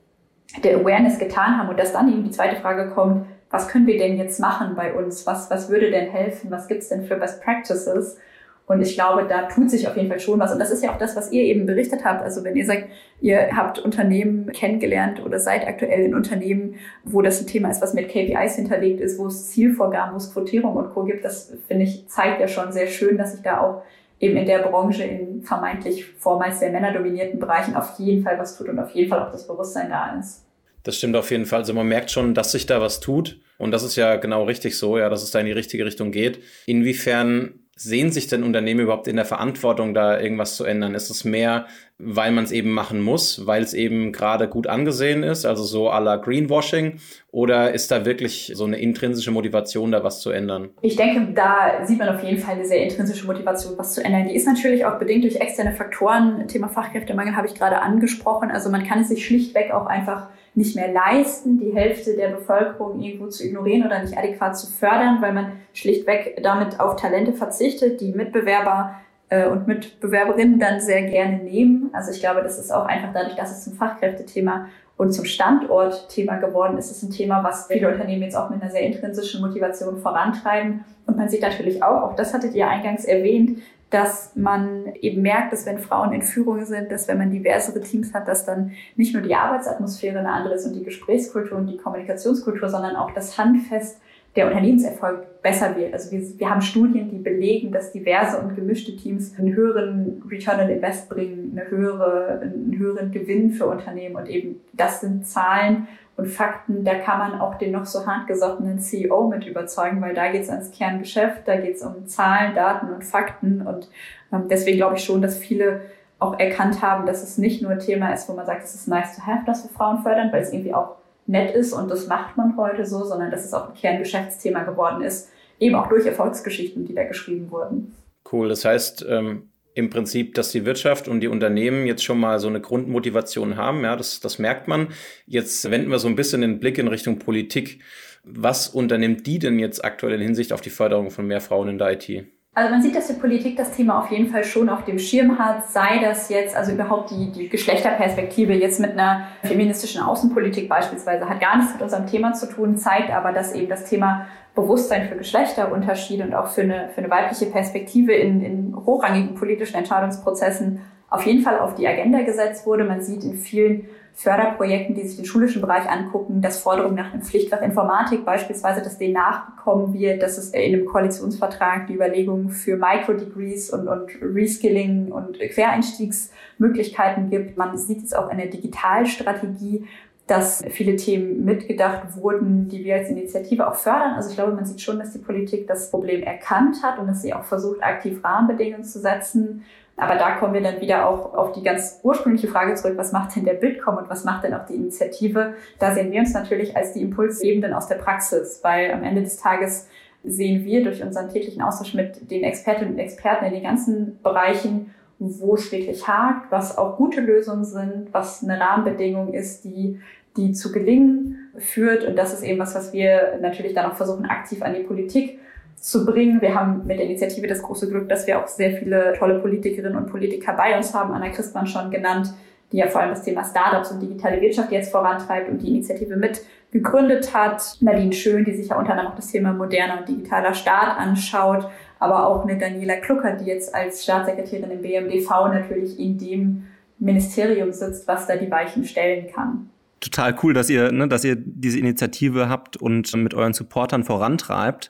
der 0.64 0.78
Awareness 0.78 1.18
getan 1.18 1.58
haben 1.58 1.70
und 1.70 1.80
dass 1.80 1.94
dann 1.94 2.12
eben 2.12 2.24
die 2.24 2.32
zweite 2.32 2.58
Frage 2.58 2.90
kommt, 2.92 3.26
was 3.50 3.68
können 3.68 3.88
wir 3.88 3.98
denn 3.98 4.18
jetzt 4.18 4.40
machen 4.40 4.76
bei 4.76 4.94
uns? 4.94 5.28
Was, 5.28 5.50
was 5.50 5.70
würde 5.70 5.92
denn 5.92 6.10
helfen? 6.10 6.52
Was 6.52 6.68
gibt's 6.68 6.90
denn 6.90 7.04
für 7.04 7.16
Best 7.16 7.44
Practices? 7.44 8.18
Und 8.68 8.82
ich 8.82 8.94
glaube, 8.96 9.26
da 9.28 9.44
tut 9.44 9.70
sich 9.70 9.88
auf 9.88 9.98
jeden 9.98 10.08
Fall 10.08 10.20
schon 10.20 10.40
was. 10.40 10.54
Und 10.54 10.60
das 10.60 10.72
ist 10.72 10.84
ja 10.84 10.94
auch 10.94 10.98
das, 10.98 11.16
was 11.16 11.32
ihr 11.32 11.44
eben 11.44 11.66
berichtet 11.66 12.06
habt. 12.06 12.22
Also 12.24 12.44
wenn 12.44 12.56
ihr 12.56 12.66
sagt, 12.66 12.88
ihr 13.20 13.50
habt 13.56 13.80
Unternehmen 13.80 14.52
kennengelernt 14.54 15.24
oder 15.26 15.40
seid 15.40 15.68
aktuell 15.68 16.06
in 16.06 16.16
Unternehmen, 16.16 16.76
wo 17.04 17.22
das 17.22 17.42
ein 17.42 17.48
Thema 17.48 17.70
ist, 17.70 17.82
was 17.82 17.94
mit 17.94 18.08
KPIs 18.08 18.56
hinterlegt 18.56 19.02
ist, 19.02 19.20
wo 19.20 19.28
es 19.28 19.50
Zielvorgaben, 19.50 20.14
wo 20.14 20.18
es 20.18 20.32
Quotierung 20.32 20.78
und 20.78 20.92
Co. 20.92 21.04
gibt, 21.04 21.26
das 21.26 21.54
finde 21.68 21.84
ich, 21.84 22.08
zeigt 22.08 22.40
ja 22.40 22.48
schon 22.48 22.72
sehr 22.72 22.88
schön, 22.88 23.18
dass 23.18 23.34
sich 23.34 23.42
da 23.42 23.60
auch 23.60 23.82
eben 24.22 24.38
in 24.38 24.46
der 24.46 24.60
Branche 24.60 25.04
in 25.04 25.42
vermeintlich 25.42 26.06
vormals 26.18 26.60
sehr 26.60 26.72
männerdominierten 26.72 27.40
Bereichen 27.40 27.76
auf 27.76 27.98
jeden 27.98 28.24
Fall 28.24 28.40
was 28.40 28.58
tut 28.58 28.70
und 28.70 28.80
auf 28.80 28.92
jeden 28.92 29.10
Fall 29.10 29.20
auch 29.20 29.32
das 29.32 29.48
Bewusstsein 29.48 29.90
da 29.90 30.18
ist. 30.18 30.46
Das 30.84 30.96
stimmt 30.96 31.16
auf 31.16 31.30
jeden 31.30 31.46
Fall. 31.46 31.60
Also 31.60 31.74
man 31.74 31.88
merkt 31.88 32.10
schon, 32.10 32.34
dass 32.34 32.52
sich 32.52 32.66
da 32.66 32.82
was 32.82 33.00
tut. 33.00 33.40
Und 33.58 33.72
das 33.72 33.84
ist 33.84 33.96
ja 33.96 34.16
genau 34.16 34.44
richtig 34.46 34.78
so, 34.78 34.98
ja, 34.98 35.10
dass 35.10 35.22
es 35.22 35.30
da 35.30 35.40
in 35.40 35.46
die 35.46 35.52
richtige 35.52 35.86
Richtung 35.86 36.12
geht. 36.12 36.40
Inwiefern 36.66 37.61
sehen 37.84 38.12
sich 38.12 38.28
denn 38.28 38.44
Unternehmen 38.44 38.82
überhaupt 38.82 39.08
in 39.08 39.16
der 39.16 39.26
Verantwortung, 39.26 39.94
da 39.94 40.20
irgendwas 40.20 40.56
zu 40.56 40.64
ändern? 40.64 40.96
Ist 40.96 41.10
es 41.10 41.24
mehr, 41.24 41.68
weil 42.04 42.32
man 42.32 42.44
es 42.44 42.52
eben 42.52 42.72
machen 42.72 43.02
muss, 43.02 43.46
weil 43.46 43.64
es 43.64 43.74
eben 43.74 44.12
gerade 44.12 44.48
gut 44.48 44.68
angesehen 44.68 45.24
ist, 45.24 45.46
also 45.46 45.64
so 45.64 45.90
à 45.90 46.00
la 46.00 46.18
Greenwashing? 46.18 47.00
Oder 47.32 47.74
ist 47.74 47.92
da 47.92 48.06
wirklich 48.06 48.52
so 48.56 48.66
eine 48.66 48.80
intrinsische 48.80 49.32
Motivation, 49.32 49.92
da 49.92 50.04
was 50.04 50.20
zu 50.20 50.32
ändern? 50.32 50.70
Ich 50.82 50.96
denke, 50.96 51.34
da 51.34 51.86
sieht 51.86 51.98
man 51.98 52.10
auf 52.10 52.22
jeden 52.24 52.40
Fall 52.40 52.56
eine 52.56 52.66
sehr 52.66 52.84
intrinsische 52.84 53.26
Motivation, 53.26 53.74
was 53.78 53.94
zu 53.94 54.04
ändern. 54.04 54.28
Die 54.28 54.36
ist 54.36 54.46
natürlich 54.46 54.86
auch 54.86 55.00
bedingt 55.00 55.24
durch 55.24 55.38
externe 55.38 55.74
Faktoren. 55.74 56.48
Thema 56.48 56.68
Fachkräftemangel 56.68 57.36
habe 57.36 57.48
ich 57.48 57.56
gerade 57.56 57.82
angesprochen. 57.82 58.52
Also 58.52 58.70
man 58.70 58.86
kann 58.86 59.00
es 59.00 59.10
sich 59.10 59.26
schlichtweg 59.26 59.72
auch 59.72 59.86
einfach 59.86 60.28
nicht 60.54 60.76
mehr 60.76 60.92
leisten, 60.92 61.60
die 61.60 61.74
Hälfte 61.74 62.16
der 62.16 62.30
Bevölkerung 62.30 63.00
irgendwo 63.00 63.28
zu 63.28 63.46
ignorieren 63.46 63.86
oder 63.86 64.02
nicht 64.02 64.18
adäquat 64.18 64.58
zu 64.58 64.68
fördern, 64.68 65.22
weil 65.22 65.34
man 65.34 65.54
schlichtweg 65.74 66.42
damit 66.44 66.80
auf 66.80 66.98
Talente 66.98 67.32
verzichtet, 67.32 68.02
die 68.02 68.12
Mitbewerber 68.12 68.96
äh, 69.32 69.48
und 69.48 69.66
Mitbewerberinnen 69.66 70.60
dann 70.60 70.80
sehr 70.80 71.04
gerne 71.04 71.38
nehmen. 71.38 71.90
Also 71.94 72.12
ich 72.12 72.20
glaube, 72.20 72.44
das 72.44 72.60
ist 72.60 72.72
auch 72.72 72.86
einfach 72.86 73.14
dadurch, 73.14 73.36
dass 73.36 73.52
es 73.52 73.64
zum 73.64 73.74
Fachkräftethema 73.74 74.68
und 74.98 75.14
zum 75.14 75.26
Standortthema 75.26 76.36
geworden 76.36 76.78
ist, 76.78 76.92
ist 76.92 77.02
ein 77.02 77.10
Thema, 77.10 77.44
was 77.44 77.66
viele 77.68 77.92
Unternehmen 77.92 78.22
jetzt 78.22 78.36
auch 78.36 78.52
mit 78.52 78.62
einer 78.62 78.70
sehr 78.70 78.84
intrinsischen 78.84 79.42
Motivation 79.42 79.98
vorantreiben. 79.98 80.84
Und 81.08 81.18
man 81.18 81.30
sieht 81.30 81.42
natürlich 81.42 81.82
auch, 81.82 82.04
auch 82.04 82.16
das 82.16 82.34
hattet 82.34 82.54
ihr 82.54 82.68
eingangs 82.68 83.06
erwähnt, 83.06 83.60
dass 83.90 84.36
man 84.36 84.94
eben 85.02 85.22
merkt, 85.22 85.54
dass 85.54 85.66
wenn 85.66 85.80
Frauen 85.80 86.14
in 86.14 86.22
Führung 86.22 86.64
sind, 86.66 86.92
dass 86.92 87.08
wenn 87.08 87.18
man 87.18 87.32
diversere 87.32 87.82
Teams 87.82 88.14
hat, 88.14 88.28
dass 88.28 88.46
dann 88.46 88.72
nicht 88.96 89.14
nur 89.14 89.24
die 89.24 89.34
Arbeitsatmosphäre 89.34 90.20
eine 90.20 90.32
andere 90.32 90.56
ist 90.56 90.66
und 90.66 90.74
die 90.74 90.84
Gesprächskultur 90.84 91.58
und 91.58 91.68
die 91.68 91.78
Kommunikationskultur, 91.78 92.70
sondern 92.70 92.96
auch 92.96 93.12
das 93.12 93.38
Handfest 93.38 94.00
der 94.36 94.48
Unternehmenserfolg 94.48 95.42
besser 95.42 95.76
wird. 95.76 95.94
Also 95.94 96.12
wir, 96.12 96.22
wir 96.40 96.50
haben 96.50 96.62
Studien, 96.62 97.10
die 97.10 97.18
belegen, 97.18 97.72
dass 97.72 97.92
diverse 97.92 98.38
und 98.40 98.56
gemischte 98.56 98.96
Teams 98.96 99.38
einen 99.38 99.54
höheren 99.54 100.24
Return 100.30 100.62
on 100.62 100.70
Invest 100.70 101.10
bringen, 101.10 101.52
eine 101.58 101.70
höhere, 101.70 102.40
einen 102.42 102.78
höheren 102.78 103.12
Gewinn 103.12 103.52
für 103.52 103.66
Unternehmen 103.66 104.16
und 104.16 104.30
eben 104.30 104.62
das 104.74 105.02
sind 105.02 105.28
Zahlen 105.28 105.88
und 106.18 106.28
Fakten, 106.28 106.84
da 106.84 106.96
kann 106.96 107.20
man 107.20 107.42
auch 107.42 107.56
den 107.56 107.72
noch 107.72 107.86
so 107.86 108.06
hartgesottenen 108.06 108.80
CEO 108.80 109.28
mit 109.28 109.46
überzeugen, 109.46 110.02
weil 110.02 110.14
da 110.14 110.32
geht 110.32 110.44
es 110.44 110.50
ans 110.50 110.72
Kerngeschäft, 110.72 111.48
da 111.48 111.56
geht 111.56 111.76
es 111.76 111.82
um 111.82 112.06
Zahlen, 112.08 112.54
Daten 112.54 112.94
und 112.94 113.04
Fakten. 113.04 113.66
Und 113.66 113.90
ähm, 114.32 114.44
deswegen 114.50 114.78
glaube 114.78 114.98
ich 114.98 115.04
schon, 115.04 115.22
dass 115.22 115.38
viele 115.38 115.82
auch 116.20 116.38
erkannt 116.38 116.82
haben, 116.82 117.08
dass 117.08 117.24
es 117.24 117.38
nicht 117.38 117.62
nur 117.62 117.72
ein 117.72 117.80
Thema 117.80 118.14
ist, 118.14 118.30
wo 118.30 118.34
man 118.34 118.46
sagt, 118.46 118.64
es 118.64 118.76
ist 118.76 118.88
nice 118.88 119.16
to 119.16 119.26
have, 119.26 119.44
dass 119.46 119.64
wir 119.64 119.72
Frauen 119.72 120.04
fördern, 120.04 120.32
weil 120.32 120.44
es 120.44 120.54
irgendwie 120.54 120.74
auch 120.74 120.98
nett 121.28 121.56
ist 121.56 121.74
und 121.74 121.90
das 121.90 122.08
macht 122.08 122.38
man 122.38 122.58
heute 122.58 122.86
so, 122.86 123.04
sondern 123.04 123.32
dass 123.32 123.46
es 123.46 123.54
auch 123.54 123.70
ein 123.70 123.76
Kerngeschäftsthema 123.76 124.64
geworden 124.64 125.02
ist, 125.04 125.30
eben 125.60 125.76
auch 125.76 125.88
durch 125.88 126.06
Erfolgsgeschichten, 126.06 126.86
die 126.86 126.96
da 126.96 127.04
geschrieben 127.04 127.52
wurden. 127.52 127.94
Cool, 128.32 128.50
das 128.50 128.66
heißt, 128.66 129.06
ähm, 129.08 129.50
im 129.74 129.90
Prinzip, 129.90 130.36
dass 130.36 130.52
die 130.52 130.66
Wirtschaft 130.66 131.08
und 131.08 131.22
die 131.22 131.28
Unternehmen 131.28 131.86
jetzt 131.86 132.04
schon 132.04 132.20
mal 132.20 132.40
so 132.40 132.48
eine 132.48 132.60
Grundmotivation 132.60 133.56
haben. 133.56 133.84
Ja, 133.84 133.96
das, 133.96 134.20
das 134.20 134.38
merkt 134.38 134.68
man. 134.68 134.90
Jetzt 135.26 135.70
wenden 135.72 135.90
wir 135.90 136.00
so 136.00 136.08
ein 136.08 136.16
bisschen 136.16 136.42
den 136.42 136.60
Blick 136.60 136.78
in 136.78 136.88
Richtung 136.88 137.20
Politik. 137.20 137.82
Was 138.24 138.68
unternimmt 138.68 139.26
die 139.26 139.40
denn 139.40 139.60
jetzt 139.60 139.84
aktuell 139.84 140.14
in 140.14 140.22
Hinsicht 140.22 140.54
auf 140.54 140.62
die 140.62 140.70
Förderung 140.70 141.10
von 141.10 141.26
mehr 141.26 141.42
Frauen 141.42 141.70
in 141.70 141.78
der 141.78 141.94
IT? 141.94 142.26
Also 142.54 142.70
man 142.70 142.82
sieht, 142.82 142.98
dass 142.98 143.08
die 143.08 143.14
Politik 143.14 143.56
das 143.56 143.72
Thema 143.72 144.00
auf 144.00 144.12
jeden 144.12 144.28
Fall 144.28 144.44
schon 144.44 144.68
auf 144.68 144.84
dem 144.84 145.00
Schirm 145.00 145.40
hat, 145.40 145.72
sei 145.72 146.00
das 146.00 146.28
jetzt, 146.28 146.54
also 146.54 146.74
überhaupt 146.74 147.10
die, 147.10 147.32
die 147.32 147.48
Geschlechterperspektive 147.48 148.52
jetzt 148.52 148.82
mit 148.82 148.92
einer 148.92 149.28
feministischen 149.42 150.02
Außenpolitik 150.02 150.68
beispielsweise, 150.68 151.30
hat 151.30 151.40
gar 151.40 151.56
nichts 151.56 151.72
mit 151.72 151.82
unserem 151.82 152.08
Thema 152.08 152.34
zu 152.34 152.48
tun, 152.50 152.76
zeigt 152.76 153.10
aber, 153.10 153.32
dass 153.32 153.54
eben 153.54 153.70
das 153.70 153.86
Thema 153.86 154.28
Bewusstsein 154.56 155.08
für 155.08 155.16
Geschlechterunterschiede 155.16 156.24
und 156.24 156.34
auch 156.34 156.48
für 156.48 156.62
eine, 156.62 156.90
für 156.90 157.00
eine 157.00 157.10
weibliche 157.10 157.46
Perspektive 157.46 158.14
in, 158.14 158.42
in 158.42 158.76
hochrangigen 158.76 159.36
politischen 159.36 159.78
Entscheidungsprozessen 159.78 160.82
auf 161.10 161.26
jeden 161.26 161.42
Fall 161.42 161.60
auf 161.60 161.76
die 161.76 161.88
Agenda 161.88 162.22
gesetzt 162.22 162.66
wurde. 162.66 162.86
Man 162.86 163.02
sieht 163.02 163.24
in 163.24 163.36
vielen 163.36 163.88
Förderprojekten, 164.14 164.96
die 164.96 165.08
sich 165.08 165.18
den 165.18 165.26
schulischen 165.26 165.62
Bereich 165.62 165.90
angucken, 165.90 166.42
dass 166.42 166.62
Forderungen 166.62 166.96
nach 166.96 167.14
einem 167.14 167.22
Pflichtfach 167.22 167.62
Informatik 167.62 168.26
beispielsweise, 168.26 168.82
dass 168.82 168.98
denen 168.98 169.14
nachgekommen 169.14 169.94
wird, 169.94 170.22
dass 170.22 170.38
es 170.38 170.50
in 170.50 170.74
einem 170.74 170.86
Koalitionsvertrag 170.86 171.88
die 171.88 171.96
Überlegungen 171.96 172.50
für 172.50 172.78
Microdegrees 172.78 173.72
und, 173.72 173.88
und 173.88 174.12
Reskilling 174.22 175.12
und 175.12 175.40
Quereinstiegsmöglichkeiten 175.40 177.30
gibt. 177.30 177.58
Man 177.58 177.78
sieht 177.78 178.04
es 178.04 178.14
auch 178.14 178.30
in 178.30 178.38
der 178.38 178.48
Digitalstrategie, 178.48 179.88
dass 180.32 180.64
viele 180.70 180.96
Themen 180.96 181.44
mitgedacht 181.44 182.16
wurden, 182.16 182.70
die 182.70 182.86
wir 182.86 182.96
als 182.96 183.10
Initiative 183.10 183.68
auch 183.68 183.76
fördern. 183.76 184.14
Also 184.14 184.30
ich 184.30 184.36
glaube, 184.36 184.54
man 184.54 184.64
sieht 184.64 184.80
schon, 184.80 184.98
dass 184.98 185.12
die 185.12 185.20
Politik 185.20 185.68
das 185.68 185.92
Problem 185.92 186.24
erkannt 186.24 186.78
hat 186.82 187.00
und 187.00 187.08
dass 187.08 187.22
sie 187.22 187.34
auch 187.34 187.44
versucht, 187.44 187.84
aktiv 187.84 188.24
Rahmenbedingungen 188.24 188.86
zu 188.86 189.00
setzen. 189.00 189.66
Aber 189.98 190.16
da 190.16 190.38
kommen 190.38 190.54
wir 190.54 190.62
dann 190.62 190.80
wieder 190.80 191.10
auch 191.10 191.34
auf 191.34 191.52
die 191.52 191.64
ganz 191.64 192.00
ursprüngliche 192.02 192.48
Frage 192.48 192.76
zurück, 192.76 192.94
was 192.96 193.12
macht 193.12 193.36
denn 193.36 193.44
der 193.44 193.56
Bitkom 193.56 193.98
und 193.98 194.10
was 194.10 194.24
macht 194.24 194.46
denn 194.46 194.54
auch 194.54 194.66
die 194.66 194.76
Initiative? 194.76 195.54
Da 195.80 195.94
sehen 195.94 196.14
wir 196.14 196.22
uns 196.22 196.34
natürlich 196.34 196.78
als 196.78 196.94
die 196.94 197.02
Impulsgebenden 197.02 197.74
aus 197.74 197.88
der 197.88 197.96
Praxis, 197.96 198.62
weil 198.64 198.94
am 198.94 199.04
Ende 199.04 199.24
des 199.24 199.36
Tages 199.36 199.90
sehen 200.24 200.64
wir 200.64 200.82
durch 200.82 201.04
unseren 201.04 201.28
täglichen 201.28 201.62
Austausch 201.62 201.94
mit 201.94 202.32
den 202.32 202.46
Expertinnen 202.46 202.94
und 202.94 203.00
Experten 203.00 203.44
in 203.44 203.54
den 203.54 203.64
ganzen 203.64 204.22
Bereichen, 204.24 204.94
wo 205.20 205.54
es 205.54 205.72
wirklich 205.72 206.08
hakt, 206.08 206.52
was 206.52 206.80
auch 206.80 206.98
gute 206.98 207.22
Lösungen 207.22 207.64
sind, 207.64 208.12
was 208.12 208.44
eine 208.44 208.60
Rahmenbedingung 208.60 209.34
ist, 209.34 209.64
die 209.66 210.00
die 210.38 210.54
zu 210.54 210.72
gelingen 210.72 211.50
führt. 211.58 212.06
Und 212.06 212.16
das 212.16 212.34
ist 212.34 212.44
eben 212.44 212.60
was, 212.60 212.76
was 212.76 212.94
wir 212.94 213.38
natürlich 213.42 213.74
dann 213.74 213.92
auch 213.92 213.96
versuchen, 213.96 214.26
aktiv 214.26 214.62
an 214.62 214.74
die 214.74 214.84
Politik 214.84 215.40
zu 215.76 216.06
bringen. 216.06 216.42
Wir 216.42 216.56
haben 216.56 216.86
mit 216.86 217.00
der 217.00 217.06
Initiative 217.06 217.48
das 217.48 217.62
große 217.62 217.90
Glück, 217.90 218.08
dass 218.08 218.28
wir 218.28 218.40
auch 218.40 218.48
sehr 218.48 218.72
viele 218.72 219.14
tolle 219.18 219.40
Politikerinnen 219.40 219.98
und 219.98 220.08
Politiker 220.08 220.54
bei 220.54 220.78
uns 220.78 220.94
haben. 220.94 221.14
Anna 221.14 221.30
Christmann 221.30 221.68
schon 221.68 221.90
genannt, 221.90 222.34
die 222.72 222.78
ja 222.78 222.88
vor 222.88 223.02
allem 223.02 223.10
das 223.10 223.24
Thema 223.24 223.44
Startups 223.44 223.92
und 223.92 224.00
digitale 224.00 224.40
Wirtschaft 224.40 224.72
jetzt 224.72 224.92
vorantreibt 224.92 225.50
und 225.50 225.62
die 225.62 225.70
Initiative 225.70 226.16
mit 226.16 226.42
gegründet 226.72 227.34
hat. 227.34 227.78
Nadine 227.82 228.14
Schön, 228.14 228.46
die 228.46 228.54
sich 228.54 228.70
ja 228.70 228.78
unter 228.78 228.92
anderem 228.92 229.12
auch 229.12 229.16
das 229.16 229.28
Thema 229.28 229.52
moderner 229.54 230.00
und 230.00 230.08
digitaler 230.08 230.54
Staat 230.54 230.98
anschaut. 230.98 231.68
Aber 232.00 232.28
auch 232.28 232.44
eine 232.46 232.58
Daniela 232.58 232.96
Klucker, 232.98 233.34
die 233.34 233.46
jetzt 233.46 233.76
als 233.76 234.04
Staatssekretärin 234.04 234.72
im 234.72 234.82
BMDV 234.82 235.30
natürlich 235.50 236.00
in 236.00 236.18
dem 236.18 236.64
Ministerium 236.98 237.72
sitzt, 237.74 238.08
was 238.08 238.28
da 238.28 238.38
die 238.38 238.50
Weichen 238.50 238.86
stellen 238.86 239.28
kann 239.34 239.71
total 240.02 240.36
cool, 240.44 240.54
dass 240.54 240.70
ihr, 240.70 240.92
ne, 240.92 241.08
dass 241.08 241.24
ihr 241.24 241.36
diese 241.38 241.80
Initiative 241.80 242.50
habt 242.50 242.76
und 242.76 243.16
mit 243.16 243.34
euren 243.34 243.54
Supportern 243.54 244.04
vorantreibt. 244.04 244.90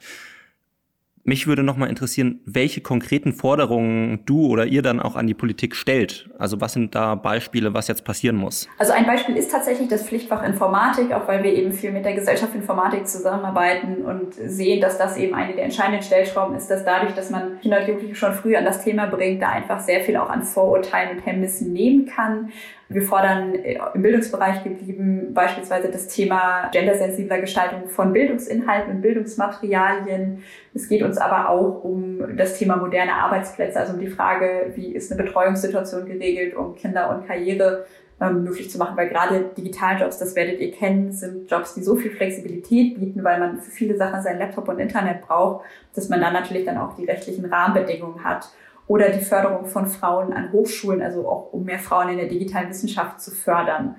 Mich 1.23 1.45
würde 1.45 1.61
noch 1.61 1.77
mal 1.77 1.85
interessieren, 1.85 2.39
welche 2.45 2.81
konkreten 2.81 3.33
Forderungen 3.33 4.25
du 4.25 4.47
oder 4.47 4.65
ihr 4.65 4.81
dann 4.81 4.99
auch 4.99 5.15
an 5.15 5.27
die 5.27 5.35
Politik 5.35 5.75
stellt. 5.75 6.31
Also 6.39 6.61
was 6.61 6.73
sind 6.73 6.95
da 6.95 7.13
Beispiele, 7.13 7.75
was 7.75 7.87
jetzt 7.87 8.03
passieren 8.05 8.37
muss? 8.37 8.67
Also 8.79 8.93
ein 8.93 9.05
Beispiel 9.05 9.37
ist 9.37 9.51
tatsächlich 9.51 9.87
das 9.87 10.01
Pflichtfach 10.01 10.43
Informatik, 10.43 11.11
auch 11.11 11.27
weil 11.27 11.43
wir 11.43 11.53
eben 11.53 11.73
viel 11.73 11.91
mit 11.91 12.05
der 12.05 12.13
Gesellschaft 12.13 12.55
Informatik 12.55 13.07
zusammenarbeiten 13.07 14.03
und 14.03 14.33
sehen, 14.33 14.81
dass 14.81 14.97
das 14.97 15.15
eben 15.15 15.35
eine 15.35 15.53
der 15.53 15.65
entscheidenden 15.65 16.01
Stellschrauben 16.01 16.55
ist, 16.55 16.71
dass 16.71 16.83
dadurch, 16.85 17.13
dass 17.13 17.29
man 17.29 17.59
Kinder 17.61 17.81
und 17.81 17.87
Jugendliche 17.87 18.15
schon 18.15 18.33
früh 18.33 18.55
an 18.55 18.65
das 18.65 18.83
Thema 18.83 19.05
bringt, 19.05 19.43
da 19.43 19.49
einfach 19.49 19.79
sehr 19.79 20.01
viel 20.01 20.17
auch 20.17 20.29
an 20.29 20.41
Vorurteilen 20.41 21.17
und 21.17 21.23
Hemmnissen 21.23 21.71
nehmen 21.71 22.07
kann. 22.07 22.49
Wir 22.93 23.03
fordern 23.03 23.55
äh, 23.55 23.79
im 23.93 24.01
Bildungsbereich 24.01 24.63
geblieben 24.63 25.33
beispielsweise 25.33 25.89
das 25.89 26.07
Thema 26.07 26.69
gendersensibler 26.71 27.39
Gestaltung 27.39 27.87
von 27.87 28.11
Bildungsinhalten 28.11 28.95
und 28.95 29.01
Bildungsmaterialien. 29.01 30.43
Es 30.73 30.89
geht 30.89 31.01
uns 31.01 31.17
aber 31.17 31.49
auch 31.49 31.83
um 31.83 32.35
das 32.35 32.57
Thema 32.57 32.75
moderne 32.75 33.13
Arbeitsplätze, 33.13 33.79
also 33.79 33.93
um 33.93 33.99
die 33.99 34.07
Frage, 34.07 34.71
wie 34.75 34.93
ist 34.93 35.11
eine 35.11 35.23
Betreuungssituation 35.23 36.05
geregelt, 36.05 36.55
um 36.55 36.75
Kinder 36.75 37.15
und 37.15 37.27
Karriere 37.27 37.85
ähm, 38.19 38.43
möglich 38.43 38.69
zu 38.69 38.77
machen, 38.77 38.97
weil 38.97 39.09
gerade 39.09 39.45
Digitaljobs, 39.57 40.19
das 40.19 40.35
werdet 40.35 40.59
ihr 40.59 40.71
kennen, 40.71 41.11
sind 41.11 41.49
Jobs, 41.49 41.73
die 41.73 41.83
so 41.83 41.95
viel 41.95 42.11
Flexibilität 42.11 42.99
bieten, 42.99 43.23
weil 43.23 43.39
man 43.39 43.57
für 43.57 43.71
viele 43.71 43.97
Sachen 43.97 44.21
sein 44.21 44.37
Laptop 44.37 44.67
und 44.67 44.79
Internet 44.79 45.21
braucht, 45.21 45.65
dass 45.95 46.09
man 46.09 46.21
dann 46.21 46.33
natürlich 46.33 46.65
dann 46.65 46.77
auch 46.77 46.95
die 46.95 47.05
rechtlichen 47.05 47.45
Rahmenbedingungen 47.45 48.23
hat 48.23 48.49
oder 48.91 49.09
die 49.09 49.21
Förderung 49.21 49.67
von 49.67 49.87
Frauen 49.87 50.33
an 50.33 50.51
Hochschulen, 50.51 51.01
also 51.01 51.25
auch 51.25 51.53
um 51.53 51.63
mehr 51.63 51.79
Frauen 51.79 52.09
in 52.09 52.17
der 52.17 52.27
digitalen 52.27 52.69
Wissenschaft 52.69 53.21
zu 53.21 53.31
fördern. 53.31 53.95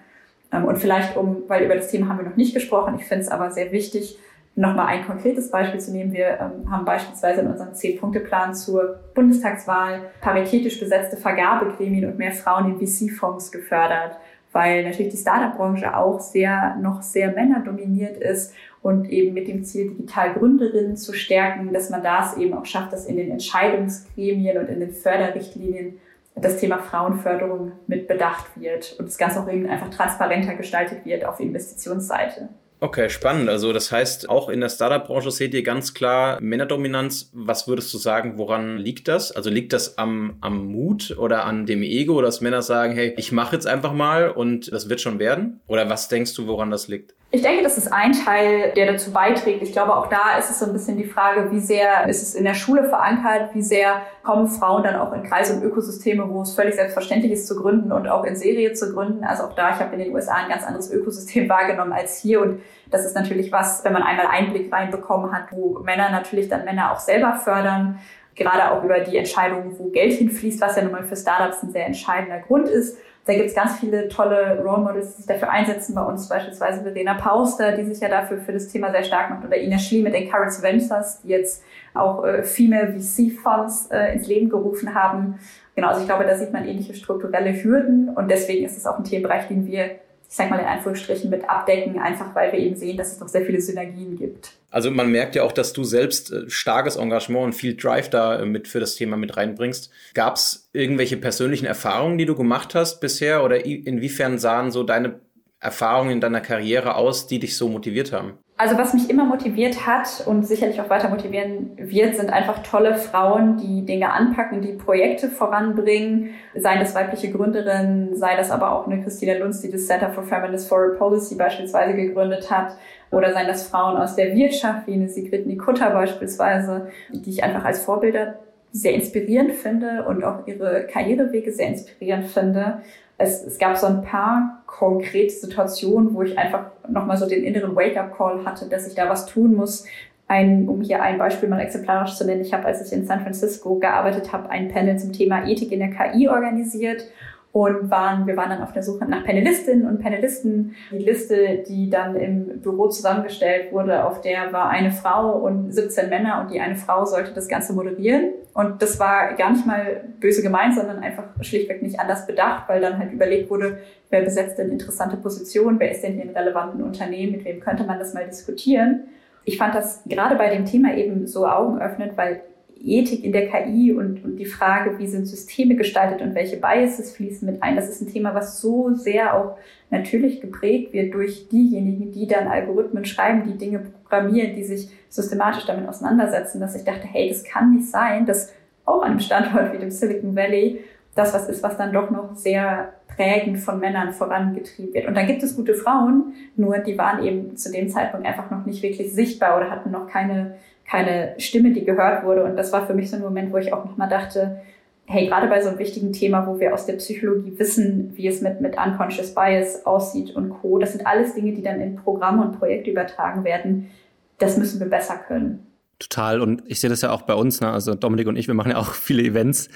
Ähm, 0.53 0.67
und 0.67 0.77
vielleicht 0.77 1.17
um, 1.17 1.45
weil 1.49 1.65
über 1.65 1.75
das 1.75 1.91
Thema 1.91 2.11
haben 2.11 2.19
wir 2.19 2.27
noch 2.27 2.37
nicht 2.37 2.53
gesprochen, 2.53 2.97
ich 2.99 3.07
finde 3.07 3.25
es 3.25 3.31
aber 3.31 3.51
sehr 3.51 3.73
wichtig, 3.73 4.19
nochmal 4.55 4.89
ein 4.89 5.07
konkretes 5.07 5.51
Beispiel 5.51 5.81
zu 5.81 5.93
nehmen. 5.93 6.13
Wir 6.13 6.39
ähm, 6.39 6.71
haben 6.71 6.85
beispielsweise 6.85 7.41
in 7.41 7.47
unserem 7.47 7.73
Zehn-Punkte-Plan 7.73 8.55
zur 8.55 9.01
Bundestagswahl 9.15 10.11
paritätisch 10.21 10.79
besetzte 10.79 11.17
Vergabegremien 11.17 12.05
und 12.05 12.19
mehr 12.19 12.33
Frauen 12.33 12.79
in 12.79 12.87
VC-Fonds 12.87 13.51
gefördert, 13.51 14.19
weil 14.53 14.85
natürlich 14.85 15.13
die 15.13 15.19
Startup-Branche 15.19 15.97
auch 15.97 16.21
sehr, 16.21 16.77
noch 16.83 17.01
sehr 17.01 17.33
männerdominiert 17.33 18.19
ist 18.19 18.53
und 18.83 19.09
eben 19.09 19.33
mit 19.33 19.49
dem 19.49 19.65
Ziel, 19.65 19.91
digital 19.91 20.35
Gründerinnen 20.35 20.97
zu 20.97 21.13
stärken, 21.13 21.73
dass 21.73 21.91
man 21.91 22.03
das 22.03 22.37
eben 22.37 22.55
auch 22.55 22.67
schafft, 22.67 22.93
dass 22.93 23.07
in 23.07 23.17
den 23.17 23.31
Entscheidungsgremien 23.31 24.59
und 24.59 24.69
in 24.69 24.81
den 24.81 24.93
Förderrichtlinien 24.93 25.99
das 26.35 26.59
Thema 26.59 26.79
Frauenförderung 26.79 27.73
mit 27.87 28.09
bedacht 28.09 28.47
wird 28.57 28.97
und 28.99 29.07
das 29.07 29.19
Ganze 29.19 29.41
auch 29.41 29.49
eben 29.49 29.69
einfach 29.69 29.91
transparenter 29.91 30.55
gestaltet 30.55 31.05
wird 31.05 31.25
auf 31.25 31.41
Investitionsseite. 31.41 32.49
Okay, 32.81 33.09
spannend. 33.11 33.49
Also 33.49 33.73
das 33.73 33.93
heißt, 33.93 34.29
auch 34.29 34.49
in 34.49 34.61
der 34.61 34.69
Startup-Branche 34.69 35.31
seht 35.31 35.55
ihr 35.55 35.63
ganz 35.63 35.95
klar 35.95 36.41
Männerdominanz. 36.41 37.31
Was 37.33 37.69
würdest 37.69 37.95
du 37.95 37.99
sagen, 37.99 38.39
woran 38.39 38.77
liegt 38.77 39.07
das? 39.07 39.31
Also 39.31 39.51
liegt 39.51 39.73
das 39.73 39.99
am, 39.99 40.39
am 40.41 40.67
Mut 40.67 41.17
oder 41.17 41.45
an 41.45 41.65
dem 41.65 41.85
Ego, 41.85 42.21
dass 42.23 42.41
Männer 42.41 42.61
sagen, 42.61 42.95
hey, 42.95 43.15
ich 43.17 43.31
mache 43.31 43.55
jetzt 43.55 43.69
einfach 43.69 43.93
mal 43.93 44.31
und 44.31 44.73
das 44.73 44.89
wird 44.89 45.01
schon 45.01 45.21
werden? 45.21 45.61
Oder 45.69 45.89
was 45.91 46.09
denkst 46.09 46.35
du, 46.35 46.49
woran 46.49 46.73
das 46.73 46.89
liegt? 46.89 47.15
Ich 47.35 47.41
denke, 47.41 47.63
das 47.63 47.79
ist 47.79 47.91
ein 47.91 48.13
Teil, 48.13 48.73
der 48.77 48.93
dazu 48.93 49.11
beiträgt. 49.11 49.63
Ich 49.63 49.73
glaube, 49.73 49.97
auch 49.97 50.09
da 50.09 50.37
ist 50.39 50.51
es 50.51 50.59
so 50.59 50.67
ein 50.67 50.75
bisschen 50.75 50.99
die 50.99 51.07
Frage, 51.07 51.51
wie 51.51 51.61
sehr 51.61 52.07
ist 52.07 52.23
es 52.23 52.35
in 52.35 52.45
der 52.45 52.53
Schule 52.53 52.85
verankert, 52.85 53.55
wie 53.55 53.63
sehr 53.63 54.03
kommen 54.23 54.49
Frauen 54.49 54.83
dann 54.83 54.97
auch 54.97 55.15
in 55.15 55.23
Kreise 55.23 55.55
und 55.55 55.63
Ökosysteme, 55.63 56.29
wo 56.29 56.43
es 56.43 56.55
völlig 56.55 56.75
selbstverständlich 56.75 57.33
ist 57.33 57.47
zu 57.47 57.57
gründen 57.57 57.91
und 57.91 58.07
auch 58.07 58.25
in 58.25 58.37
Serie 58.37 58.75
zu 58.75 58.93
gründen. 58.93 59.25
Also 59.25 59.45
auch 59.45 59.55
da, 59.55 59.71
ich 59.71 59.77
habe 59.77 59.95
in 59.95 60.01
den 60.01 60.15
USA 60.15 60.35
ein 60.35 60.51
ganz 60.51 60.65
anderes 60.65 60.93
Ökosystem 60.93 61.49
wahrgenommen 61.49 61.95
als 61.95 62.19
hier 62.19 62.43
und 62.43 62.61
das 62.91 63.07
ist 63.07 63.15
natürlich 63.15 63.51
was, 63.51 63.83
wenn 63.83 63.95
man 63.95 64.03
einmal 64.03 64.27
Einblick 64.27 64.71
reinbekommen 64.71 65.33
hat, 65.33 65.45
wo 65.53 65.79
Männer 65.79 66.11
natürlich 66.11 66.51
dann 66.51 66.67
Männer 66.67 66.93
auch 66.93 67.01
selber 67.01 67.41
fördern, 67.43 67.99
gerade 68.35 68.73
auch 68.73 68.85
über 68.85 69.01
die 69.01 69.17
Entscheidung, 69.17 69.75
wo 69.79 69.89
Geld 69.89 70.13
hinfließt, 70.13 70.61
was 70.61 70.77
ja 70.77 70.83
nun 70.83 70.93
mal 70.93 71.05
für 71.05 71.17
Startups 71.17 71.63
ein 71.63 71.73
sehr 71.73 71.87
entscheidender 71.87 72.41
Grund 72.41 72.69
ist 72.69 72.99
da 73.25 73.35
gibt 73.35 73.47
es 73.47 73.55
ganz 73.55 73.79
viele 73.79 74.09
tolle 74.09 74.61
Role 74.63 74.83
Models, 74.83 75.15
die 75.15 75.23
sich 75.23 75.27
dafür 75.27 75.51
einsetzen. 75.51 75.95
Bei 75.95 76.03
uns 76.03 76.29
beispielsweise 76.29 76.83
Verena 76.83 77.15
Pauster, 77.15 77.73
die 77.73 77.85
sich 77.85 78.01
ja 78.01 78.09
dafür 78.09 78.39
für 78.39 78.53
das 78.53 78.67
Thema 78.69 78.91
sehr 78.91 79.05
stark 79.05 79.31
macht. 79.31 79.45
Oder 79.45 79.59
Ina 79.59 79.79
Schlie 79.79 80.03
mit 80.03 80.15
Encourage 80.15 80.61
Ventures, 80.61 81.21
die 81.23 81.29
jetzt 81.29 81.63
auch 81.95 82.25
äh, 82.25 82.43
Female 82.43 82.93
VC 82.99 83.31
Funds 83.33 83.89
äh, 83.93 84.15
ins 84.15 84.27
Leben 84.27 84.49
gerufen 84.49 84.95
haben. 84.95 85.39
Genau, 85.77 85.89
also 85.89 86.01
ich 86.01 86.07
glaube, 86.07 86.25
da 86.25 86.37
sieht 86.37 86.53
man 86.53 86.67
ähnliche 86.67 86.95
strukturelle 86.95 87.63
Hürden. 87.63 88.09
Und 88.09 88.29
deswegen 88.29 88.67
ist 88.67 88.77
es 88.77 88.87
auch 88.87 88.99
ein 88.99 89.05
Themenbereich, 89.05 89.47
den 89.47 89.67
wir 89.69 89.91
ich 90.33 90.39
sag 90.39 90.49
mal 90.49 90.61
in 90.61 90.65
Anführungsstrichen, 90.65 91.29
mit 91.29 91.47
abdecken, 91.47 91.99
einfach 91.99 92.35
weil 92.35 92.53
wir 92.53 92.59
eben 92.59 92.75
sehen, 92.75 92.97
dass 92.97 93.13
es 93.13 93.21
noch 93.21 93.29
sehr 93.29 93.45
viele 93.45 93.61
Synergien 93.61 94.17
gibt. 94.17 94.53
Also 94.71 94.91
man 94.91 95.13
merkt 95.13 95.35
ja 95.35 95.43
auch, 95.43 95.53
dass 95.53 95.75
du 95.75 95.85
selbst 95.85 96.33
äh, 96.33 96.49
starkes 96.49 96.97
Engagement 96.97 97.45
und 97.45 97.53
viel 97.53 97.77
Drive 97.77 98.09
da 98.09 98.41
äh, 98.41 98.47
mit 98.47 98.67
für 98.67 98.81
das 98.81 98.95
Thema 98.95 99.19
mit 99.19 99.37
reinbringst. 99.37 99.91
Gab 100.15 100.37
es 100.37 100.71
irgendwelche 100.73 101.19
persönlichen 101.19 101.67
Erfahrungen, 101.67 102.17
die 102.17 102.25
du 102.25 102.35
gemacht 102.35 102.75
hast 102.75 103.01
bisher 103.01 103.45
oder 103.45 103.67
inwiefern 103.67 104.39
sahen 104.39 104.71
so 104.71 104.85
deine 104.85 105.21
Erfahrungen 105.61 106.13
in 106.13 106.21
deiner 106.23 106.41
Karriere 106.41 106.95
aus, 106.95 107.27
die 107.27 107.39
dich 107.39 107.55
so 107.55 107.69
motiviert 107.69 108.11
haben? 108.11 108.39
Also 108.63 108.79
was 108.79 108.95
mich 108.95 109.11
immer 109.11 109.25
motiviert 109.25 109.89
hat 109.89 110.23
und 110.25 110.47
sicherlich 110.47 110.81
auch 110.81 110.89
weiter 110.89 111.09
motivieren 111.09 111.73
wird, 111.79 112.15
sind 112.15 112.33
einfach 112.33 112.63
tolle 112.63 112.95
Frauen, 112.95 113.57
die 113.57 113.85
Dinge 113.85 114.13
anpacken, 114.13 114.63
die 114.63 114.75
Projekte 114.75 115.29
voranbringen, 115.29 116.31
seien 116.55 116.79
das 116.79 116.95
weibliche 116.95 117.33
Gründerinnen, 117.33 118.15
sei 118.15 118.37
das 118.37 118.53
aber 118.53 118.71
auch 118.71 118.87
eine 118.87 119.03
Christina 119.03 119.35
Lunz, 119.35 119.63
die 119.63 119.69
das 119.73 119.89
Center 119.89 120.11
for 120.11 120.23
Feminist 120.23 120.69
Foreign 120.69 120.97
Policy 120.97 121.35
beispielsweise 121.35 121.97
gegründet 121.97 122.53
hat, 122.53 122.77
oder 123.11 123.33
seien 123.33 123.49
das 123.49 123.67
Frauen 123.67 123.97
aus 123.97 124.15
der 124.15 124.33
Wirtschaft, 124.37 124.87
wie 124.87 124.95
eine 124.95 125.09
Sigrid 125.09 125.45
Nikutta 125.45 125.91
beispielsweise, 125.91 126.87
die 127.11 127.31
ich 127.31 127.43
einfach 127.43 127.65
als 127.65 127.83
Vorbilder 127.83 128.39
sehr 128.71 128.95
inspirierend 128.95 129.55
finde 129.55 130.05
und 130.05 130.23
auch 130.23 130.47
ihre 130.47 130.87
Karrierewege 130.87 131.51
sehr 131.51 131.67
inspirierend 131.67 132.27
finde 132.27 132.81
es, 133.23 133.45
es 133.45 133.59
gab 133.59 133.77
so 133.77 133.87
ein 133.87 134.03
paar 134.03 134.63
konkrete 134.67 135.33
Situationen, 135.33 136.15
wo 136.15 136.23
ich 136.23 136.37
einfach 136.39 136.67
nochmal 136.89 137.17
so 137.17 137.27
den 137.27 137.45
inneren 137.45 137.77
Wake-up-Call 137.77 138.45
hatte, 138.45 138.69
dass 138.69 138.87
ich 138.87 138.95
da 138.95 139.09
was 139.09 139.27
tun 139.27 139.55
muss. 139.55 139.87
Ein, 140.29 140.69
um 140.69 140.81
hier 140.81 141.03
ein 141.03 141.19
Beispiel 141.19 141.49
mal 141.49 141.61
exemplarisch 141.61 142.17
zu 142.17 142.25
nennen, 142.25 142.41
ich 142.41 142.55
habe, 142.55 142.65
als 142.65 142.85
ich 142.85 142.93
in 142.97 143.07
San 143.07 143.21
Francisco 143.21 143.77
gearbeitet 143.77 144.33
habe, 144.33 144.49
ein 144.51 144.69
Panel 144.69 144.99
zum 144.99 145.13
Thema 145.13 145.47
Ethik 145.47 145.73
in 145.73 145.81
der 145.81 145.91
KI 145.91 146.29
organisiert 146.29 147.05
und 147.53 147.91
waren, 147.91 148.27
wir 148.27 148.37
waren 148.37 148.49
dann 148.49 148.63
auf 148.63 148.73
der 148.73 148.83
Suche 148.83 149.05
nach 149.05 149.25
Panelistinnen 149.25 149.87
und 149.87 150.01
Panelisten. 150.01 150.75
Die 150.91 150.99
Liste, 150.99 151.63
die 151.69 151.91
dann 151.91 152.17
im 152.17 152.61
Büro 152.61 152.89
zusammengestellt 152.89 153.73
wurde, 153.73 154.07
auf 154.07 154.23
der 154.23 154.53
war 154.53 154.71
eine 154.71 154.91
Frau 154.91 155.33
und 155.33 155.71
17 155.71 156.09
Männer 156.09 156.41
und 156.41 156.51
die 156.51 156.61
eine 156.61 156.77
Frau 156.77 157.05
sollte 157.05 157.35
das 157.35 157.49
Ganze 157.49 157.75
moderieren. 157.75 158.33
Und 158.55 158.83
das 158.83 159.01
war 159.01 159.35
gar 159.35 159.51
nicht 159.53 159.67
mal 159.67 160.05
böse 160.21 160.43
gemeint, 160.43 160.75
sondern 160.75 160.99
einfach 160.99 161.25
schlichtweg 161.41 161.83
nicht 161.83 161.99
anders 161.99 162.27
bedacht, 162.27 162.69
weil 162.69 162.83
dann 162.83 162.99
halt 162.99 163.13
überlegt 163.13 163.49
wurde, 163.49 163.79
wer 164.11 164.23
besetzt 164.23 164.59
denn 164.59 164.71
interessante 164.71 165.17
Positionen, 165.17 165.81
wer 165.81 165.91
ist 165.91 166.03
denn 166.03 166.15
hier 166.15 166.25
in 166.25 166.31
relevanten 166.31 166.83
Unternehmen, 166.83 167.33
mit 167.33 167.45
wem 167.47 167.61
könnte 167.61 167.85
man 167.85 167.99
das 167.99 168.13
mal 168.13 168.27
diskutieren. 168.27 169.05
Ich 169.45 169.57
fand 169.57 169.75
das 169.75 170.03
gerade 170.07 170.37
bei 170.37 170.55
dem 170.55 170.67
Thema 170.67 170.95
eben 170.95 171.27
so 171.27 171.47
Augen 171.47 171.81
öffnet, 171.81 172.17
weil 172.17 172.43
Ethik 172.85 173.25
in 173.25 173.33
der 173.33 173.49
KI 173.49 173.93
und, 173.93 174.25
und 174.25 174.37
die 174.37 174.45
Frage, 174.45 174.99
wie 174.99 175.07
sind 175.07 175.27
Systeme 175.27 175.77
gestaltet 175.77 176.21
und 176.21 176.35
welche 176.35 176.57
Biases 176.57 177.15
fließen 177.15 177.47
mit 177.47 177.63
ein. 177.63 177.77
Das 177.77 177.89
ist 177.89 178.03
ein 178.03 178.13
Thema, 178.13 178.35
was 178.35 178.61
so 178.61 178.93
sehr 178.95 179.37
auch 179.37 179.57
natürlich 179.91 180.41
geprägt 180.41 180.93
wird 180.93 181.15
durch 181.15 181.49
diejenigen, 181.49 182.13
die 182.13 182.27
dann 182.27 182.49
Algorithmen 182.49 183.05
schreiben, 183.05 183.45
die 183.47 183.57
Dinge 183.57 183.87
programmieren, 184.13 184.55
die 184.55 184.65
sich 184.65 184.91
systematisch 185.09 185.65
damit 185.67 185.89
auseinandersetzen, 185.89 186.61
dass 186.61 186.75
ich 186.75 186.85
dachte, 186.85 187.07
hey, 187.11 187.29
das 187.29 187.45
kann 187.45 187.75
nicht 187.75 187.89
sein, 187.89 188.27
dass 188.27 188.53
auch 188.85 189.03
an 189.03 189.13
einem 189.13 189.21
Standort 189.21 189.73
wie 189.73 189.79
dem 189.79 189.91
Silicon 189.91 190.37
Valley 190.37 190.81
das 191.15 191.35
was 191.35 191.49
ist, 191.49 191.63
was 191.63 191.77
dann 191.77 191.93
doch 191.93 192.11
noch 192.11 192.35
sehr 192.35 192.93
prägend 193.15 193.59
von 193.59 193.79
Männern 193.79 194.13
vorangetrieben 194.13 194.95
wird. 194.95 195.07
Und 195.07 195.15
dann 195.15 195.27
gibt 195.27 195.43
es 195.43 195.57
gute 195.57 195.75
Frauen, 195.75 196.33
nur 196.57 196.79
die 196.79 196.97
waren 196.97 197.23
eben 197.23 197.57
zu 197.57 197.71
dem 197.71 197.89
Zeitpunkt 197.89 198.27
einfach 198.27 198.51
noch 198.51 198.65
nicht 198.65 198.83
wirklich 198.83 199.13
sichtbar 199.13 199.59
oder 199.59 199.71
hatten 199.71 199.91
noch 199.91 200.09
keine 200.09 200.55
keine 200.85 201.35
Stimme, 201.39 201.73
die 201.73 201.85
gehört 201.85 202.25
wurde. 202.25 202.45
Und 202.45 202.57
das 202.57 202.73
war 202.73 202.87
für 202.87 202.95
mich 202.95 203.11
so 203.11 203.17
ein 203.17 203.23
Moment, 203.23 203.53
wo 203.53 203.57
ich 203.57 203.73
auch 203.73 203.85
nochmal 203.85 204.09
dachte, 204.09 204.61
hey, 205.07 205.27
gerade 205.27 205.49
bei 205.49 205.61
so 205.61 205.69
einem 205.69 205.79
wichtigen 205.79 206.13
Thema, 206.13 206.47
wo 206.47 206.59
wir 206.61 206.75
aus 206.75 206.87
der 206.87 206.95
Psychologie 206.95 207.59
wissen, 207.59 208.13
wie 208.15 208.27
es 208.27 208.41
mit, 208.41 208.61
mit 208.61 208.77
Unconscious 208.77 209.35
Bias 209.35 209.85
aussieht 209.85 210.35
und 210.37 210.51
Co., 210.51 210.79
das 210.79 210.93
sind 210.93 211.07
alles 211.07 211.35
Dinge, 211.35 211.53
die 211.53 211.63
dann 211.63 211.81
in 211.81 211.97
Programme 211.97 212.43
und 212.43 212.59
Projekte 212.59 212.91
übertragen 212.91 213.45
werden. 213.45 213.91
Das 214.39 214.57
müssen 214.57 214.81
wir 214.81 214.89
besser 214.89 215.17
können. 215.17 215.67
Total. 215.99 216.41
Und 216.41 216.63
ich 216.67 216.81
sehe 216.81 216.91
das 216.91 217.03
ja 217.03 217.11
auch 217.11 217.23
bei 217.23 217.35
uns, 217.35 217.61
ne? 217.61 217.71
also 217.71 217.95
Dominik 217.95 218.27
und 218.27 218.37
ich, 218.37 218.49
wir 218.49 218.55
machen 218.55 218.71
ja 218.71 218.79
auch 218.79 218.93
viele 218.95 219.23
Events 219.23 219.69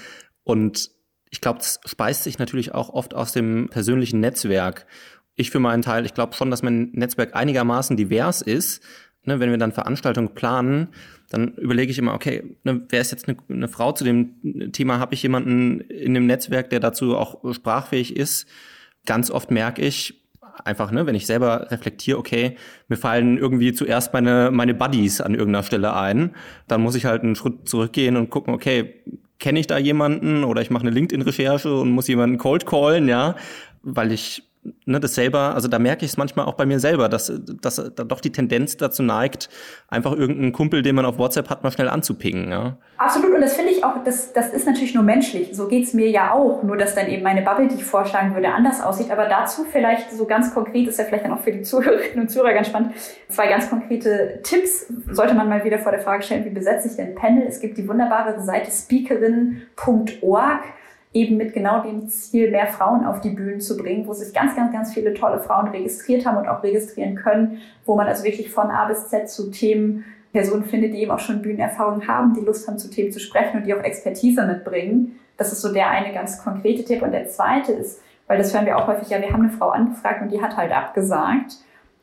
und 0.45 0.91
ich 1.31 1.41
glaube, 1.41 1.59
das 1.59 1.81
speist 1.85 2.25
sich 2.25 2.39
natürlich 2.39 2.73
auch 2.73 2.89
oft 2.89 3.15
aus 3.15 3.33
dem 3.33 3.69
persönlichen 3.69 4.21
Netzwerk. 4.21 4.87
Ich 5.35 5.51
für 5.51 5.59
meinen 5.59 5.83
Teil, 5.83 6.07
ich 6.07 6.15
glaube 6.15 6.35
schon, 6.35 6.51
dass 6.51 6.63
mein 6.63 6.91
Netzwerk 6.93 7.35
einigermaßen 7.35 7.97
divers 7.97 8.43
ist, 8.43 8.83
ne, 9.25 9.41
wenn 9.41 9.51
wir 9.51 9.59
dann 9.59 9.73
Veranstaltungen 9.73 10.35
planen, 10.35 10.89
dann 11.29 11.55
überlege 11.55 11.91
ich 11.91 11.99
immer, 11.99 12.15
okay, 12.15 12.57
ne, 12.65 12.83
wer 12.89 13.01
ist 13.01 13.11
jetzt 13.11 13.29
eine, 13.29 13.37
eine 13.49 13.69
Frau 13.69 13.93
zu 13.93 14.05
dem 14.05 14.73
Thema? 14.73 14.99
Habe 14.99 15.15
ich 15.15 15.23
jemanden 15.23 15.81
in 15.81 16.15
dem 16.15 16.27
Netzwerk, 16.27 16.71
der 16.71 16.81
dazu 16.81 17.17
auch 17.17 17.53
sprachfähig 17.53 18.17
ist? 18.17 18.47
Ganz 19.05 19.31
oft 19.31 19.51
merke 19.51 19.83
ich, 19.83 20.23
einfach, 20.65 20.91
ne, 20.91 21.07
wenn 21.07 21.15
ich 21.15 21.27
selber 21.27 21.71
reflektiere, 21.71 22.19
okay, 22.19 22.57
mir 22.89 22.97
fallen 22.97 23.39
irgendwie 23.39 23.73
zuerst 23.73 24.13
meine, 24.13 24.51
meine 24.51 24.75
Buddies 24.75 25.21
an 25.21 25.35
irgendeiner 25.35 25.63
Stelle 25.63 25.95
ein, 25.95 26.35
dann 26.69 26.83
muss 26.83 26.95
ich 26.95 27.05
halt 27.05 27.23
einen 27.23 27.37
Schritt 27.37 27.69
zurückgehen 27.69 28.17
und 28.17 28.31
gucken, 28.31 28.55
okay, 28.55 29.03
kenne 29.39 29.61
ich 29.61 29.67
da 29.67 29.79
jemanden 29.79 30.45
oder 30.45 30.63
ich 30.63 30.71
mache 30.71 30.83
eine 30.83 30.91
LinkedIn-Recherche 30.91 31.75
und 31.75 31.91
muss 31.91 32.09
jemanden 32.09 32.39
cold 32.39 32.67
callen, 32.67 33.09
ja, 33.09 33.37
weil 33.83 34.13
ich 34.13 34.43
ne, 34.85 35.01
das 35.01 35.15
selber, 35.15 35.55
also 35.55 35.69
da 35.69 35.79
merke 35.79 36.05
ich 36.05 36.13
es 36.13 36.17
manchmal 36.17 36.47
auch 36.47 36.55
bei 36.55 36.67
mir 36.67 36.81
selber, 36.81 37.09
dass, 37.09 37.33
dass 37.61 37.77
da 37.77 38.05
doch 38.05 38.21
die 38.21 38.33
Tendenz 38.33 38.77
dazu 38.77 39.03
neigt, 39.03 39.49
einfach 39.89 40.13
irgendeinen 40.13 40.53
Kumpel, 40.53 40.83
den 40.83 40.95
man 40.95 41.05
auf 41.05 41.19
WhatsApp 41.19 41.51
hat, 41.51 41.63
mal 41.63 41.71
schnell 41.71 41.89
anzupingen. 41.89 42.51
Ja? 42.51 42.77
Absolut, 42.99 43.35
und 43.35 43.41
das 43.41 43.55
finde 43.55 43.73
ich 43.73 43.85
auch, 43.85 44.03
das, 44.05 44.33
das 44.33 44.51
ist 44.51 44.67
natürlich 44.67 44.95
nur 44.95 45.05
menschlich. 45.05 45.51
So 45.53 45.69
geht's 45.69 45.95
mir 45.95 46.09
ja 46.11 46.33
auch, 46.33 46.63
nur 46.63 46.77
dass 46.77 46.95
dann 46.95 47.09
eben 47.09 47.23
meine 47.23 47.43
Bubble, 47.43 47.69
die 47.69 47.77
ich 47.77 47.85
vorschlagen 47.85 48.35
würde, 48.35 48.53
anders 48.53 48.81
aussieht. 48.81 49.11
Aber 49.11 49.27
dazu 49.27 49.65
vielleicht 49.65 50.13
so 50.13 50.25
ganz 50.25 50.53
konkret, 50.55 50.89
ist 50.89 50.99
ja 50.99 51.05
vielleicht 51.05 51.25
dann 51.25 51.33
auch 51.33 51.41
für 51.41 51.53
die 51.53 51.63
Zuhörerinnen 51.63 52.21
und 52.21 52.29
Zuhörer 52.31 52.53
ganz 52.53 52.69
spannend, 52.69 52.93
zwei 53.29 53.49
ganz 53.49 53.69
konkrete 53.69 54.41
Tipps 54.43 54.87
sollte 55.11 55.35
man 55.35 55.49
mal 55.49 55.65
wieder 55.65 55.79
vor 55.79 55.93
der 55.93 56.01
Frage 56.01 56.23
stellen, 56.23 56.45
wie 56.45 56.51
besetze 56.51 56.89
ich 56.89 56.97
denn 56.97 57.15
Panel? 57.15 57.47
Es 57.47 57.61
gibt 57.61 57.79
die 57.79 57.89
wunderbare 57.89 58.41
Seite 58.43 58.71
speakerin.org 58.71 60.61
eben 61.17 61.37
mit 61.37 61.55
genau 61.55 61.83
dem 61.83 62.09
Ziel, 62.09 62.51
mehr 62.51 62.67
Frauen 62.67 63.05
auf 63.05 63.21
die 63.21 63.31
Bühnen 63.31 63.61
zu 63.61 63.77
bringen, 63.77 64.07
wo 64.07 64.13
sich 64.13 64.35
ganz, 64.35 64.55
ganz, 64.55 64.73
ganz 64.73 64.93
viele 64.93 65.15
tolle 65.15 65.41
Frauen 65.41 65.69
registriert 65.69 66.27
haben 66.27 66.37
und 66.37 66.47
auch 66.47 66.63
registrieren 66.63 67.15
können, 67.15 67.59
wo 67.87 67.97
man 67.97 68.07
also 68.07 68.25
wirklich 68.25 68.51
von 68.51 68.71
A 68.71 68.87
bis 68.87 69.09
Z 69.09 69.29
zu 69.29 69.51
Themen 69.51 70.05
Personen 70.33 70.65
findet, 70.65 70.93
die 70.93 70.99
eben 70.99 71.11
auch 71.11 71.19
schon 71.19 71.41
Bühnenerfahrung 71.41 72.07
haben, 72.07 72.35
die 72.35 72.45
Lust 72.45 72.69
haben, 72.69 72.79
zu 72.79 72.91
Themen 72.91 73.11
zu 73.11 73.21
sprechen 73.21 73.59
und 73.59 73.67
die 73.67 73.73
auch 73.73 73.83
Expertise 73.83 74.47
mitbringen. 74.47 75.19
Das 75.39 75.53
ist 75.53 75.63
so 75.63 75.73
der 75.73 75.91
eine 75.91 76.13
ganz 76.13 76.43
konkrete 76.45 76.85
Tipp. 76.85 77.03
Und 77.03 77.13
der 77.13 77.29
zweite 77.29 77.73
ist, 77.73 78.03
weil 78.27 78.37
das 78.37 78.53
hören 78.53 78.67
wir 78.67 78.77
auch 78.77 78.87
häufig, 78.87 79.09
ja, 79.09 79.21
wir 79.21 79.33
haben 79.33 79.43
eine 79.43 79.53
Frau 79.53 79.71
angefragt 79.71 80.21
und 80.21 80.31
die 80.31 80.43
hat 80.43 80.57
halt 80.57 80.73
abgesagt 80.73 81.57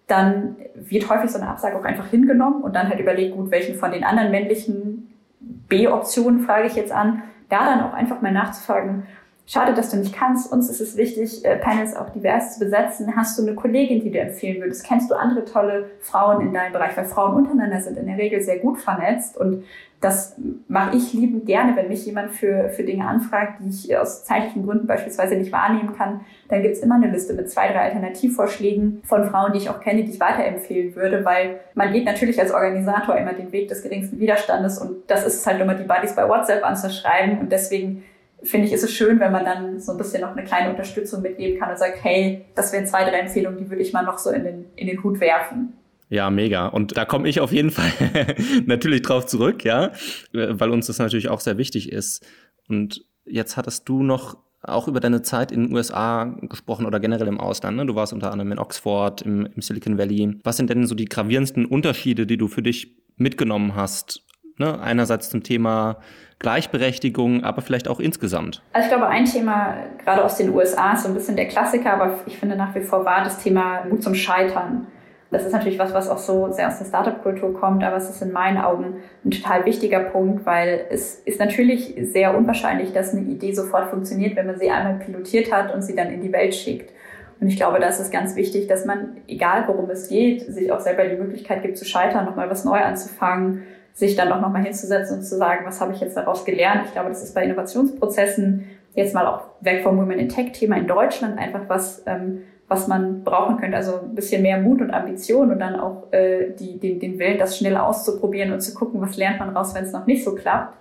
dann 0.07 0.57
wird 0.75 1.09
häufig 1.09 1.31
so 1.31 1.39
eine 1.39 1.49
Absage 1.49 1.77
auch 1.77 1.85
einfach 1.85 2.07
hingenommen 2.07 2.61
und 2.61 2.75
dann 2.75 2.89
halt 2.89 2.99
überlegt, 2.99 3.35
gut, 3.35 3.51
welchen 3.51 3.75
von 3.75 3.91
den 3.91 4.03
anderen 4.03 4.31
männlichen 4.31 5.13
B-Optionen 5.39 6.41
frage 6.41 6.67
ich 6.67 6.75
jetzt 6.75 6.91
an, 6.91 7.23
da 7.53 7.65
dann 7.65 7.83
auch 7.83 7.93
einfach 7.93 8.21
mal 8.21 8.31
nachzufragen, 8.31 9.03
schade, 9.45 9.73
dass 9.73 9.91
du 9.91 9.97
nicht 9.97 10.13
kannst, 10.13 10.51
uns 10.51 10.69
ist 10.69 10.81
es 10.81 10.97
wichtig, 10.97 11.45
äh, 11.45 11.57
Panels 11.57 11.95
auch 11.95 12.09
divers 12.09 12.55
zu 12.55 12.59
besetzen. 12.59 13.15
Hast 13.15 13.37
du 13.37 13.43
eine 13.43 13.53
Kollegin, 13.55 14.01
die 14.01 14.11
du 14.11 14.19
empfehlen 14.19 14.61
würdest? 14.61 14.85
Kennst 14.85 15.11
du 15.11 15.15
andere 15.15 15.45
tolle 15.45 15.91
Frauen 15.99 16.41
in 16.41 16.53
deinem 16.53 16.73
Bereich? 16.73 16.97
Weil 16.97 17.05
Frauen 17.05 17.35
untereinander 17.35 17.79
sind 17.79 17.97
in 17.97 18.07
der 18.07 18.17
Regel 18.17 18.41
sehr 18.41 18.57
gut 18.57 18.79
vernetzt 18.79 19.37
und 19.37 19.65
das 20.03 20.35
mache 20.67 20.97
ich 20.97 21.13
liebend 21.13 21.45
gerne, 21.45 21.77
wenn 21.77 21.87
mich 21.87 22.05
jemand 22.05 22.31
für, 22.31 22.69
für 22.69 22.83
Dinge 22.83 23.07
anfragt, 23.07 23.61
die 23.61 23.69
ich 23.69 23.97
aus 23.97 24.25
zeitlichen 24.25 24.65
Gründen 24.65 24.85
beispielsweise 24.85 25.35
nicht 25.35 25.53
wahrnehmen 25.53 25.95
kann. 25.95 26.25
Dann 26.49 26.61
gibt 26.61 26.75
es 26.75 26.81
immer 26.81 26.95
eine 26.95 27.07
Liste 27.07 27.33
mit 27.33 27.49
zwei, 27.49 27.69
drei 27.69 27.83
Alternativvorschlägen 27.83 29.01
von 29.05 29.23
Frauen, 29.29 29.53
die 29.53 29.59
ich 29.59 29.69
auch 29.69 29.79
kenne, 29.79 30.03
die 30.03 30.11
ich 30.11 30.19
weiterempfehlen 30.19 30.93
würde, 30.97 31.23
weil 31.23 31.61
man 31.73 31.93
geht 31.93 32.03
natürlich 32.03 32.37
als 32.37 32.51
Organisator 32.51 33.15
immer 33.15 33.31
den 33.31 33.53
Weg 33.53 33.69
des 33.69 33.81
geringsten 33.81 34.19
Widerstandes 34.19 34.77
und 34.77 35.09
das 35.09 35.25
ist 35.25 35.47
halt 35.47 35.61
immer, 35.61 35.73
die 35.73 35.85
Buddies 35.85 36.15
bei 36.15 36.27
WhatsApp 36.27 36.65
anzuschreiben 36.65 37.39
und 37.39 37.49
deswegen 37.49 38.03
finde 38.43 38.67
ich, 38.67 38.73
ist 38.73 38.83
es 38.83 38.91
schön, 38.91 39.21
wenn 39.21 39.31
man 39.31 39.45
dann 39.45 39.79
so 39.79 39.93
ein 39.93 39.97
bisschen 39.97 40.19
noch 40.19 40.35
eine 40.35 40.43
kleine 40.43 40.69
Unterstützung 40.69 41.21
mitgeben 41.21 41.57
kann 41.59 41.69
und 41.69 41.79
sagt, 41.79 42.03
hey, 42.03 42.43
das 42.55 42.73
wären 42.73 42.85
zwei, 42.85 43.05
drei 43.05 43.19
Empfehlungen, 43.19 43.57
die 43.57 43.69
würde 43.69 43.81
ich 43.81 43.93
mal 43.93 44.03
noch 44.03 44.17
so 44.17 44.31
in 44.31 44.43
den, 44.43 44.65
in 44.75 44.87
den 44.87 45.01
Hut 45.01 45.21
werfen. 45.21 45.77
Ja, 46.13 46.29
mega. 46.29 46.67
Und 46.67 46.95
da 46.95 47.05
komme 47.05 47.27
ich 47.27 47.39
auf 47.39 47.51
jeden 47.51 47.71
Fall 47.71 47.91
natürlich 48.67 49.01
drauf 49.01 49.25
zurück, 49.25 49.65
ja, 49.65 49.91
weil 50.31 50.69
uns 50.69 50.85
das 50.85 50.99
natürlich 50.99 51.27
auch 51.27 51.39
sehr 51.39 51.57
wichtig 51.57 51.91
ist. 51.91 52.23
Und 52.69 53.03
jetzt 53.25 53.57
hattest 53.57 53.89
du 53.89 54.03
noch 54.03 54.37
auch 54.61 54.87
über 54.87 54.99
deine 54.99 55.23
Zeit 55.23 55.51
in 55.51 55.63
den 55.63 55.75
USA 55.75 56.25
gesprochen 56.41 56.85
oder 56.85 56.99
generell 56.99 57.27
im 57.27 57.39
Ausland. 57.39 57.77
Ne? 57.77 57.87
Du 57.87 57.95
warst 57.95 58.13
unter 58.13 58.31
anderem 58.31 58.51
in 58.51 58.59
Oxford, 58.59 59.23
im, 59.23 59.47
im 59.47 59.61
Silicon 59.63 59.97
Valley. 59.97 60.39
Was 60.43 60.57
sind 60.57 60.69
denn 60.69 60.85
so 60.85 60.93
die 60.93 61.05
gravierendsten 61.05 61.65
Unterschiede, 61.65 62.27
die 62.27 62.37
du 62.37 62.47
für 62.47 62.61
dich 62.61 62.95
mitgenommen 63.17 63.73
hast? 63.75 64.21
Ne? 64.59 64.79
Einerseits 64.79 65.31
zum 65.31 65.41
Thema 65.41 65.97
Gleichberechtigung, 66.37 67.43
aber 67.43 67.63
vielleicht 67.63 67.87
auch 67.87 67.99
insgesamt? 67.99 68.61
Also 68.73 68.85
ich 68.85 68.95
glaube, 68.95 69.07
ein 69.07 69.25
Thema 69.25 69.77
gerade 69.97 70.23
aus 70.23 70.37
den 70.37 70.49
USA 70.49 70.93
ist 70.93 71.01
so 71.01 71.07
ein 71.07 71.15
bisschen 71.15 71.37
der 71.37 71.47
Klassiker, 71.47 71.91
aber 71.93 72.19
ich 72.27 72.37
finde 72.37 72.55
nach 72.55 72.75
wie 72.75 72.81
vor 72.81 73.03
war 73.03 73.23
das 73.23 73.39
Thema 73.39 73.85
Mut 73.89 74.03
zum 74.03 74.13
Scheitern. 74.13 74.85
Das 75.33 75.45
ist 75.45 75.51
natürlich 75.51 75.79
was, 75.79 75.93
was 75.93 76.09
auch 76.09 76.19
so 76.19 76.51
sehr 76.51 76.67
aus 76.67 76.77
der 76.77 76.85
Startup-Kultur 76.85 77.59
kommt, 77.59 77.83
aber 77.83 77.97
es 77.97 78.09
ist 78.09 78.21
in 78.21 78.31
meinen 78.31 78.59
Augen 78.59 78.97
ein 79.25 79.31
total 79.31 79.65
wichtiger 79.65 79.99
Punkt, 79.99 80.45
weil 80.45 80.85
es 80.89 81.15
ist 81.15 81.39
natürlich 81.39 81.95
sehr 82.11 82.37
unwahrscheinlich, 82.37 82.93
dass 82.93 83.13
eine 83.13 83.21
Idee 83.21 83.51
sofort 83.53 83.89
funktioniert, 83.89 84.35
wenn 84.35 84.45
man 84.45 84.59
sie 84.59 84.69
einmal 84.69 84.99
pilotiert 84.99 85.51
hat 85.51 85.73
und 85.73 85.81
sie 85.81 85.95
dann 85.95 86.11
in 86.11 86.21
die 86.21 86.31
Welt 86.31 86.53
schickt. 86.53 86.93
Und 87.41 87.47
ich 87.47 87.57
glaube, 87.57 87.79
da 87.79 87.87
ist 87.87 87.99
es 87.99 88.11
ganz 88.11 88.35
wichtig, 88.35 88.67
dass 88.67 88.85
man, 88.85 89.17
egal 89.27 89.63
worum 89.67 89.89
es 89.89 90.07
geht, 90.07 90.41
sich 90.41 90.71
auch 90.71 90.79
selber 90.79 91.03
die 91.05 91.17
Möglichkeit 91.17 91.63
gibt 91.63 91.77
zu 91.77 91.83
scheitern, 91.83 92.25
nochmal 92.25 92.49
was 92.49 92.63
neu 92.63 92.77
anzufangen, 92.77 93.63
sich 93.93 94.15
dann 94.15 94.31
auch 94.31 94.39
nochmal 94.39 94.63
hinzusetzen 94.63 95.17
und 95.17 95.23
zu 95.23 95.35
sagen, 95.35 95.65
was 95.65 95.81
habe 95.81 95.93
ich 95.93 95.99
jetzt 95.99 96.15
daraus 96.15 96.45
gelernt. 96.45 96.83
Ich 96.85 96.93
glaube, 96.93 97.09
das 97.09 97.23
ist 97.23 97.33
bei 97.33 97.43
Innovationsprozessen 97.43 98.69
jetzt 98.95 99.13
mal 99.13 99.25
auch 99.25 99.45
weg 99.61 99.83
vom 99.83 99.97
Women 99.97 100.19
in 100.19 100.29
Tech-Thema 100.29 100.77
in 100.77 100.87
Deutschland 100.87 101.37
einfach 101.39 101.61
was, 101.67 102.03
ähm, 102.05 102.43
was 102.73 102.87
man 102.87 103.23
brauchen 103.23 103.57
könnte. 103.57 103.77
Also 103.77 103.99
ein 104.01 104.15
bisschen 104.15 104.41
mehr 104.41 104.59
Mut 104.59 104.81
und 104.81 104.91
Ambition 104.91 105.51
und 105.51 105.59
dann 105.59 105.79
auch 105.79 106.11
äh, 106.11 106.51
die, 106.59 106.79
den, 106.79 106.99
den 106.99 107.19
Willen, 107.19 107.37
das 107.37 107.57
schnell 107.57 107.77
auszuprobieren 107.77 108.51
und 108.51 108.61
zu 108.61 108.73
gucken, 108.73 108.99
was 109.01 109.15
lernt 109.15 109.39
man 109.39 109.55
raus, 109.55 109.75
wenn 109.75 109.83
es 109.83 109.93
noch 109.93 110.07
nicht 110.07 110.23
so 110.23 110.33
klappt. 110.35 110.77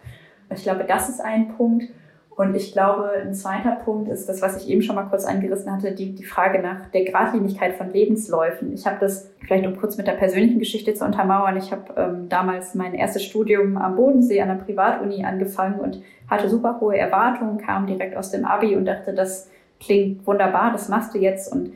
Ich 0.55 0.63
glaube, 0.63 0.85
das 0.85 1.09
ist 1.09 1.21
ein 1.21 1.49
Punkt. 1.57 1.85
Und 2.35 2.55
ich 2.55 2.73
glaube, 2.73 3.11
ein 3.23 3.35
zweiter 3.35 3.73
Punkt 3.73 4.09
ist 4.09 4.27
das, 4.27 4.41
was 4.41 4.57
ich 4.57 4.71
eben 4.71 4.81
schon 4.81 4.97
mal 4.97 5.05
kurz 5.05 5.27
angerissen 5.27 5.71
hatte, 5.71 5.93
die, 5.93 6.15
die 6.15 6.25
Frage 6.25 6.61
nach 6.63 6.87
der 6.87 7.05
Gradlinigkeit 7.05 7.75
von 7.75 7.93
Lebensläufen. 7.93 8.73
Ich 8.73 8.87
habe 8.87 8.97
das 8.99 9.31
vielleicht, 9.41 9.67
um 9.67 9.77
kurz 9.77 9.99
mit 9.99 10.07
der 10.07 10.13
persönlichen 10.13 10.59
Geschichte 10.59 10.95
zu 10.95 11.05
untermauern, 11.05 11.59
ich 11.59 11.71
habe 11.73 11.93
ähm, 11.97 12.31
damals 12.31 12.75
mein 12.75 12.95
erstes 12.95 13.23
Studium 13.25 13.77
am 13.77 13.97
Bodensee 13.97 14.41
an 14.41 14.49
der 14.49 14.65
Privatuni 14.65 15.27
angefangen 15.27 15.79
und 15.79 16.03
hatte 16.27 16.49
super 16.49 16.79
hohe 16.81 16.97
Erwartungen, 16.97 17.59
kam 17.59 17.87
direkt 17.87 18.17
aus 18.17 18.31
dem 18.31 18.47
Abi 18.47 18.77
und 18.77 18.87
dachte, 18.87 19.13
das 19.13 19.51
klingt 19.79 20.27
wunderbar, 20.27 20.73
das 20.73 20.89
machst 20.89 21.15
du 21.15 21.19
jetzt 21.19 21.53
und 21.53 21.75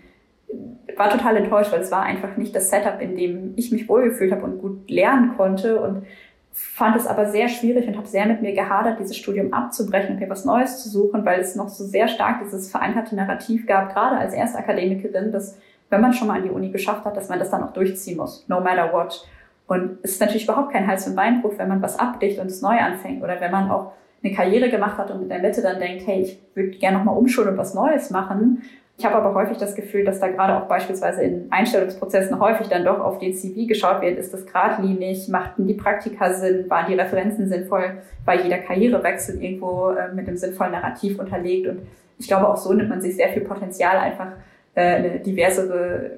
war 0.96 1.10
total 1.10 1.36
enttäuscht, 1.36 1.72
weil 1.72 1.80
es 1.80 1.90
war 1.90 2.02
einfach 2.02 2.36
nicht 2.36 2.54
das 2.54 2.70
Setup, 2.70 3.00
in 3.00 3.16
dem 3.16 3.52
ich 3.56 3.72
mich 3.72 3.88
wohlgefühlt 3.88 4.32
habe 4.32 4.44
und 4.44 4.58
gut 4.60 4.90
lernen 4.90 5.36
konnte 5.36 5.80
und 5.80 6.06
fand 6.52 6.96
es 6.96 7.06
aber 7.06 7.26
sehr 7.26 7.48
schwierig 7.48 7.86
und 7.86 7.98
habe 7.98 8.06
sehr 8.06 8.24
mit 8.26 8.40
mir 8.40 8.54
gehadert, 8.54 8.98
dieses 8.98 9.16
Studium 9.16 9.52
abzubrechen 9.52 10.14
und 10.14 10.20
mir 10.20 10.30
was 10.30 10.46
Neues 10.46 10.82
zu 10.82 10.88
suchen, 10.88 11.24
weil 11.26 11.40
es 11.40 11.54
noch 11.54 11.68
so 11.68 11.84
sehr 11.84 12.08
stark 12.08 12.40
dieses 12.42 12.70
verankerte 12.70 13.14
Narrativ 13.14 13.66
gab, 13.66 13.92
gerade 13.92 14.16
als 14.16 14.32
Erstakademikerin, 14.32 15.32
dass 15.32 15.58
wenn 15.90 16.00
man 16.00 16.14
schon 16.14 16.28
mal 16.28 16.38
an 16.38 16.44
die 16.44 16.50
Uni 16.50 16.70
geschafft 16.70 17.04
hat, 17.04 17.16
dass 17.16 17.28
man 17.28 17.38
das 17.38 17.50
dann 17.50 17.62
auch 17.62 17.72
durchziehen 17.74 18.16
muss, 18.16 18.46
no 18.48 18.60
matter 18.60 18.92
what. 18.92 19.28
Und 19.66 19.98
es 20.02 20.12
ist 20.12 20.20
natürlich 20.20 20.44
überhaupt 20.44 20.72
kein 20.72 20.86
Hals- 20.86 21.06
und 21.06 21.14
Beinbruch, 21.14 21.52
wenn 21.58 21.68
man 21.68 21.82
was 21.82 21.98
abbricht 21.98 22.38
und 22.38 22.46
es 22.46 22.62
neu 22.62 22.78
anfängt 22.78 23.22
oder 23.22 23.40
wenn 23.40 23.50
man 23.50 23.70
auch 23.70 23.92
eine 24.22 24.34
Karriere 24.34 24.70
gemacht 24.70 24.96
hat 24.96 25.10
und 25.10 25.22
in 25.22 25.28
der 25.28 25.40
Mitte 25.40 25.60
dann 25.60 25.78
denkt, 25.78 26.06
hey, 26.06 26.22
ich 26.22 26.40
würde 26.54 26.70
gerne 26.70 26.98
nochmal 26.98 27.16
umschulen 27.16 27.50
und 27.50 27.58
was 27.58 27.74
Neues 27.74 28.10
machen. 28.10 28.62
Ich 28.98 29.04
habe 29.04 29.16
aber 29.16 29.34
häufig 29.34 29.58
das 29.58 29.74
Gefühl, 29.74 30.04
dass 30.04 30.20
da 30.20 30.28
gerade 30.28 30.56
auch 30.56 30.68
beispielsweise 30.68 31.22
in 31.22 31.52
Einstellungsprozessen 31.52 32.40
häufig 32.40 32.68
dann 32.68 32.84
doch 32.84 32.98
auf 32.98 33.18
den 33.18 33.34
CV 33.34 33.66
geschaut 33.66 34.00
wird, 34.00 34.18
ist 34.18 34.32
das 34.32 34.46
geradlinig, 34.46 35.28
machten 35.28 35.66
die 35.66 35.74
Praktika 35.74 36.32
Sinn, 36.32 36.70
waren 36.70 36.86
die 36.90 36.94
Referenzen 36.94 37.46
sinnvoll, 37.46 37.98
war 38.24 38.42
jeder 38.42 38.58
Karrierewechsel 38.58 39.42
irgendwo 39.42 39.90
äh, 39.90 40.14
mit 40.14 40.26
einem 40.26 40.38
sinnvollen 40.38 40.72
Narrativ 40.72 41.18
unterlegt. 41.18 41.68
Und 41.68 41.80
ich 42.18 42.26
glaube, 42.26 42.48
auch 42.48 42.56
so 42.56 42.72
nimmt 42.72 42.88
man 42.88 43.02
sich 43.02 43.16
sehr 43.16 43.28
viel 43.28 43.42
Potenzial, 43.42 43.98
einfach 43.98 44.28
äh, 44.74 44.80
eine 44.80 45.20
diversere 45.20 46.12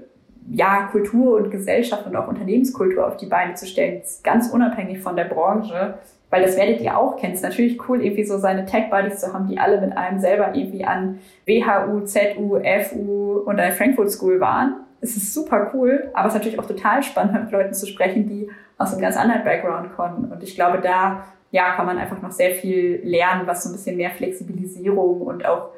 ja, 0.51 0.89
Kultur 0.93 1.37
und 1.37 1.51
Gesellschaft 1.51 2.07
und 2.07 2.15
auch 2.15 2.29
Unternehmenskultur 2.29 3.07
auf 3.07 3.17
die 3.17 3.27
Beine 3.27 3.55
zu 3.55 3.67
stellen, 3.67 4.03
ganz 4.23 4.51
unabhängig 4.51 5.01
von 5.01 5.17
der 5.17 5.25
Branche 5.25 5.95
weil 6.31 6.43
das 6.43 6.57
werdet 6.57 6.81
ihr 6.81 6.97
auch 6.97 7.17
kennen. 7.17 7.33
Es 7.33 7.41
ist 7.41 7.45
natürlich 7.45 7.89
cool, 7.89 8.03
irgendwie 8.03 8.25
so 8.25 8.39
seine 8.39 8.67
Tech-Buddies 8.67 9.21
zu 9.21 9.33
haben, 9.33 9.49
die 9.49 9.59
alle 9.59 9.81
mit 9.81 9.97
einem 9.97 10.19
selber 10.19 10.55
irgendwie 10.55 10.85
an 10.85 11.21
WHU, 11.47 12.01
ZU, 12.01 12.61
FU 12.83 13.43
und 13.45 13.57
der 13.57 13.73
Frankfurt 13.73 14.11
School 14.11 14.41
waren. 14.41 14.77
Es 15.01 15.17
ist 15.17 15.33
super 15.33 15.71
cool, 15.75 16.11
aber 16.13 16.29
es 16.29 16.35
ist 16.35 16.39
natürlich 16.39 16.59
auch 16.59 16.67
total 16.67 17.03
spannend, 17.03 17.45
mit 17.45 17.53
Leuten 17.53 17.73
zu 17.73 17.87
sprechen, 17.87 18.29
die 18.29 18.51
aus 18.77 18.93
einem 18.93 19.01
ganz 19.01 19.17
anderen 19.17 19.45
Background 19.45 19.95
kommen. 19.95 20.31
Und 20.31 20.43
ich 20.43 20.55
glaube, 20.55 20.81
da 20.81 21.25
ja, 21.51 21.75
kann 21.75 21.87
man 21.87 21.99
einfach 21.99 22.21
noch 22.21 22.33
sehr 22.33 22.51
viel 22.51 23.01
lernen, 23.05 23.47
was 23.47 23.65
so 23.65 23.71
ein 23.71 23.73
bisschen 23.73 23.97
mehr 23.97 24.11
Flexibilisierung 24.11 25.23
und 25.23 25.47
auch 25.47 25.71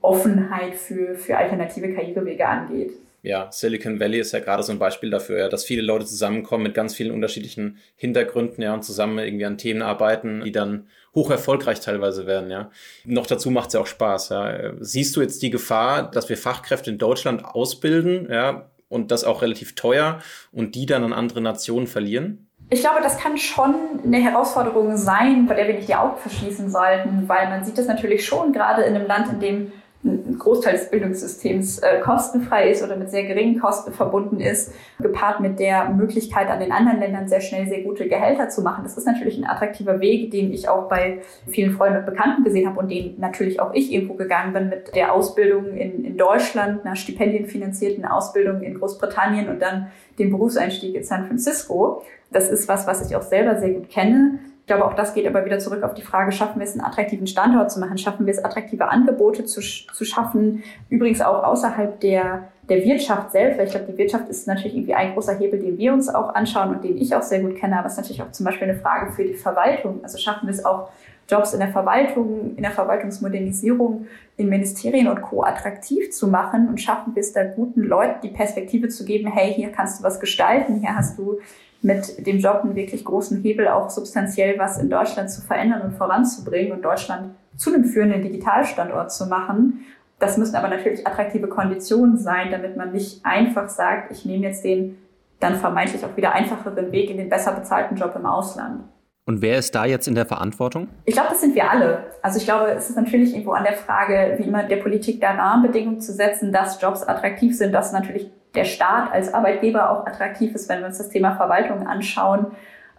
Offenheit 0.00 0.76
für, 0.76 1.16
für 1.16 1.36
alternative 1.36 1.92
Karrierewege 1.92 2.46
angeht 2.46 2.92
ja, 3.22 3.50
Silicon 3.50 3.98
Valley 3.98 4.20
ist 4.20 4.32
ja 4.32 4.40
gerade 4.40 4.62
so 4.62 4.72
ein 4.72 4.78
Beispiel 4.78 5.10
dafür, 5.10 5.38
ja, 5.38 5.48
dass 5.48 5.64
viele 5.64 5.82
Leute 5.82 6.06
zusammenkommen 6.06 6.62
mit 6.62 6.74
ganz 6.74 6.94
vielen 6.94 7.10
unterschiedlichen 7.10 7.78
Hintergründen, 7.96 8.62
ja, 8.62 8.74
und 8.74 8.84
zusammen 8.84 9.18
irgendwie 9.18 9.44
an 9.44 9.58
Themen 9.58 9.82
arbeiten, 9.82 10.42
die 10.44 10.52
dann 10.52 10.86
hoch 11.14 11.30
erfolgreich 11.30 11.80
teilweise 11.80 12.26
werden, 12.26 12.50
ja. 12.50 12.70
Noch 13.04 13.26
dazu 13.26 13.50
macht 13.50 13.68
es 13.68 13.74
ja 13.74 13.80
auch 13.80 13.86
Spaß, 13.86 14.28
ja. 14.28 14.72
Siehst 14.80 15.16
du 15.16 15.20
jetzt 15.20 15.42
die 15.42 15.50
Gefahr, 15.50 16.10
dass 16.10 16.28
wir 16.28 16.36
Fachkräfte 16.36 16.90
in 16.90 16.98
Deutschland 16.98 17.44
ausbilden, 17.44 18.28
ja, 18.30 18.70
und 18.88 19.10
das 19.10 19.24
auch 19.24 19.42
relativ 19.42 19.74
teuer 19.74 20.20
und 20.52 20.74
die 20.74 20.86
dann 20.86 21.04
an 21.04 21.12
andere 21.12 21.40
Nationen 21.40 21.86
verlieren? 21.86 22.48
Ich 22.70 22.80
glaube, 22.80 23.00
das 23.02 23.18
kann 23.18 23.38
schon 23.38 23.74
eine 24.04 24.18
Herausforderung 24.18 24.96
sein, 24.96 25.46
bei 25.46 25.54
der 25.54 25.68
wir 25.68 25.74
nicht 25.74 25.88
die 25.88 25.94
Augen 25.94 26.18
verschließen 26.18 26.70
sollten, 26.70 27.26
weil 27.26 27.48
man 27.48 27.64
sieht 27.64 27.78
das 27.78 27.86
natürlich 27.86 28.26
schon 28.26 28.52
gerade 28.52 28.82
in 28.82 28.94
einem 28.94 29.06
Land, 29.06 29.32
in 29.32 29.40
dem 29.40 29.72
ein 30.04 30.38
Großteil 30.38 30.74
des 30.74 30.90
Bildungssystems 30.90 31.80
äh, 31.80 31.98
kostenfrei 32.00 32.70
ist 32.70 32.84
oder 32.84 32.96
mit 32.96 33.10
sehr 33.10 33.24
geringen 33.24 33.58
Kosten 33.58 33.92
verbunden 33.92 34.38
ist, 34.38 34.72
gepaart 35.00 35.40
mit 35.40 35.58
der 35.58 35.90
Möglichkeit, 35.90 36.48
an 36.48 36.60
den 36.60 36.70
anderen 36.70 37.00
Ländern 37.00 37.26
sehr 37.26 37.40
schnell 37.40 37.66
sehr 37.66 37.82
gute 37.82 38.08
Gehälter 38.08 38.48
zu 38.48 38.62
machen. 38.62 38.84
Das 38.84 38.96
ist 38.96 39.06
natürlich 39.06 39.36
ein 39.38 39.44
attraktiver 39.44 40.00
Weg, 40.00 40.30
den 40.30 40.52
ich 40.52 40.68
auch 40.68 40.88
bei 40.88 41.18
vielen 41.48 41.72
Freunden 41.72 41.98
und 41.98 42.06
Bekannten 42.06 42.44
gesehen 42.44 42.68
habe 42.68 42.78
und 42.78 42.90
den 42.90 43.18
natürlich 43.18 43.60
auch 43.60 43.74
ich 43.74 43.92
irgendwo 43.92 44.14
gegangen 44.14 44.52
bin 44.52 44.68
mit 44.68 44.94
der 44.94 45.12
Ausbildung 45.12 45.72
in, 45.76 46.04
in 46.04 46.16
Deutschland, 46.16 46.84
einer 46.84 46.94
stipendienfinanzierten 46.94 48.04
Ausbildung 48.04 48.62
in 48.62 48.78
Großbritannien 48.78 49.48
und 49.48 49.60
dann 49.60 49.88
dem 50.18 50.30
Berufseinstieg 50.30 50.94
in 50.94 51.02
San 51.02 51.26
Francisco. 51.26 52.02
Das 52.30 52.50
ist 52.50 52.68
was, 52.68 52.86
was 52.86 53.08
ich 53.08 53.16
auch 53.16 53.22
selber 53.22 53.58
sehr 53.58 53.70
gut 53.70 53.90
kenne 53.90 54.38
ich 54.68 54.74
glaube, 54.74 54.84
auch 54.84 54.92
das 54.92 55.14
geht 55.14 55.26
aber 55.26 55.46
wieder 55.46 55.58
zurück 55.58 55.82
auf 55.82 55.94
die 55.94 56.02
Frage, 56.02 56.30
schaffen 56.30 56.60
wir 56.60 56.64
es, 56.66 56.72
einen 56.72 56.82
attraktiven 56.82 57.26
Standort 57.26 57.72
zu 57.72 57.80
machen? 57.80 57.96
Schaffen 57.96 58.26
wir 58.26 58.34
es, 58.34 58.44
attraktive 58.44 58.90
Angebote 58.90 59.46
zu, 59.46 59.62
zu 59.62 60.04
schaffen? 60.04 60.62
Übrigens 60.90 61.22
auch 61.22 61.42
außerhalb 61.42 61.98
der, 62.00 62.48
der 62.68 62.84
Wirtschaft 62.84 63.32
selbst, 63.32 63.58
weil 63.58 63.64
ich 63.64 63.70
glaube, 63.70 63.90
die 63.90 63.96
Wirtschaft 63.96 64.28
ist 64.28 64.46
natürlich 64.46 64.76
irgendwie 64.76 64.92
ein 64.92 65.14
großer 65.14 65.38
Hebel, 65.38 65.58
den 65.58 65.78
wir 65.78 65.94
uns 65.94 66.10
auch 66.10 66.34
anschauen 66.34 66.74
und 66.74 66.84
den 66.84 66.98
ich 66.98 67.16
auch 67.16 67.22
sehr 67.22 67.40
gut 67.40 67.56
kenne, 67.56 67.78
aber 67.78 67.86
es 67.86 67.92
ist 67.92 67.96
natürlich 67.96 68.20
auch 68.20 68.30
zum 68.30 68.44
Beispiel 68.44 68.68
eine 68.68 68.78
Frage 68.78 69.10
für 69.10 69.24
die 69.24 69.32
Verwaltung. 69.32 70.00
Also 70.02 70.18
schaffen 70.18 70.46
wir 70.46 70.52
es 70.52 70.62
auch, 70.62 70.90
Jobs 71.30 71.52
in 71.52 71.60
der 71.60 71.68
Verwaltung, 71.68 72.54
in 72.56 72.62
der 72.62 72.70
Verwaltungsmodernisierung, 72.70 74.06
in 74.38 74.48
Ministerien 74.48 75.08
und 75.08 75.20
Co. 75.20 75.44
attraktiv 75.44 76.10
zu 76.10 76.26
machen 76.26 76.68
und 76.68 76.80
schaffen 76.80 77.14
wir 77.14 77.20
es 77.20 77.34
da 77.34 77.44
guten 77.44 77.82
Leuten 77.82 78.20
die 78.22 78.30
Perspektive 78.30 78.88
zu 78.88 79.04
geben, 79.04 79.30
hey, 79.30 79.52
hier 79.52 79.70
kannst 79.70 80.00
du 80.00 80.04
was 80.04 80.20
gestalten, 80.20 80.80
hier 80.80 80.96
hast 80.96 81.18
du 81.18 81.38
mit 81.82 82.26
dem 82.26 82.38
Job 82.38 82.60
einen 82.64 82.74
wirklich 82.74 83.04
großen 83.04 83.40
Hebel 83.42 83.68
auch 83.68 83.90
substanziell 83.90 84.58
was 84.58 84.78
in 84.78 84.90
Deutschland 84.90 85.30
zu 85.30 85.42
verändern 85.42 85.82
und 85.82 85.92
voranzubringen 85.92 86.72
und 86.72 86.82
Deutschland 86.82 87.34
zu 87.56 87.72
einem 87.72 87.84
führenden 87.84 88.22
Digitalstandort 88.22 89.12
zu 89.12 89.26
machen. 89.26 89.84
Das 90.18 90.36
müssen 90.36 90.56
aber 90.56 90.68
natürlich 90.68 91.06
attraktive 91.06 91.46
Konditionen 91.46 92.18
sein, 92.18 92.50
damit 92.50 92.76
man 92.76 92.92
nicht 92.92 93.24
einfach 93.24 93.68
sagt, 93.68 94.10
ich 94.10 94.24
nehme 94.24 94.46
jetzt 94.46 94.64
den 94.64 94.98
dann 95.40 95.54
vermeintlich 95.54 96.04
auch 96.04 96.16
wieder 96.16 96.32
einfacheren 96.32 96.90
Weg 96.90 97.10
in 97.10 97.16
den 97.16 97.28
besser 97.28 97.52
bezahlten 97.52 97.96
Job 97.96 98.14
im 98.16 98.26
Ausland. 98.26 98.82
Und 99.24 99.42
wer 99.42 99.58
ist 99.58 99.74
da 99.74 99.84
jetzt 99.84 100.08
in 100.08 100.14
der 100.14 100.24
Verantwortung? 100.24 100.88
Ich 101.04 101.12
glaube, 101.14 101.28
das 101.28 101.42
sind 101.42 101.54
wir 101.54 101.70
alle. 101.70 102.06
Also 102.22 102.38
ich 102.38 102.44
glaube, 102.44 102.70
es 102.70 102.88
ist 102.88 102.96
natürlich 102.96 103.32
irgendwo 103.32 103.52
an 103.52 103.62
der 103.62 103.74
Frage, 103.74 104.36
wie 104.38 104.44
immer 104.44 104.62
der 104.62 104.78
Politik 104.78 105.20
da 105.20 105.32
Rahmenbedingungen 105.32 106.00
zu 106.00 106.12
setzen, 106.12 106.50
dass 106.50 106.80
Jobs 106.80 107.02
attraktiv 107.02 107.56
sind, 107.56 107.72
dass 107.72 107.92
natürlich 107.92 108.30
der 108.54 108.64
Staat 108.64 109.12
als 109.12 109.32
Arbeitgeber 109.32 109.90
auch 109.90 110.06
attraktiv 110.06 110.54
ist, 110.54 110.68
wenn 110.68 110.80
wir 110.80 110.86
uns 110.86 110.98
das 110.98 111.10
Thema 111.10 111.36
Verwaltung 111.36 111.86
anschauen. 111.86 112.46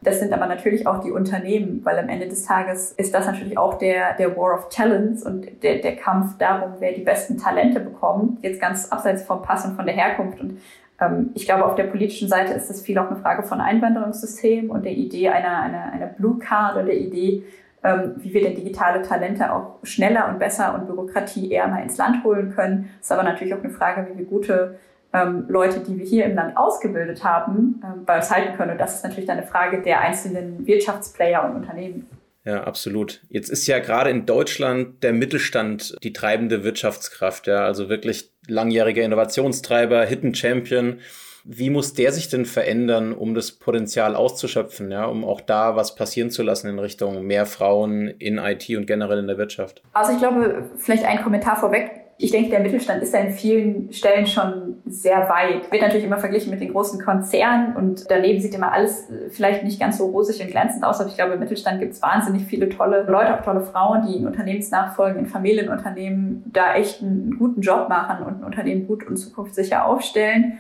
Das 0.02 0.20
sind 0.20 0.32
aber 0.32 0.46
natürlich 0.46 0.88
auch 0.88 1.02
die 1.02 1.12
Unternehmen, 1.12 1.82
weil 1.84 2.00
am 2.00 2.08
Ende 2.08 2.28
des 2.28 2.46
Tages 2.46 2.94
ist 2.94 3.14
das 3.14 3.26
natürlich 3.26 3.58
auch 3.58 3.78
der, 3.78 4.14
der 4.14 4.38
War 4.38 4.56
of 4.56 4.70
Talents 4.70 5.24
und 5.24 5.62
der, 5.62 5.80
der 5.80 5.98
Kampf 5.98 6.38
darum, 6.38 6.76
wer 6.80 6.94
die 6.94 7.02
besten 7.02 7.38
Talente 7.38 7.82
bekommt, 7.82 8.42
jetzt 8.42 8.62
ganz 8.62 8.90
abseits 8.92 9.24
vom 9.24 9.42
Pass 9.42 9.66
und 9.66 9.76
von 9.76 9.86
der 9.86 9.96
Herkunft. 9.96 10.40
Und 10.40 10.60
ähm, 11.02 11.32
ich 11.34 11.46
glaube, 11.46 11.66
auf 11.66 11.76
der 11.76 11.84
politischen 11.86 12.30
Seite 12.30 12.54
ist 12.54 12.70
das 12.70 12.82
viel 12.82 12.98
auch 12.98 13.08
eine 13.08 13.20
Frage 13.20 13.44
von 13.44 13.60
Einwanderungssystem 13.60 14.70
und 14.70 14.86
der 14.86 14.94
Idee 14.94 15.30
einer, 15.30 15.62
einer, 15.62 15.92
einer 15.92 16.08
Blue 16.08 16.40
Card 16.40 16.78
und 16.78 16.86
der 16.86 16.98
Idee, 16.98 17.44
ähm, 17.84 18.16
wie 18.18 18.34
wir 18.34 18.42
denn 18.42 18.56
digitale 18.56 19.02
Talente 19.02 19.54
auch 19.54 19.80
schneller 19.84 20.30
und 20.30 20.40
besser 20.40 20.76
und 20.76 20.88
bürokratieärmer 20.88 21.84
ins 21.84 21.98
Land 21.98 22.24
holen 22.24 22.54
können. 22.56 22.90
Es 23.00 23.08
ist 23.08 23.12
aber 23.12 23.24
natürlich 23.24 23.54
auch 23.54 23.64
eine 23.64 23.74
Frage, 23.74 24.08
wie 24.10 24.18
wir 24.18 24.26
gute 24.26 24.80
ähm, 25.14 25.46
Leute, 25.48 25.80
die 25.80 25.98
wir 25.98 26.06
hier 26.06 26.26
im 26.26 26.36
Land 26.36 26.56
ausgebildet 26.56 27.24
haben, 27.24 27.82
bei 28.06 28.18
uns 28.18 28.30
halten 28.30 28.56
können. 28.56 28.72
Und 28.72 28.78
das 28.78 28.96
ist 28.96 29.04
natürlich 29.04 29.26
dann 29.26 29.38
eine 29.38 29.48
Frage 29.48 29.82
der 29.82 30.02
einzelnen 30.02 30.66
Wirtschaftsplayer 30.66 31.46
und 31.46 31.56
Unternehmen. 31.56 32.08
Ja, 32.46 32.64
absolut. 32.64 33.22
Jetzt 33.30 33.50
ist 33.50 33.68
ja 33.68 33.80
gerade 33.80 34.10
in 34.10 34.26
Deutschland 34.26 35.04
der 35.04 35.14
Mittelstand 35.14 35.96
die 36.04 36.14
treibende 36.14 36.64
Wirtschaftskraft, 36.64 37.48
ja, 37.48 37.66
also 37.66 37.90
wirklich 37.90 38.32
langjähriger 38.48 39.04
Innovationstreiber, 39.04 40.04
Hidden 40.06 40.34
Champion. 40.34 41.00
Wie 41.44 41.70
muss 41.70 41.94
der 41.94 42.12
sich 42.12 42.30
denn 42.30 42.46
verändern, 42.46 43.14
um 43.14 43.34
das 43.34 43.52
Potenzial 43.52 44.16
auszuschöpfen, 44.16 44.92
ja, 44.92 45.06
um 45.06 45.26
auch 45.26 45.42
da 45.42 45.76
was 45.76 45.96
passieren 45.96 46.32
zu 46.32 46.44
lassen 46.44 46.70
in 46.70 46.80
Richtung 46.80 47.24
mehr 47.26 47.46
Frauen 47.46 48.08
in 48.08 48.38
IT 48.38 48.70
und 48.70 48.86
generell 48.86 49.20
in 49.20 49.28
der 49.28 49.38
Wirtschaft? 49.38 49.82
Also 49.94 50.14
ich 50.14 50.20
glaube, 50.20 50.70
vielleicht 50.78 51.06
ein 51.06 51.22
Kommentar 51.22 51.58
vorweg 51.58 52.09
ich 52.22 52.32
denke, 52.32 52.50
der 52.50 52.60
Mittelstand 52.60 53.02
ist 53.02 53.14
ja 53.14 53.22
in 53.22 53.32
vielen 53.32 53.94
Stellen 53.94 54.28
schon 54.28 54.76
sehr 54.86 55.30
weit. 55.30 55.72
Wird 55.72 55.82
natürlich 55.82 56.04
immer 56.04 56.18
verglichen 56.18 56.52
mit 56.52 56.60
den 56.60 56.74
großen 56.74 57.02
Konzernen 57.02 57.78
und 57.78 58.12
daneben 58.12 58.42
sieht 58.42 58.54
immer 58.54 58.74
alles 58.74 59.10
äh, 59.10 59.30
vielleicht 59.30 59.64
nicht 59.64 59.80
ganz 59.80 59.98
so 59.98 60.08
rosig 60.08 60.42
und 60.42 60.52
glänzend 60.52 60.84
aus, 60.84 61.00
aber 61.00 61.10
ich 61.10 61.16
glaube, 61.16 61.36
im 61.36 61.40
Mittelstand 61.40 61.80
gibt 61.80 61.94
es 61.94 62.02
wahnsinnig 62.02 62.44
viele 62.44 62.68
tolle 62.68 63.04
Leute, 63.04 63.34
auch 63.34 63.44
tolle 63.44 63.62
Frauen, 63.62 64.06
die 64.06 64.18
in 64.18 64.28
Unternehmensnachfolgen, 64.28 65.18
in 65.18 65.26
Familienunternehmen 65.28 66.44
da 66.52 66.76
echt 66.76 67.02
einen 67.02 67.38
guten 67.40 67.62
Job 67.62 67.88
machen 67.88 68.26
und 68.26 68.42
ein 68.42 68.44
Unternehmen 68.44 68.86
gut 68.86 69.08
und 69.08 69.16
zukunftssicher 69.16 69.86
aufstellen. 69.86 70.58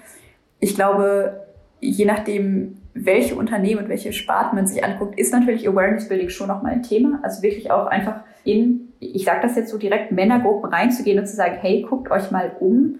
Ich 0.61 0.75
glaube, 0.75 1.45
je 1.81 2.05
nachdem, 2.05 2.77
welche 2.93 3.35
Unternehmen 3.35 3.83
und 3.83 3.89
welche 3.89 4.13
Sparten 4.13 4.55
man 4.55 4.65
sich 4.65 4.81
anguckt, 4.85 5.19
ist 5.19 5.33
natürlich 5.33 5.67
Awareness 5.67 6.07
Building 6.07 6.29
schon 6.29 6.47
nochmal 6.47 6.71
ein 6.71 6.83
Thema. 6.83 7.19
Also 7.21 7.43
wirklich 7.43 7.69
auch 7.69 7.87
einfach 7.87 8.21
in 8.45 8.88
ich 8.99 9.23
sage 9.25 9.41
das 9.41 9.55
jetzt 9.55 9.69
so 9.69 9.77
direkt, 9.77 10.11
Männergruppen 10.11 10.71
reinzugehen 10.71 11.19
und 11.19 11.25
zu 11.25 11.35
sagen, 11.35 11.57
hey, 11.59 11.85
guckt 11.87 12.11
euch 12.11 12.31
mal 12.31 12.51
um, 12.59 12.99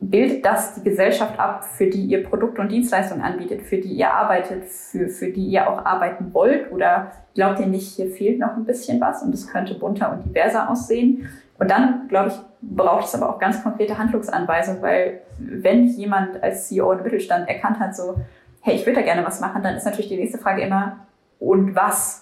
bildet 0.00 0.44
das 0.44 0.74
die 0.74 0.82
Gesellschaft 0.82 1.38
ab, 1.38 1.64
für 1.64 1.86
die 1.86 2.04
ihr 2.04 2.24
Produkte 2.24 2.60
und 2.60 2.72
Dienstleistungen 2.72 3.22
anbietet, 3.22 3.62
für 3.62 3.78
die 3.78 3.92
ihr 3.92 4.12
arbeitet, 4.12 4.64
für, 4.64 5.08
für 5.08 5.28
die 5.28 5.46
ihr 5.46 5.70
auch 5.70 5.84
arbeiten 5.84 6.34
wollt? 6.34 6.72
Oder 6.72 7.12
glaubt 7.34 7.60
ihr 7.60 7.66
nicht, 7.66 7.94
hier 7.94 8.10
fehlt 8.10 8.40
noch 8.40 8.56
ein 8.56 8.64
bisschen 8.64 9.00
was 9.00 9.22
und 9.22 9.32
es 9.32 9.46
könnte 9.46 9.74
bunter 9.74 10.12
und 10.12 10.24
diverser 10.24 10.68
aussehen? 10.68 11.28
Und 11.58 11.70
dann, 11.70 12.08
glaube 12.08 12.30
ich, 12.30 12.34
braucht 12.60 13.06
es 13.06 13.14
aber 13.14 13.30
auch 13.30 13.38
ganz 13.38 13.62
konkrete 13.62 13.96
Handlungsanweisungen, 13.96 14.82
weil 14.82 15.20
wenn 15.38 15.86
jemand 15.86 16.42
als 16.42 16.68
CEO 16.68 16.92
im 16.92 17.02
Mittelstand 17.04 17.48
erkannt 17.48 17.78
hat, 17.78 17.94
so, 17.94 18.16
hey, 18.60 18.74
ich 18.74 18.84
würde 18.84 19.00
da 19.00 19.06
gerne 19.06 19.24
was 19.24 19.40
machen, 19.40 19.62
dann 19.62 19.76
ist 19.76 19.84
natürlich 19.84 20.08
die 20.08 20.16
nächste 20.16 20.38
Frage 20.38 20.62
immer, 20.62 21.06
und 21.38 21.74
was? 21.74 22.21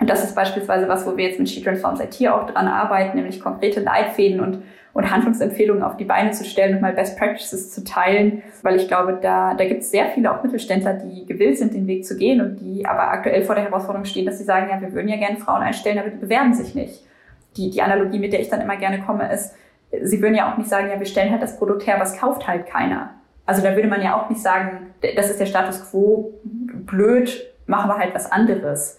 Und 0.00 0.08
das 0.08 0.22
ist 0.22 0.34
beispielsweise 0.34 0.88
was, 0.88 1.06
wo 1.06 1.16
wir 1.16 1.26
jetzt 1.26 1.38
mit 1.38 1.48
She 1.48 1.62
Transforms 1.62 2.00
IT 2.00 2.28
auch 2.28 2.46
dran 2.46 2.68
arbeiten, 2.68 3.16
nämlich 3.16 3.40
konkrete 3.40 3.80
Leitfäden 3.80 4.40
und, 4.40 4.62
und 4.92 5.10
Handlungsempfehlungen 5.10 5.82
auf 5.82 5.96
die 5.96 6.04
Beine 6.04 6.30
zu 6.30 6.44
stellen 6.44 6.76
und 6.76 6.82
mal 6.82 6.92
Best 6.92 7.18
Practices 7.18 7.72
zu 7.72 7.82
teilen, 7.82 8.42
weil 8.62 8.76
ich 8.76 8.86
glaube, 8.86 9.18
da, 9.20 9.54
da 9.54 9.64
gibt 9.66 9.82
es 9.82 9.90
sehr 9.90 10.06
viele 10.06 10.32
auch 10.32 10.42
Mittelständler, 10.44 10.94
die 10.94 11.26
gewillt 11.26 11.58
sind, 11.58 11.74
den 11.74 11.88
Weg 11.88 12.06
zu 12.06 12.16
gehen 12.16 12.40
und 12.40 12.60
die 12.60 12.86
aber 12.86 13.10
aktuell 13.10 13.42
vor 13.42 13.56
der 13.56 13.64
Herausforderung 13.64 14.04
stehen, 14.04 14.26
dass 14.26 14.38
sie 14.38 14.44
sagen, 14.44 14.68
ja, 14.70 14.80
wir 14.80 14.92
würden 14.92 15.08
ja 15.08 15.16
gerne 15.16 15.38
Frauen 15.38 15.62
einstellen, 15.62 15.98
aber 15.98 16.10
die 16.10 16.18
bewerben 16.18 16.54
sich 16.54 16.76
nicht. 16.76 17.04
Die, 17.56 17.70
die 17.70 17.82
Analogie, 17.82 18.20
mit 18.20 18.32
der 18.32 18.40
ich 18.40 18.48
dann 18.48 18.60
immer 18.60 18.76
gerne 18.76 19.00
komme, 19.00 19.32
ist, 19.32 19.56
sie 20.00 20.22
würden 20.22 20.36
ja 20.36 20.52
auch 20.52 20.56
nicht 20.56 20.70
sagen, 20.70 20.90
ja, 20.90 20.98
wir 20.98 21.06
stellen 21.06 21.32
halt 21.32 21.42
das 21.42 21.58
Produkt 21.58 21.86
her, 21.88 21.96
was 21.98 22.16
kauft 22.16 22.46
halt 22.46 22.66
keiner. 22.66 23.14
Also 23.46 23.62
da 23.62 23.74
würde 23.74 23.88
man 23.88 24.02
ja 24.02 24.16
auch 24.16 24.28
nicht 24.30 24.42
sagen, 24.42 24.94
das 25.16 25.28
ist 25.28 25.40
der 25.40 25.46
Status 25.46 25.90
quo, 25.90 26.34
blöd, 26.44 27.50
machen 27.66 27.90
wir 27.90 27.98
halt 27.98 28.14
was 28.14 28.30
anderes 28.30 28.97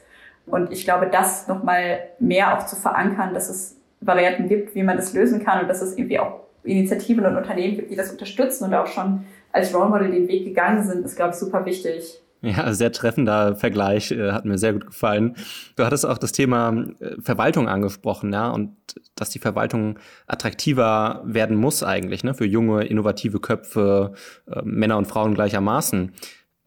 und 0.49 0.71
ich 0.71 0.83
glaube, 0.83 1.07
das 1.07 1.47
nochmal 1.47 1.99
mehr 2.19 2.57
auch 2.57 2.65
zu 2.65 2.75
verankern, 2.75 3.33
dass 3.33 3.49
es 3.49 3.77
Varianten 4.01 4.47
gibt, 4.47 4.75
wie 4.75 4.83
man 4.83 4.97
das 4.97 5.13
lösen 5.13 5.43
kann 5.43 5.61
und 5.61 5.67
dass 5.67 5.81
es 5.81 5.97
irgendwie 5.97 6.19
auch 6.19 6.41
Initiativen 6.63 7.25
und 7.25 7.35
Unternehmen 7.35 7.75
gibt, 7.75 7.91
die 7.91 7.95
das 7.95 8.11
unterstützen 8.11 8.65
und 8.65 8.73
auch 8.73 8.87
schon 8.87 9.25
als 9.51 9.73
Role 9.73 9.89
Model 9.89 10.11
den 10.11 10.27
Weg 10.27 10.45
gegangen 10.45 10.83
sind, 10.83 11.05
ist, 11.05 11.15
glaube 11.15 11.31
ich, 11.31 11.37
super 11.37 11.65
wichtig. 11.65 12.21
Ja, 12.41 12.73
sehr 12.73 12.93
treffender 12.93 13.55
Vergleich, 13.55 14.11
äh, 14.11 14.31
hat 14.31 14.45
mir 14.45 14.57
sehr 14.57 14.71
gut 14.71 14.85
gefallen. 14.85 15.35
Du 15.75 15.83
hattest 15.83 16.05
auch 16.05 16.17
das 16.17 16.31
Thema 16.31 16.85
äh, 16.99 17.21
Verwaltung 17.21 17.67
angesprochen, 17.67 18.31
ja, 18.31 18.49
und 18.49 18.77
dass 19.15 19.29
die 19.29 19.39
Verwaltung 19.39 19.99
attraktiver 20.25 21.21
werden 21.25 21.57
muss 21.57 21.83
eigentlich, 21.83 22.23
ne, 22.23 22.33
für 22.33 22.45
junge, 22.45 22.85
innovative 22.85 23.41
Köpfe, 23.41 24.13
äh, 24.49 24.61
Männer 24.63 24.97
und 24.97 25.05
Frauen 25.05 25.33
gleichermaßen. 25.33 26.13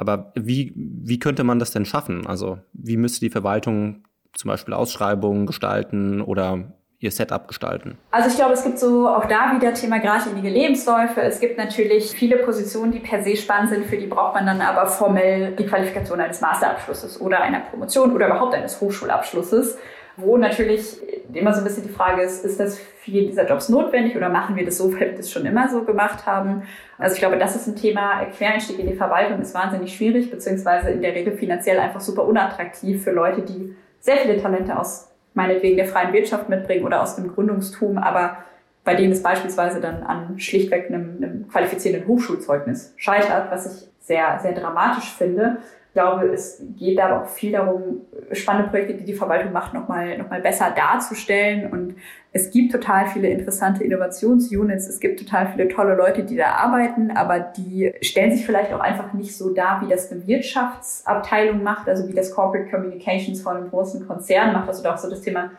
Aber 0.03 0.33
wie, 0.35 0.73
wie 0.75 1.19
könnte 1.19 1.45
man 1.45 1.59
das 1.59 1.71
denn 1.71 1.85
schaffen? 1.85 2.27
Also 2.27 2.59
wie 2.73 2.97
müsste 2.97 3.21
die 3.21 3.31
Verwaltung 3.31 4.05
zum 4.35 4.49
Beispiel 4.49 4.75
Ausschreibungen 4.75 5.47
gestalten 5.47 6.21
oder 6.21 6.73
ihr 6.99 7.11
Setup 7.11 7.47
gestalten? 7.49 7.99
Also 8.11 8.29
ich 8.29 8.37
glaube, 8.37 8.53
es 8.53 8.65
gibt 8.65 8.79
so 8.79 9.09
auch 9.09 9.27
da 9.27 9.55
wieder 9.57 9.75
Thema 9.75 9.99
geradlinige 9.99 10.49
Lebensläufe. 10.49 11.21
Es 11.21 11.41
gibt 11.41 11.59
natürlich 11.59 12.11
viele 12.11 12.39
Positionen, 12.39 12.93
die 12.93 13.01
per 13.01 13.23
se 13.23 13.37
spannend 13.37 13.71
sind, 13.71 13.87
für 13.87 13.97
die 13.97 14.07
braucht 14.07 14.35
man 14.35 14.47
dann 14.47 14.61
aber 14.61 14.87
formell 14.87 15.55
die 15.57 15.67
Qualifikation 15.67 16.21
eines 16.21 16.41
Masterabschlusses 16.41 17.21
oder 17.21 17.41
einer 17.41 17.61
Promotion 17.61 18.13
oder 18.13 18.27
überhaupt 18.27 18.55
eines 18.55 18.81
Hochschulabschlusses 18.81 19.79
wo 20.17 20.37
natürlich 20.37 21.01
immer 21.33 21.53
so 21.53 21.61
ein 21.61 21.65
bisschen 21.65 21.85
die 21.85 21.93
Frage 21.93 22.23
ist, 22.23 22.45
ist 22.45 22.61
das 22.61 22.79
für 22.79 23.11
jeden 23.11 23.29
dieser 23.29 23.49
Jobs 23.49 23.69
notwendig 23.69 24.17
oder 24.17 24.29
machen 24.29 24.57
wir 24.57 24.65
das 24.65 24.79
so, 24.79 24.93
weil 24.93 25.11
wir 25.11 25.17
das 25.17 25.31
schon 25.31 25.47
immer 25.47 25.69
so 25.69 25.85
gemacht 25.85 26.27
haben? 26.27 26.63
Also 26.99 27.15
ich 27.15 27.21
glaube, 27.21 27.39
das 27.39 27.57
ist 27.57 27.67
ein 27.67 27.77
Thema, 27.77 28.25
Quereinstieg 28.27 28.79
in 28.79 28.87
die 28.87 28.95
Verwaltung 28.95 29.41
ist 29.41 29.55
wahnsinnig 29.55 29.95
schwierig, 29.95 30.31
beziehungsweise 30.31 30.91
in 30.91 31.03
der 31.03 31.15
Regel 31.15 31.37
finanziell 31.37 31.79
einfach 31.79 32.01
super 32.01 32.27
unattraktiv 32.27 33.03
für 33.03 33.13
Leute, 33.13 33.43
die 33.43 33.75
sehr 34.01 34.17
viele 34.17 34.41
Talente 34.41 34.79
aus 34.79 35.09
meinetwegen 35.35 35.77
der 35.77 35.87
freien 35.87 36.13
Wirtschaft 36.13 36.49
mitbringen 36.49 36.85
oder 36.85 37.03
aus 37.03 37.17
dem 37.17 37.33
Gründungstum, 37.33 37.99
aber 37.99 38.39
bei 38.85 38.95
denen 38.95 39.13
es 39.13 39.23
beispielsweise 39.23 39.81
dann 39.81 40.03
an 40.03 40.39
schlichtweg 40.39 40.89
einem, 40.89 41.17
einem 41.17 41.49
qualifizierenden 41.49 42.09
Hochschulzeugnis 42.09 42.93
scheitert, 42.97 43.51
was 43.51 43.67
ich 43.67 43.89
sehr, 44.01 44.41
sehr 44.43 44.53
dramatisch 44.53 45.15
finde. 45.17 45.59
Ich 45.93 46.01
glaube, 46.01 46.29
es 46.29 46.63
geht 46.79 46.99
da 46.99 47.05
aber 47.05 47.23
auch 47.23 47.29
viel 47.29 47.53
darum, 47.53 48.01
spannende 48.33 48.71
Projekte, 48.71 48.95
die 48.95 49.05
die 49.05 49.13
Verwaltung 49.13 49.53
macht, 49.53 49.75
nochmal 49.75 50.17
noch 50.17 50.31
mal 50.31 50.41
besser 50.41 50.73
darzustellen. 50.75 51.71
Und 51.71 51.97
es 52.33 52.51
gibt 52.51 52.73
total 52.73 53.09
viele 53.09 53.29
interessante 53.29 53.85
Innovationsunits. 53.85 54.89
Es 54.89 55.01
gibt 55.01 55.19
total 55.19 55.49
viele 55.49 55.69
tolle 55.69 55.95
Leute, 55.95 56.23
die 56.23 56.35
da 56.35 56.53
arbeiten, 56.53 57.11
aber 57.11 57.41
die 57.41 57.93
stellen 58.01 58.35
sich 58.35 58.47
vielleicht 58.47 58.73
auch 58.73 58.81
einfach 58.81 59.13
nicht 59.13 59.37
so 59.37 59.53
dar, 59.53 59.83
wie 59.85 59.91
das 59.91 60.11
eine 60.11 60.27
Wirtschaftsabteilung 60.27 61.63
macht, 61.63 61.87
also 61.91 62.09
wie 62.09 62.15
das 62.15 62.35
Corporate 62.35 62.71
Communications 62.71 63.43
von 63.43 63.59
einem 63.59 63.69
großen 63.69 64.09
Konzern 64.09 64.55
macht. 64.55 64.69
Also 64.69 64.89
auch 64.89 64.97
so 64.97 65.11
das 65.11 65.21
Thema, 65.21 65.51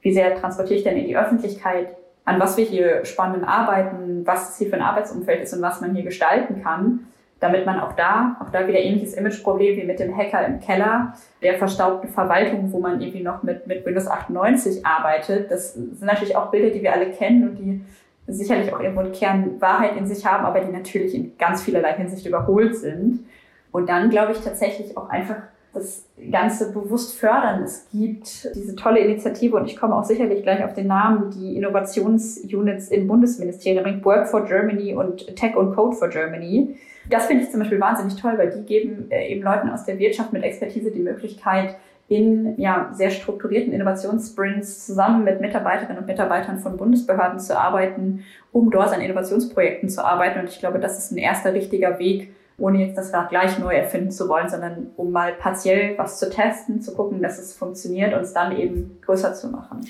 wie 0.00 0.14
sehr 0.14 0.34
transportiere 0.36 0.78
ich 0.78 0.84
denn 0.84 0.96
in 0.96 1.06
die 1.06 1.18
Öffentlichkeit, 1.18 1.88
an 2.24 2.40
was 2.40 2.56
wir 2.56 2.64
hier 2.64 3.04
spannend 3.04 3.46
arbeiten, 3.46 4.22
was 4.24 4.52
es 4.52 4.56
hier 4.56 4.70
für 4.70 4.76
ein 4.76 4.82
Arbeitsumfeld 4.82 5.42
ist 5.42 5.52
und 5.52 5.60
was 5.60 5.82
man 5.82 5.94
hier 5.94 6.04
gestalten 6.04 6.62
kann 6.62 7.00
damit 7.42 7.66
man 7.66 7.80
auch 7.80 7.94
da, 7.94 8.36
auch 8.40 8.50
da 8.50 8.68
wieder 8.68 8.78
ähnliches 8.78 9.14
Imageproblem 9.14 9.76
wie 9.76 9.84
mit 9.84 9.98
dem 9.98 10.16
Hacker 10.16 10.46
im 10.46 10.60
Keller, 10.60 11.14
der 11.42 11.58
verstaubten 11.58 12.08
Verwaltung, 12.08 12.72
wo 12.72 12.78
man 12.78 13.00
irgendwie 13.00 13.24
noch 13.24 13.42
mit, 13.42 13.66
mit 13.66 13.84
Windows 13.84 14.06
98 14.06 14.86
arbeitet. 14.86 15.50
Das 15.50 15.74
sind 15.74 16.02
natürlich 16.02 16.36
auch 16.36 16.52
Bilder, 16.52 16.70
die 16.70 16.82
wir 16.82 16.92
alle 16.92 17.10
kennen 17.10 17.48
und 17.48 17.56
die 17.56 17.84
sicherlich 18.28 18.72
auch 18.72 18.78
irgendwo 18.78 19.00
einen 19.00 19.12
Kern 19.12 19.60
Wahrheit 19.60 19.96
in 19.96 20.06
sich 20.06 20.24
haben, 20.24 20.44
aber 20.44 20.60
die 20.60 20.70
natürlich 20.70 21.16
in 21.16 21.36
ganz 21.36 21.62
vielerlei 21.64 21.94
Hinsicht 21.94 22.24
überholt 22.24 22.76
sind. 22.76 23.26
Und 23.72 23.88
dann 23.88 24.08
glaube 24.08 24.30
ich 24.32 24.40
tatsächlich 24.40 24.96
auch 24.96 25.08
einfach 25.08 25.38
das 25.74 26.04
Ganze 26.30 26.72
bewusst 26.72 27.18
fördern. 27.18 27.64
Es 27.64 27.88
gibt 27.90 28.54
diese 28.54 28.76
tolle 28.76 29.00
Initiative 29.00 29.56
und 29.56 29.66
ich 29.66 29.76
komme 29.76 29.96
auch 29.96 30.04
sicherlich 30.04 30.44
gleich 30.44 30.62
auf 30.62 30.74
den 30.74 30.86
Namen, 30.86 31.30
die 31.30 31.56
Innovationsunits 31.56 32.88
im 32.88 33.08
Bundesministerium, 33.08 34.04
Work 34.04 34.28
for 34.28 34.44
Germany 34.44 34.94
und 34.94 35.34
Tech 35.34 35.56
und 35.56 35.74
Code 35.74 35.96
for 35.96 36.08
Germany 36.08 36.76
das 37.08 37.26
finde 37.26 37.44
ich 37.44 37.50
zum 37.50 37.60
Beispiel 37.60 37.80
wahnsinnig 37.80 38.20
toll, 38.20 38.34
weil 38.36 38.50
die 38.50 38.64
geben 38.64 39.10
äh, 39.10 39.28
eben 39.28 39.42
Leuten 39.42 39.70
aus 39.70 39.84
der 39.84 39.98
Wirtschaft 39.98 40.32
mit 40.32 40.42
Expertise 40.42 40.90
die 40.90 41.00
Möglichkeit, 41.00 41.76
in 42.08 42.60
ja, 42.60 42.90
sehr 42.92 43.10
strukturierten 43.10 43.72
Innovationssprints 43.72 44.86
zusammen 44.86 45.24
mit 45.24 45.40
Mitarbeiterinnen 45.40 45.98
und 45.98 46.06
Mitarbeitern 46.06 46.58
von 46.58 46.76
Bundesbehörden 46.76 47.38
zu 47.38 47.58
arbeiten, 47.58 48.24
um 48.50 48.70
dort 48.70 48.92
an 48.92 49.00
Innovationsprojekten 49.00 49.88
zu 49.88 50.04
arbeiten. 50.04 50.40
Und 50.40 50.48
ich 50.50 50.58
glaube, 50.58 50.78
das 50.78 50.98
ist 50.98 51.12
ein 51.12 51.16
erster 51.16 51.54
richtiger 51.54 51.98
Weg, 51.98 52.34
ohne 52.58 52.84
jetzt 52.84 52.98
das 52.98 53.14
Rad 53.14 53.30
gleich 53.30 53.58
neu 53.58 53.74
erfinden 53.74 54.10
zu 54.10 54.28
wollen, 54.28 54.50
sondern 54.50 54.90
um 54.96 55.10
mal 55.10 55.32
partiell 55.32 55.96
was 55.96 56.18
zu 56.18 56.28
testen, 56.28 56.82
zu 56.82 56.94
gucken, 56.94 57.22
dass 57.22 57.38
es 57.38 57.54
funktioniert 57.54 58.12
und 58.12 58.20
es 58.20 58.34
dann 58.34 58.56
eben 58.56 58.98
größer 59.00 59.32
zu 59.32 59.48
machen. 59.48 59.80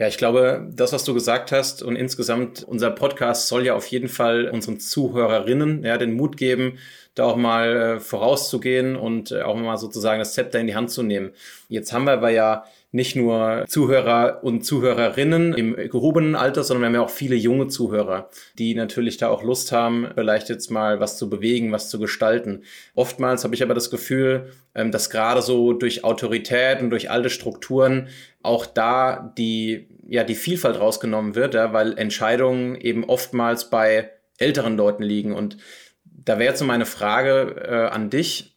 Ja, 0.00 0.08
ich 0.08 0.16
glaube, 0.16 0.66
das, 0.74 0.94
was 0.94 1.04
du 1.04 1.12
gesagt 1.12 1.52
hast 1.52 1.82
und 1.82 1.94
insgesamt 1.94 2.62
unser 2.62 2.90
Podcast 2.90 3.48
soll 3.48 3.66
ja 3.66 3.74
auf 3.74 3.86
jeden 3.88 4.08
Fall 4.08 4.48
unseren 4.48 4.80
Zuhörerinnen 4.80 5.84
ja 5.84 5.98
den 5.98 6.14
Mut 6.14 6.38
geben, 6.38 6.78
da 7.14 7.24
auch 7.24 7.36
mal 7.36 7.76
äh, 7.76 8.00
vorauszugehen 8.00 8.96
und 8.96 9.30
äh, 9.30 9.42
auch 9.42 9.56
mal 9.56 9.76
sozusagen 9.76 10.18
das 10.18 10.32
Zepter 10.32 10.58
in 10.58 10.68
die 10.68 10.74
Hand 10.74 10.90
zu 10.90 11.02
nehmen. 11.02 11.32
Jetzt 11.68 11.92
haben 11.92 12.04
wir 12.04 12.12
aber 12.12 12.30
ja 12.30 12.64
nicht 12.92 13.14
nur 13.14 13.64
Zuhörer 13.68 14.40
und 14.42 14.64
Zuhörerinnen 14.64 15.54
im 15.54 15.76
gehobenen 15.76 16.34
Alter, 16.34 16.64
sondern 16.64 16.82
wir 16.82 16.86
haben 16.86 16.94
ja 16.94 17.02
auch 17.02 17.10
viele 17.10 17.36
junge 17.36 17.68
Zuhörer, 17.68 18.28
die 18.58 18.74
natürlich 18.74 19.16
da 19.16 19.28
auch 19.28 19.44
Lust 19.44 19.70
haben, 19.70 20.08
vielleicht 20.14 20.48
jetzt 20.48 20.70
mal 20.70 20.98
was 20.98 21.16
zu 21.16 21.30
bewegen, 21.30 21.70
was 21.70 21.88
zu 21.88 22.00
gestalten. 22.00 22.64
Oftmals 22.94 23.44
habe 23.44 23.54
ich 23.54 23.62
aber 23.62 23.74
das 23.74 23.90
Gefühl, 23.90 24.52
ähm, 24.74 24.90
dass 24.90 25.10
gerade 25.10 25.42
so 25.42 25.72
durch 25.72 26.02
Autorität 26.02 26.80
und 26.80 26.90
durch 26.90 27.10
alte 27.10 27.30
Strukturen 27.30 28.08
auch 28.42 28.66
da 28.66 29.32
die, 29.38 29.88
ja, 30.08 30.24
die 30.24 30.34
Vielfalt 30.34 30.80
rausgenommen 30.80 31.36
wird, 31.36 31.54
ja, 31.54 31.72
weil 31.72 31.96
Entscheidungen 31.96 32.74
eben 32.74 33.04
oftmals 33.04 33.70
bei 33.70 34.10
älteren 34.38 34.76
Leuten 34.76 35.04
liegen. 35.04 35.32
Und 35.32 35.58
da 36.04 36.38
wäre 36.38 36.50
jetzt 36.50 36.58
so 36.58 36.64
meine 36.64 36.86
Frage 36.86 37.56
äh, 37.68 37.94
an 37.94 38.10
dich. 38.10 38.56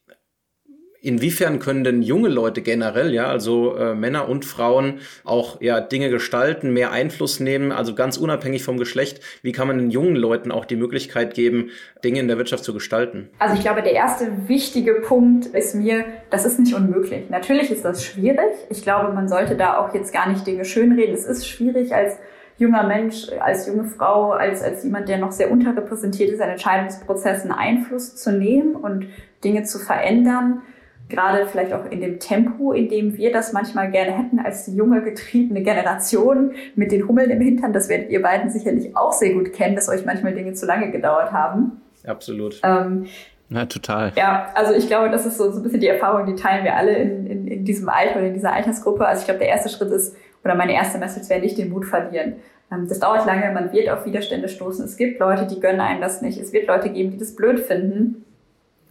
Inwiefern 1.04 1.60
können 1.60 1.84
denn 1.84 2.02
junge 2.02 2.30
Leute 2.30 2.62
generell, 2.62 3.14
ja, 3.14 3.26
also 3.26 3.76
äh, 3.76 3.94
Männer 3.94 4.30
und 4.30 4.46
Frauen 4.46 5.00
auch 5.26 5.60
ja 5.60 5.82
Dinge 5.82 6.10
gestalten, 6.10 6.72
mehr 6.72 6.92
Einfluss 6.92 7.42
nehmen, 7.42 7.74
also 7.74 7.94
ganz 7.94 8.16
unabhängig 8.16 8.64
vom 8.64 8.78
Geschlecht? 8.78 9.20
Wie 9.42 9.52
kann 9.52 9.68
man 9.68 9.78
den 9.80 9.92
jungen 9.92 10.16
Leuten 10.16 10.50
auch 10.50 10.64
die 10.64 10.78
Möglichkeit 10.78 11.34
geben, 11.34 11.72
Dinge 12.06 12.22
in 12.22 12.30
der 12.30 12.38
Wirtschaft 12.38 12.64
zu 12.64 12.74
gestalten? 12.74 13.30
Also 13.38 13.56
ich 13.56 13.62
glaube, 13.62 13.82
der 13.82 13.92
erste 13.92 14.48
wichtige 14.48 14.94
Punkt 14.94 15.48
ist 15.48 15.76
mir, 15.76 16.06
das 16.30 16.46
ist 16.46 16.58
nicht 16.58 16.74
unmöglich. 16.74 17.30
Natürlich 17.30 17.70
ist 17.70 17.84
das 17.84 18.06
schwierig. 18.06 18.54
Ich 18.70 18.82
glaube, 18.82 19.12
man 19.12 19.28
sollte 19.28 19.58
da 19.58 19.80
auch 19.80 19.94
jetzt 19.94 20.14
gar 20.14 20.30
nicht 20.30 20.48
Dinge 20.48 20.64
schönreden. 20.64 21.14
Es 21.14 21.26
ist 21.26 21.46
schwierig 21.46 21.94
als 21.94 22.16
junger 22.58 22.84
Mensch, 22.88 23.28
als 23.42 23.68
junge 23.68 23.84
Frau, 23.84 24.32
als, 24.32 24.64
als 24.64 24.86
jemand, 24.86 25.10
der 25.10 25.18
noch 25.18 25.34
sehr 25.34 25.52
unterrepräsentiert 25.52 26.30
ist, 26.30 26.40
an 26.40 26.52
Entscheidungsprozessen 26.52 27.52
Einfluss 27.52 28.16
zu 28.16 28.32
nehmen 28.32 28.78
und 28.78 29.08
Dinge 29.44 29.64
zu 29.64 29.80
verändern 29.80 30.62
gerade 31.10 31.46
vielleicht 31.46 31.74
auch 31.74 31.86
in 31.90 32.02
dem 32.02 32.20
Tempo, 32.20 32.72
in 32.72 32.90
dem 32.90 33.18
wir 33.18 33.32
das 33.32 33.54
manchmal 33.54 33.92
gerne 33.92 34.12
hätten 34.12 34.40
als 34.40 34.66
die 34.66 34.76
junge, 34.76 35.02
getriebene 35.02 35.62
Generation 35.62 36.54
mit 36.76 36.92
den 36.92 37.08
Hummeln 37.08 37.30
im 37.30 37.42
Hintern. 37.42 37.74
Das 37.74 37.90
werdet 37.90 38.10
ihr 38.10 38.22
beiden 38.22 38.50
sicherlich 38.50 38.96
auch 38.96 39.14
sehr 39.14 39.34
gut 39.34 39.54
kennen, 39.54 39.76
dass 39.76 39.90
euch 39.90 40.06
manchmal 40.06 40.34
Dinge 40.34 40.54
zu 40.54 40.66
lange 40.66 40.92
gedauert 40.92 41.32
haben. 41.32 41.82
Absolut. 42.06 42.60
Ähm, 42.64 43.06
ja, 43.50 43.66
total. 43.66 44.12
Ja, 44.16 44.50
also 44.56 44.74
ich 44.74 44.88
glaube, 44.88 45.10
das 45.12 45.26
ist 45.26 45.38
so, 45.38 45.52
so 45.52 45.60
ein 45.60 45.64
bisschen 45.64 45.82
die 45.82 45.88
Erfahrung, 45.88 46.26
die 46.26 46.36
teilen 46.36 46.64
wir 46.64 46.76
alle 46.76 46.96
in, 46.96 47.28
in, 47.28 47.48
in 47.48 47.66
diesem 47.66 47.88
Alter 47.90 48.18
oder 48.18 48.28
in 48.28 48.34
dieser 48.34 48.54
Altersgruppe. 48.54 49.06
Also 49.06 49.22
ich 49.22 49.26
glaube, 49.26 49.40
der 49.40 49.50
erste 49.50 49.70
Schritt 49.70 49.92
ist, 49.92 50.16
oder 50.44 50.56
meine 50.56 50.74
erste 50.74 50.98
Message 50.98 51.30
wäre 51.30 51.42
nicht 51.42 51.58
den 51.58 51.70
Mut 51.70 51.86
verlieren. 51.86 52.36
Ähm, 52.72 52.88
das 52.88 53.00
dauert 53.00 53.26
lange, 53.26 53.52
man 53.54 53.72
wird 53.72 53.90
auf 53.90 54.06
Widerstände 54.06 54.50
stoßen. 54.50 54.84
Es 54.86 54.98
gibt 54.98 55.20
Leute, 55.20 55.46
die 55.46 55.60
gönnen 55.60 55.82
einem 55.82 56.02
das 56.02 56.22
nicht. 56.22 56.40
Es 56.40 56.54
wird 56.54 56.68
Leute 56.68 56.90
geben, 56.90 57.12
die 57.12 57.18
das 57.18 57.36
blöd 57.36 57.60
finden. 57.60 58.26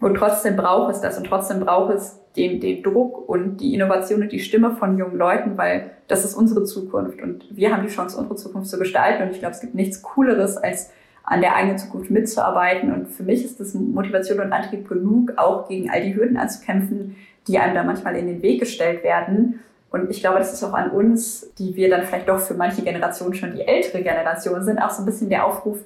Und 0.03 0.17
trotzdem 0.17 0.57
braucht 0.57 0.93
es 0.93 1.01
das 1.01 1.17
und 1.17 1.29
trotzdem 1.29 1.61
braucht 1.61 1.95
es 1.95 2.19
den, 2.37 2.61
den 2.61 2.83
Druck 2.83 3.29
und 3.29 3.59
die 3.59 3.73
Innovation 3.73 4.23
und 4.23 4.33
die 4.33 4.41
Stimme 4.41 4.73
von 4.73 4.99
jungen 4.99 5.17
Leuten, 5.17 5.57
weil 5.57 5.93
das 6.09 6.25
ist 6.25 6.35
unsere 6.35 6.65
Zukunft 6.65 7.23
und 7.23 7.45
wir 7.51 7.73
haben 7.73 7.87
die 7.87 7.93
Chance, 7.93 8.19
unsere 8.19 8.35
Zukunft 8.35 8.69
zu 8.69 8.81
gestalten. 8.81 9.23
Und 9.23 9.31
ich 9.31 9.39
glaube, 9.39 9.55
es 9.55 9.61
gibt 9.61 9.77
nichts 9.77 10.03
Cooleres, 10.03 10.57
als 10.57 10.91
an 11.23 11.41
der 11.41 11.55
eigenen 11.55 11.79
Zukunft 11.79 12.11
mitzuarbeiten. 12.11 12.93
Und 12.93 13.11
für 13.11 13.23
mich 13.23 13.45
ist 13.45 13.61
das 13.61 13.75
Motivation 13.75 14.41
und 14.41 14.53
Antrieb 14.53 14.89
genug, 14.89 15.35
auch 15.37 15.69
gegen 15.69 15.89
all 15.89 16.03
die 16.03 16.17
Hürden 16.17 16.37
anzukämpfen, 16.37 17.15
die 17.47 17.61
einem 17.61 17.77
da 17.77 17.85
manchmal 17.85 18.17
in 18.17 18.27
den 18.27 18.43
Weg 18.43 18.59
gestellt 18.59 19.05
werden. 19.05 19.61
Und 19.93 20.11
ich 20.11 20.21
glaube, 20.21 20.39
das 20.39 20.53
ist 20.53 20.65
auch 20.65 20.73
an 20.73 20.91
uns, 20.91 21.53
die 21.59 21.77
wir 21.77 21.89
dann 21.91 22.03
vielleicht 22.03 22.29
doch 22.29 22.41
für 22.41 22.55
manche 22.55 22.83
Generationen 22.83 23.35
schon 23.35 23.55
die 23.55 23.61
ältere 23.61 24.03
Generation 24.03 24.65
sind, 24.65 24.81
auch 24.81 24.91
so 24.91 25.03
ein 25.03 25.07
bisschen 25.07 25.29
der 25.29 25.47
Aufruf, 25.47 25.79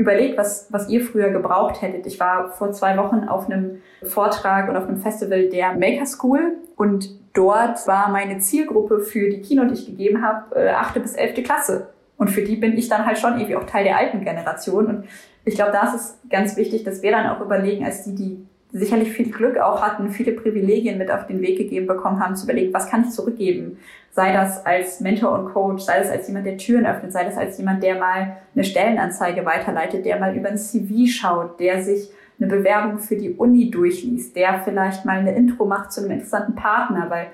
überlegt, 0.00 0.38
was, 0.38 0.66
was 0.70 0.88
ihr 0.88 1.04
früher 1.04 1.28
gebraucht 1.28 1.82
hättet. 1.82 2.06
Ich 2.06 2.18
war 2.18 2.50
vor 2.52 2.72
zwei 2.72 2.96
Wochen 2.96 3.28
auf 3.28 3.50
einem 3.50 3.82
Vortrag 4.02 4.70
und 4.70 4.76
auf 4.76 4.88
einem 4.88 4.96
Festival 4.96 5.50
der 5.50 5.74
Maker 5.74 6.06
School 6.06 6.56
und 6.74 7.10
dort 7.34 7.86
war 7.86 8.08
meine 8.08 8.38
Zielgruppe 8.38 9.00
für 9.00 9.28
die 9.28 9.42
Kino, 9.42 9.64
die 9.66 9.74
ich 9.74 9.84
gegeben 9.84 10.22
habe, 10.22 10.56
äh, 10.56 10.70
achte 10.70 11.00
bis 11.00 11.14
elfte 11.14 11.42
Klasse. 11.42 11.88
Und 12.16 12.28
für 12.28 12.40
die 12.40 12.56
bin 12.56 12.78
ich 12.78 12.88
dann 12.88 13.04
halt 13.04 13.18
schon 13.18 13.34
irgendwie 13.34 13.56
auch 13.56 13.64
Teil 13.64 13.84
der 13.84 13.98
alten 13.98 14.24
Generation. 14.24 14.86
Und 14.86 15.04
ich 15.44 15.54
glaube, 15.54 15.72
da 15.72 15.88
ist 15.88 15.94
es 15.94 16.18
ganz 16.30 16.56
wichtig, 16.56 16.82
dass 16.82 17.02
wir 17.02 17.10
dann 17.10 17.26
auch 17.26 17.42
überlegen, 17.42 17.84
als 17.84 18.04
die, 18.04 18.14
die 18.14 18.46
sicherlich 18.72 19.10
viel 19.12 19.30
Glück 19.30 19.58
auch 19.58 19.82
hatten, 19.82 20.10
viele 20.10 20.32
Privilegien 20.32 20.98
mit 20.98 21.10
auf 21.10 21.26
den 21.26 21.40
Weg 21.40 21.58
gegeben 21.58 21.86
bekommen 21.86 22.20
haben, 22.20 22.36
zu 22.36 22.44
überlegen, 22.44 22.72
was 22.72 22.88
kann 22.88 23.04
ich 23.04 23.10
zurückgeben? 23.10 23.78
Sei 24.12 24.32
das 24.32 24.64
als 24.64 25.00
Mentor 25.00 25.38
und 25.38 25.52
Coach, 25.52 25.82
sei 25.82 25.98
das 25.98 26.10
als 26.10 26.28
jemand, 26.28 26.46
der 26.46 26.56
Türen 26.56 26.86
öffnet, 26.86 27.12
sei 27.12 27.24
das 27.24 27.36
als 27.36 27.58
jemand, 27.58 27.82
der 27.82 27.98
mal 27.98 28.36
eine 28.54 28.64
Stellenanzeige 28.64 29.44
weiterleitet, 29.44 30.04
der 30.04 30.18
mal 30.18 30.36
über 30.36 30.48
ein 30.48 30.58
CV 30.58 31.06
schaut, 31.06 31.60
der 31.60 31.82
sich 31.82 32.10
eine 32.38 32.48
Bewerbung 32.48 32.98
für 32.98 33.16
die 33.16 33.34
Uni 33.34 33.70
durchliest, 33.70 34.34
der 34.34 34.60
vielleicht 34.64 35.04
mal 35.04 35.18
eine 35.18 35.34
Intro 35.34 35.66
macht 35.66 35.92
zu 35.92 36.00
einem 36.00 36.12
interessanten 36.12 36.54
Partner, 36.54 37.10
weil 37.10 37.26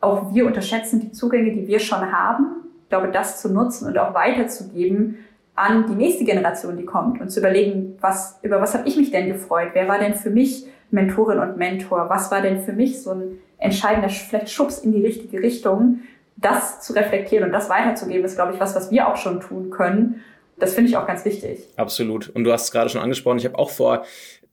auch 0.00 0.34
wir 0.34 0.46
unterschätzen 0.46 1.00
die 1.00 1.12
Zugänge, 1.12 1.52
die 1.52 1.66
wir 1.66 1.78
schon 1.78 2.12
haben. 2.12 2.56
Ich 2.82 2.88
glaube, 2.88 3.08
das 3.08 3.40
zu 3.40 3.52
nutzen 3.52 3.86
und 3.86 3.96
auch 3.98 4.14
weiterzugeben, 4.14 5.18
an 5.54 5.86
die 5.86 5.94
nächste 5.94 6.24
Generation, 6.24 6.76
die 6.76 6.84
kommt 6.84 7.20
und 7.20 7.30
zu 7.30 7.40
überlegen, 7.40 7.96
was, 8.00 8.38
über 8.42 8.60
was 8.60 8.74
habe 8.74 8.88
ich 8.88 8.96
mich 8.96 9.10
denn 9.10 9.28
gefreut? 9.28 9.70
Wer 9.74 9.88
war 9.88 9.98
denn 9.98 10.14
für 10.14 10.30
mich 10.30 10.66
Mentorin 10.90 11.38
und 11.38 11.56
Mentor? 11.56 12.08
Was 12.08 12.30
war 12.30 12.40
denn 12.40 12.62
für 12.62 12.72
mich 12.72 13.02
so 13.02 13.10
ein 13.10 13.38
entscheidender 13.58 14.08
vielleicht 14.08 14.50
Schubs 14.50 14.78
in 14.78 14.92
die 14.92 15.04
richtige 15.04 15.42
Richtung? 15.42 16.00
Das 16.36 16.80
zu 16.80 16.94
reflektieren 16.94 17.44
und 17.44 17.52
das 17.52 17.68
weiterzugeben, 17.68 18.24
ist, 18.24 18.36
glaube 18.36 18.54
ich, 18.54 18.60
was, 18.60 18.74
was 18.74 18.90
wir 18.90 19.08
auch 19.08 19.16
schon 19.16 19.40
tun 19.40 19.70
können. 19.70 20.22
Das 20.58 20.74
finde 20.74 20.90
ich 20.90 20.96
auch 20.96 21.06
ganz 21.06 21.24
wichtig. 21.24 21.68
Absolut. 21.76 22.30
Und 22.30 22.44
du 22.44 22.52
hast 22.52 22.64
es 22.64 22.72
gerade 22.72 22.88
schon 22.88 23.00
angesprochen. 23.00 23.38
Ich 23.38 23.44
habe 23.44 23.58
auch 23.58 23.70
vor 23.70 24.04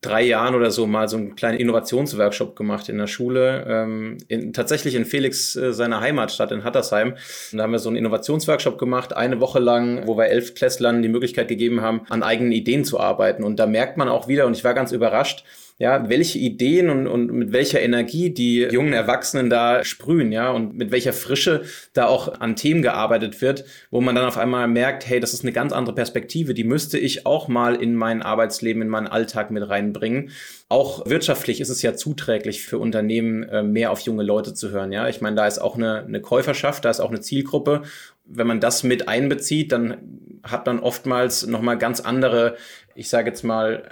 drei 0.01 0.23
Jahren 0.23 0.55
oder 0.55 0.71
so 0.71 0.87
mal 0.87 1.09
so 1.09 1.17
einen 1.17 1.35
kleinen 1.35 1.57
Innovationsworkshop 1.57 2.55
gemacht 2.55 2.87
in 2.87 2.97
der 2.97 3.07
Schule, 3.07 3.65
ähm, 3.67 4.17
in, 4.27 4.53
tatsächlich 4.53 4.95
in 4.95 5.05
Felix 5.05 5.55
äh, 5.55 5.73
seiner 5.73 5.99
Heimatstadt 5.99 6.51
in 6.51 6.63
Hattersheim. 6.63 7.15
Und 7.51 7.57
da 7.57 7.63
haben 7.63 7.71
wir 7.71 7.79
so 7.79 7.89
einen 7.89 7.97
Innovationsworkshop 7.97 8.77
gemacht, 8.77 9.15
eine 9.15 9.41
Woche 9.41 9.59
lang, 9.59 10.07
wo 10.07 10.17
wir 10.17 10.27
elf 10.27 10.55
Klässlern 10.55 11.01
die 11.01 11.09
Möglichkeit 11.09 11.49
gegeben 11.49 11.81
haben, 11.81 12.01
an 12.09 12.23
eigenen 12.23 12.53
Ideen 12.53 12.85
zu 12.85 12.99
arbeiten. 12.99 13.43
Und 13.43 13.59
da 13.59 13.67
merkt 13.67 13.97
man 13.97 14.07
auch 14.07 14.27
wieder, 14.27 14.45
und 14.45 14.55
ich 14.55 14.63
war 14.63 14.73
ganz 14.73 14.93
überrascht, 14.93 15.43
ja, 15.79 16.09
welche 16.09 16.37
Ideen 16.39 16.89
und, 16.89 17.07
und 17.07 17.31
mit 17.31 17.53
welcher 17.53 17.79
Energie 17.79 18.31
die 18.31 18.63
jungen 18.63 18.91
Erwachsenen 18.91 19.49
da 19.49 19.85
sprühen, 19.85 20.33
ja, 20.33 20.51
und 20.51 20.75
mit 20.75 20.91
welcher 20.91 21.13
Frische 21.13 21.63
da 21.93 22.07
auch 22.07 22.41
an 22.41 22.57
Themen 22.57 22.81
gearbeitet 22.81 23.41
wird, 23.41 23.63
wo 23.89 24.01
man 24.01 24.13
dann 24.13 24.25
auf 24.25 24.37
einmal 24.37 24.67
merkt, 24.67 25.07
hey, 25.07 25.21
das 25.21 25.33
ist 25.33 25.43
eine 25.43 25.53
ganz 25.53 25.71
andere 25.71 25.95
Perspektive, 25.95 26.53
die 26.53 26.65
müsste 26.65 26.99
ich 26.99 27.25
auch 27.25 27.47
mal 27.47 27.75
in 27.75 27.95
mein 27.95 28.21
Arbeitsleben, 28.21 28.81
in 28.81 28.89
meinen 28.89 29.07
Alltag 29.07 29.51
mit 29.51 29.69
reinbringen. 29.69 30.31
Auch 30.67 31.05
wirtschaftlich 31.09 31.61
ist 31.61 31.69
es 31.69 31.81
ja 31.81 31.95
zuträglich 31.95 32.61
für 32.61 32.77
Unternehmen, 32.77 33.43
äh, 33.43 33.63
mehr 33.63 33.91
auf 33.91 34.01
junge 34.01 34.23
Leute 34.23 34.53
zu 34.53 34.71
hören, 34.71 34.91
ja. 34.91 35.07
Ich 35.07 35.21
meine, 35.21 35.37
da 35.37 35.47
ist 35.47 35.59
auch 35.59 35.77
eine, 35.77 36.03
eine 36.03 36.19
Käuferschaft, 36.19 36.83
da 36.83 36.89
ist 36.89 36.99
auch 36.99 37.09
eine 37.09 37.21
Zielgruppe. 37.21 37.83
Wenn 38.25 38.47
man 38.47 38.59
das 38.59 38.83
mit 38.83 39.07
einbezieht, 39.07 39.71
dann 39.71 39.95
hat 40.43 40.65
man 40.65 40.79
oftmals 40.79 41.47
nochmal 41.47 41.77
ganz 41.77 42.01
andere, 42.01 42.57
ich 42.95 43.07
sage 43.07 43.29
jetzt 43.29 43.43
mal, 43.43 43.83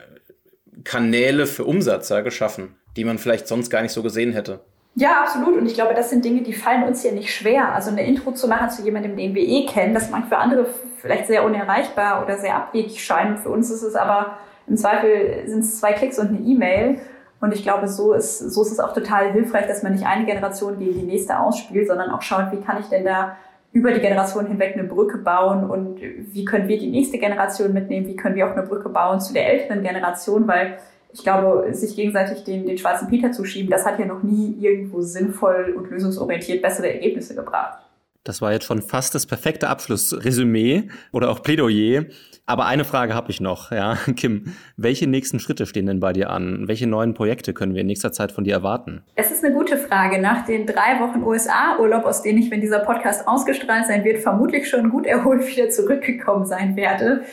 Kanäle 0.83 1.45
für 1.45 1.65
Umsatzer 1.65 2.21
geschaffen, 2.23 2.75
die 2.95 3.05
man 3.05 3.17
vielleicht 3.17 3.47
sonst 3.47 3.69
gar 3.69 3.81
nicht 3.81 3.91
so 3.91 4.03
gesehen 4.03 4.33
hätte. 4.33 4.61
Ja, 4.95 5.21
absolut. 5.21 5.57
Und 5.57 5.67
ich 5.67 5.75
glaube, 5.75 5.93
das 5.93 6.09
sind 6.09 6.25
Dinge, 6.25 6.41
die 6.41 6.53
fallen 6.53 6.83
uns 6.83 7.03
hier 7.03 7.11
nicht 7.11 7.31
schwer. 7.31 7.71
Also 7.73 7.91
eine 7.91 8.05
Intro 8.05 8.31
zu 8.31 8.47
machen 8.47 8.71
zu 8.71 8.81
jemandem, 8.81 9.15
den 9.15 9.35
wir 9.35 9.43
eh 9.43 9.65
kennen, 9.67 9.93
das 9.93 10.09
mag 10.09 10.27
für 10.27 10.37
andere 10.37 10.65
vielleicht 10.97 11.27
sehr 11.27 11.45
unerreichbar 11.45 12.23
oder 12.23 12.37
sehr 12.37 12.55
abwegig 12.55 13.03
scheinen. 13.03 13.37
Für 13.37 13.49
uns 13.49 13.69
ist 13.69 13.83
es 13.83 13.95
aber 13.95 14.37
im 14.65 14.75
Zweifel 14.75 15.47
sind 15.47 15.59
es 15.59 15.79
zwei 15.79 15.93
Klicks 15.93 16.17
und 16.19 16.29
eine 16.29 16.39
E-Mail. 16.39 16.99
Und 17.39 17.53
ich 17.53 17.61
glaube, 17.61 17.87
so 17.87 18.13
ist, 18.13 18.39
so 18.39 18.63
ist 18.63 18.71
es 18.71 18.79
auch 18.79 18.93
total 18.93 19.31
hilfreich, 19.31 19.67
dass 19.67 19.83
man 19.83 19.93
nicht 19.93 20.05
eine 20.05 20.25
Generation 20.25 20.79
gegen 20.79 20.99
die 20.99 21.05
nächste 21.05 21.39
ausspielt, 21.39 21.87
sondern 21.87 22.09
auch 22.09 22.23
schaut, 22.23 22.51
wie 22.51 22.61
kann 22.61 22.79
ich 22.79 22.87
denn 22.87 23.05
da 23.05 23.37
über 23.77 23.91
die 23.91 23.99
Generation 23.99 24.47
hinweg 24.47 24.73
eine 24.73 24.85
Brücke 24.85 25.19
bauen 25.19 25.69
und 25.69 26.01
wie 26.01 26.45
können 26.45 26.67
wir 26.67 26.79
die 26.79 26.89
nächste 26.89 27.19
Generation 27.19 27.73
mitnehmen, 27.73 28.07
wie 28.07 28.15
können 28.15 28.35
wir 28.35 28.47
auch 28.47 28.55
eine 28.55 28.65
Brücke 28.65 28.89
bauen 28.89 29.21
zu 29.21 29.33
der 29.33 29.47
älteren 29.47 29.83
Generation, 29.83 30.47
weil 30.47 30.79
ich 31.13 31.21
glaube, 31.21 31.67
sich 31.73 31.95
gegenseitig 31.95 32.43
den, 32.43 32.65
den 32.65 32.77
schwarzen 32.79 33.07
Peter 33.07 33.31
zuschieben, 33.31 33.69
das 33.69 33.85
hat 33.85 33.99
ja 33.99 34.05
noch 34.05 34.23
nie 34.23 34.57
irgendwo 34.59 35.01
sinnvoll 35.01 35.75
und 35.77 35.91
lösungsorientiert 35.91 36.63
bessere 36.63 36.91
Ergebnisse 36.91 37.35
gebracht. 37.35 37.83
Das 38.23 38.41
war 38.41 38.51
jetzt 38.51 38.65
schon 38.65 38.81
fast 38.81 39.13
das 39.13 39.27
perfekte 39.27 39.69
Abschlussresümee 39.69 40.89
oder 41.11 41.29
auch 41.29 41.43
Plädoyer. 41.43 42.05
Aber 42.49 42.65
eine 42.65 42.85
Frage 42.85 43.13
habe 43.13 43.29
ich 43.29 43.41
noch, 43.41 43.71
ja, 43.71 43.97
Kim. 44.15 44.55
Welche 44.77 45.05
nächsten 45.05 45.39
Schritte 45.41 45.65
stehen 45.65 45.85
denn 45.85 45.99
bei 45.99 46.13
dir 46.13 46.29
an? 46.29 46.69
Welche 46.69 46.87
neuen 46.87 47.13
Projekte 47.13 47.53
können 47.53 47.73
wir 47.73 47.81
in 47.81 47.87
nächster 47.87 48.13
Zeit 48.13 48.31
von 48.31 48.45
dir 48.45 48.53
erwarten? 48.53 49.03
Es 49.15 49.31
ist 49.31 49.43
eine 49.43 49.53
gute 49.53 49.75
Frage. 49.75 50.21
Nach 50.21 50.45
den 50.45 50.65
drei 50.65 51.01
Wochen 51.01 51.23
USA-Urlaub, 51.23 52.05
aus 52.05 52.21
denen 52.21 52.39
ich, 52.39 52.49
wenn 52.49 52.61
dieser 52.61 52.79
Podcast 52.79 53.27
ausgestrahlt 53.27 53.85
sein 53.87 54.05
wird, 54.05 54.19
vermutlich 54.19 54.69
schon 54.69 54.89
gut 54.89 55.05
erholt 55.05 55.45
wieder 55.55 55.69
zurückgekommen 55.69 56.45
sein 56.45 56.77
werde, 56.77 57.23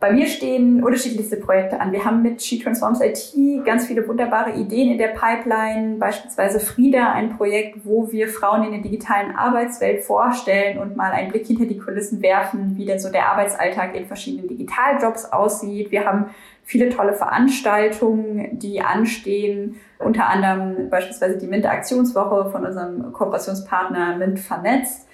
bei 0.00 0.12
mir 0.12 0.28
stehen 0.28 0.84
unterschiedlichste 0.84 1.38
Projekte 1.38 1.80
an. 1.80 1.90
Wir 1.90 2.04
haben 2.04 2.22
mit 2.22 2.40
She 2.40 2.60
Transforms 2.60 3.00
IT 3.00 3.64
ganz 3.64 3.86
viele 3.86 4.06
wunderbare 4.06 4.52
Ideen 4.52 4.92
in 4.92 4.98
der 4.98 5.08
Pipeline, 5.08 5.96
beispielsweise 5.98 6.60
Frieda, 6.60 7.12
ein 7.12 7.36
Projekt, 7.36 7.84
wo 7.84 8.12
wir 8.12 8.28
Frauen 8.28 8.62
in 8.62 8.70
der 8.70 8.80
digitalen 8.80 9.34
Arbeitswelt 9.34 10.04
vorstellen 10.04 10.78
und 10.78 10.96
mal 10.96 11.10
einen 11.10 11.32
Blick 11.32 11.46
hinter 11.46 11.66
die 11.66 11.78
Kulissen 11.78 12.22
werfen, 12.22 12.76
wie 12.76 12.84
denn 12.84 13.00
so 13.00 13.10
der 13.10 13.26
Arbeitsalltag 13.26 13.96
in 13.96 14.06
verschiedenen 14.06 14.46
Digitaljobs 14.46 15.32
aussieht. 15.32 15.90
Wir 15.90 16.04
haben 16.04 16.26
viele 16.62 16.90
tolle 16.90 17.14
Veranstaltungen, 17.14 18.56
die 18.56 18.80
anstehen, 18.80 19.80
unter 19.98 20.28
anderem 20.28 20.90
beispielsweise 20.90 21.38
die 21.38 21.48
MINT-Aktionswoche 21.48 22.50
von 22.52 22.64
unserem 22.64 23.12
Kooperationspartner 23.12 24.16
MINT 24.16 24.38
vernetzt 24.38 25.07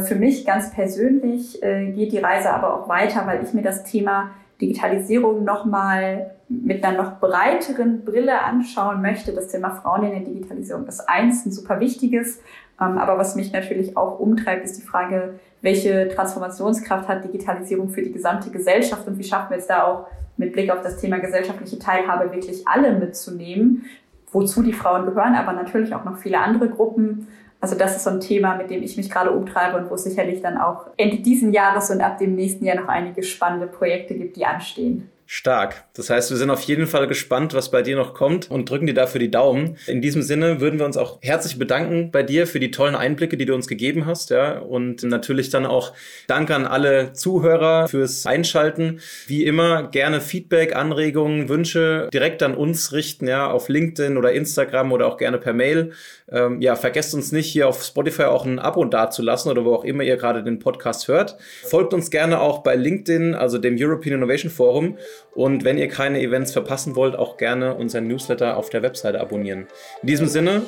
für 0.00 0.14
mich 0.14 0.46
ganz 0.46 0.70
persönlich 0.70 1.62
äh, 1.62 1.92
geht 1.92 2.12
die 2.12 2.18
Reise 2.18 2.50
aber 2.50 2.74
auch 2.74 2.88
weiter, 2.88 3.26
weil 3.26 3.42
ich 3.42 3.52
mir 3.52 3.62
das 3.62 3.84
Thema 3.84 4.30
Digitalisierung 4.60 5.44
nochmal 5.44 6.30
mit 6.48 6.84
einer 6.84 7.02
noch 7.02 7.20
breiteren 7.20 8.04
Brille 8.04 8.40
anschauen 8.42 9.02
möchte. 9.02 9.32
Das 9.32 9.48
Thema 9.48 9.70
Frauen 9.70 10.04
in 10.04 10.10
der 10.10 10.20
Digitalisierung 10.20 10.86
ist 10.86 11.08
eins, 11.08 11.44
ein 11.44 11.52
super 11.52 11.80
wichtiges. 11.80 12.40
Ähm, 12.80 12.98
aber 12.98 13.18
was 13.18 13.36
mich 13.36 13.52
natürlich 13.52 13.96
auch 13.96 14.18
umtreibt, 14.18 14.64
ist 14.64 14.78
die 14.78 14.86
Frage, 14.86 15.38
welche 15.60 16.08
Transformationskraft 16.08 17.08
hat 17.08 17.24
Digitalisierung 17.24 17.88
für 17.90 18.02
die 18.02 18.12
gesamte 18.12 18.50
Gesellschaft 18.50 19.06
und 19.06 19.18
wie 19.18 19.24
schaffen 19.24 19.50
wir 19.50 19.58
es 19.58 19.66
da 19.66 19.84
auch 19.84 20.06
mit 20.36 20.52
Blick 20.52 20.70
auf 20.70 20.82
das 20.82 20.98
Thema 20.98 21.18
gesellschaftliche 21.18 21.78
Teilhabe 21.78 22.32
wirklich 22.32 22.66
alle 22.66 22.92
mitzunehmen, 22.98 23.84
wozu 24.32 24.62
die 24.62 24.72
Frauen 24.72 25.06
gehören, 25.06 25.34
aber 25.34 25.52
natürlich 25.52 25.94
auch 25.94 26.04
noch 26.04 26.18
viele 26.18 26.38
andere 26.38 26.68
Gruppen. 26.68 27.28
Also 27.64 27.78
das 27.78 27.96
ist 27.96 28.04
so 28.04 28.10
ein 28.10 28.20
Thema, 28.20 28.56
mit 28.56 28.68
dem 28.68 28.82
ich 28.82 28.98
mich 28.98 29.08
gerade 29.08 29.30
umtreibe 29.30 29.78
und 29.78 29.88
wo 29.88 29.94
es 29.94 30.04
sicherlich 30.04 30.42
dann 30.42 30.58
auch 30.58 30.88
Ende 30.98 31.16
diesen 31.20 31.50
Jahres 31.50 31.88
und 31.88 32.02
ab 32.02 32.18
dem 32.18 32.34
nächsten 32.34 32.66
Jahr 32.66 32.76
noch 32.76 32.88
einige 32.88 33.22
spannende 33.22 33.66
Projekte 33.66 34.14
gibt, 34.14 34.36
die 34.36 34.44
anstehen. 34.44 35.10
Stark. 35.26 35.84
Das 35.94 36.10
heißt, 36.10 36.30
wir 36.30 36.36
sind 36.36 36.50
auf 36.50 36.62
jeden 36.62 36.86
Fall 36.86 37.06
gespannt, 37.06 37.54
was 37.54 37.70
bei 37.70 37.82
dir 37.82 37.96
noch 37.96 38.12
kommt 38.12 38.50
und 38.50 38.68
drücken 38.68 38.86
dir 38.86 38.94
dafür 38.94 39.18
die 39.18 39.30
Daumen. 39.30 39.78
In 39.86 40.02
diesem 40.02 40.22
Sinne 40.22 40.60
würden 40.60 40.78
wir 40.78 40.86
uns 40.86 40.96
auch 40.96 41.18
herzlich 41.22 41.58
bedanken 41.58 42.10
bei 42.10 42.22
dir 42.22 42.46
für 42.46 42.60
die 42.60 42.70
tollen 42.70 42.94
Einblicke, 42.94 43.36
die 43.36 43.46
du 43.46 43.54
uns 43.54 43.66
gegeben 43.66 44.04
hast, 44.04 44.30
ja. 44.30 44.58
Und 44.58 45.02
natürlich 45.02 45.48
dann 45.50 45.64
auch 45.64 45.92
Danke 46.26 46.54
an 46.54 46.66
alle 46.66 47.12
Zuhörer 47.14 47.88
fürs 47.88 48.26
Einschalten. 48.26 49.00
Wie 49.26 49.44
immer 49.44 49.84
gerne 49.84 50.20
Feedback, 50.20 50.76
Anregungen, 50.76 51.48
Wünsche 51.48 52.08
direkt 52.12 52.42
an 52.42 52.54
uns 52.54 52.92
richten, 52.92 53.26
ja, 53.26 53.50
auf 53.50 53.68
LinkedIn 53.68 54.18
oder 54.18 54.32
Instagram 54.32 54.92
oder 54.92 55.06
auch 55.06 55.16
gerne 55.16 55.38
per 55.38 55.54
Mail. 55.54 55.92
Ähm, 56.30 56.60
ja, 56.60 56.76
vergesst 56.76 57.14
uns 57.14 57.32
nicht, 57.32 57.50
hier 57.50 57.68
auf 57.68 57.82
Spotify 57.82 58.24
auch 58.24 58.44
ein 58.44 58.58
Abo 58.58 58.84
dazulassen 58.84 59.50
oder 59.50 59.64
wo 59.64 59.74
auch 59.74 59.84
immer 59.84 60.02
ihr 60.02 60.16
gerade 60.16 60.42
den 60.42 60.58
Podcast 60.58 61.08
hört. 61.08 61.36
Folgt 61.64 61.94
uns 61.94 62.10
gerne 62.10 62.40
auch 62.40 62.62
bei 62.62 62.74
LinkedIn, 62.74 63.34
also 63.34 63.58
dem 63.58 63.76
European 63.78 64.16
Innovation 64.16 64.50
Forum. 64.50 64.98
Und 65.34 65.64
wenn 65.64 65.78
ihr 65.78 65.88
keine 65.88 66.20
Events 66.20 66.52
verpassen 66.52 66.96
wollt, 66.96 67.16
auch 67.16 67.36
gerne 67.36 67.74
unseren 67.74 68.06
Newsletter 68.06 68.56
auf 68.56 68.70
der 68.70 68.82
Webseite 68.82 69.20
abonnieren. 69.20 69.66
In 70.02 70.08
diesem 70.08 70.28
Sinne, 70.28 70.62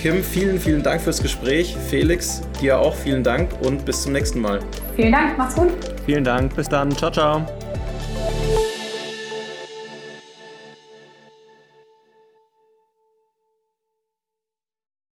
Kim, 0.00 0.22
vielen, 0.22 0.58
vielen 0.58 0.82
Dank 0.82 1.00
fürs 1.00 1.22
Gespräch. 1.22 1.76
Felix, 1.88 2.42
dir 2.60 2.78
auch 2.78 2.94
vielen 2.94 3.22
Dank 3.22 3.50
und 3.62 3.84
bis 3.84 4.02
zum 4.02 4.12
nächsten 4.12 4.40
Mal. 4.40 4.60
Vielen 4.96 5.12
Dank, 5.12 5.38
macht's 5.38 5.54
gut. 5.54 5.70
Vielen 6.04 6.24
Dank, 6.24 6.54
bis 6.54 6.68
dann. 6.68 6.90
Ciao, 6.90 7.10
ciao. 7.10 7.71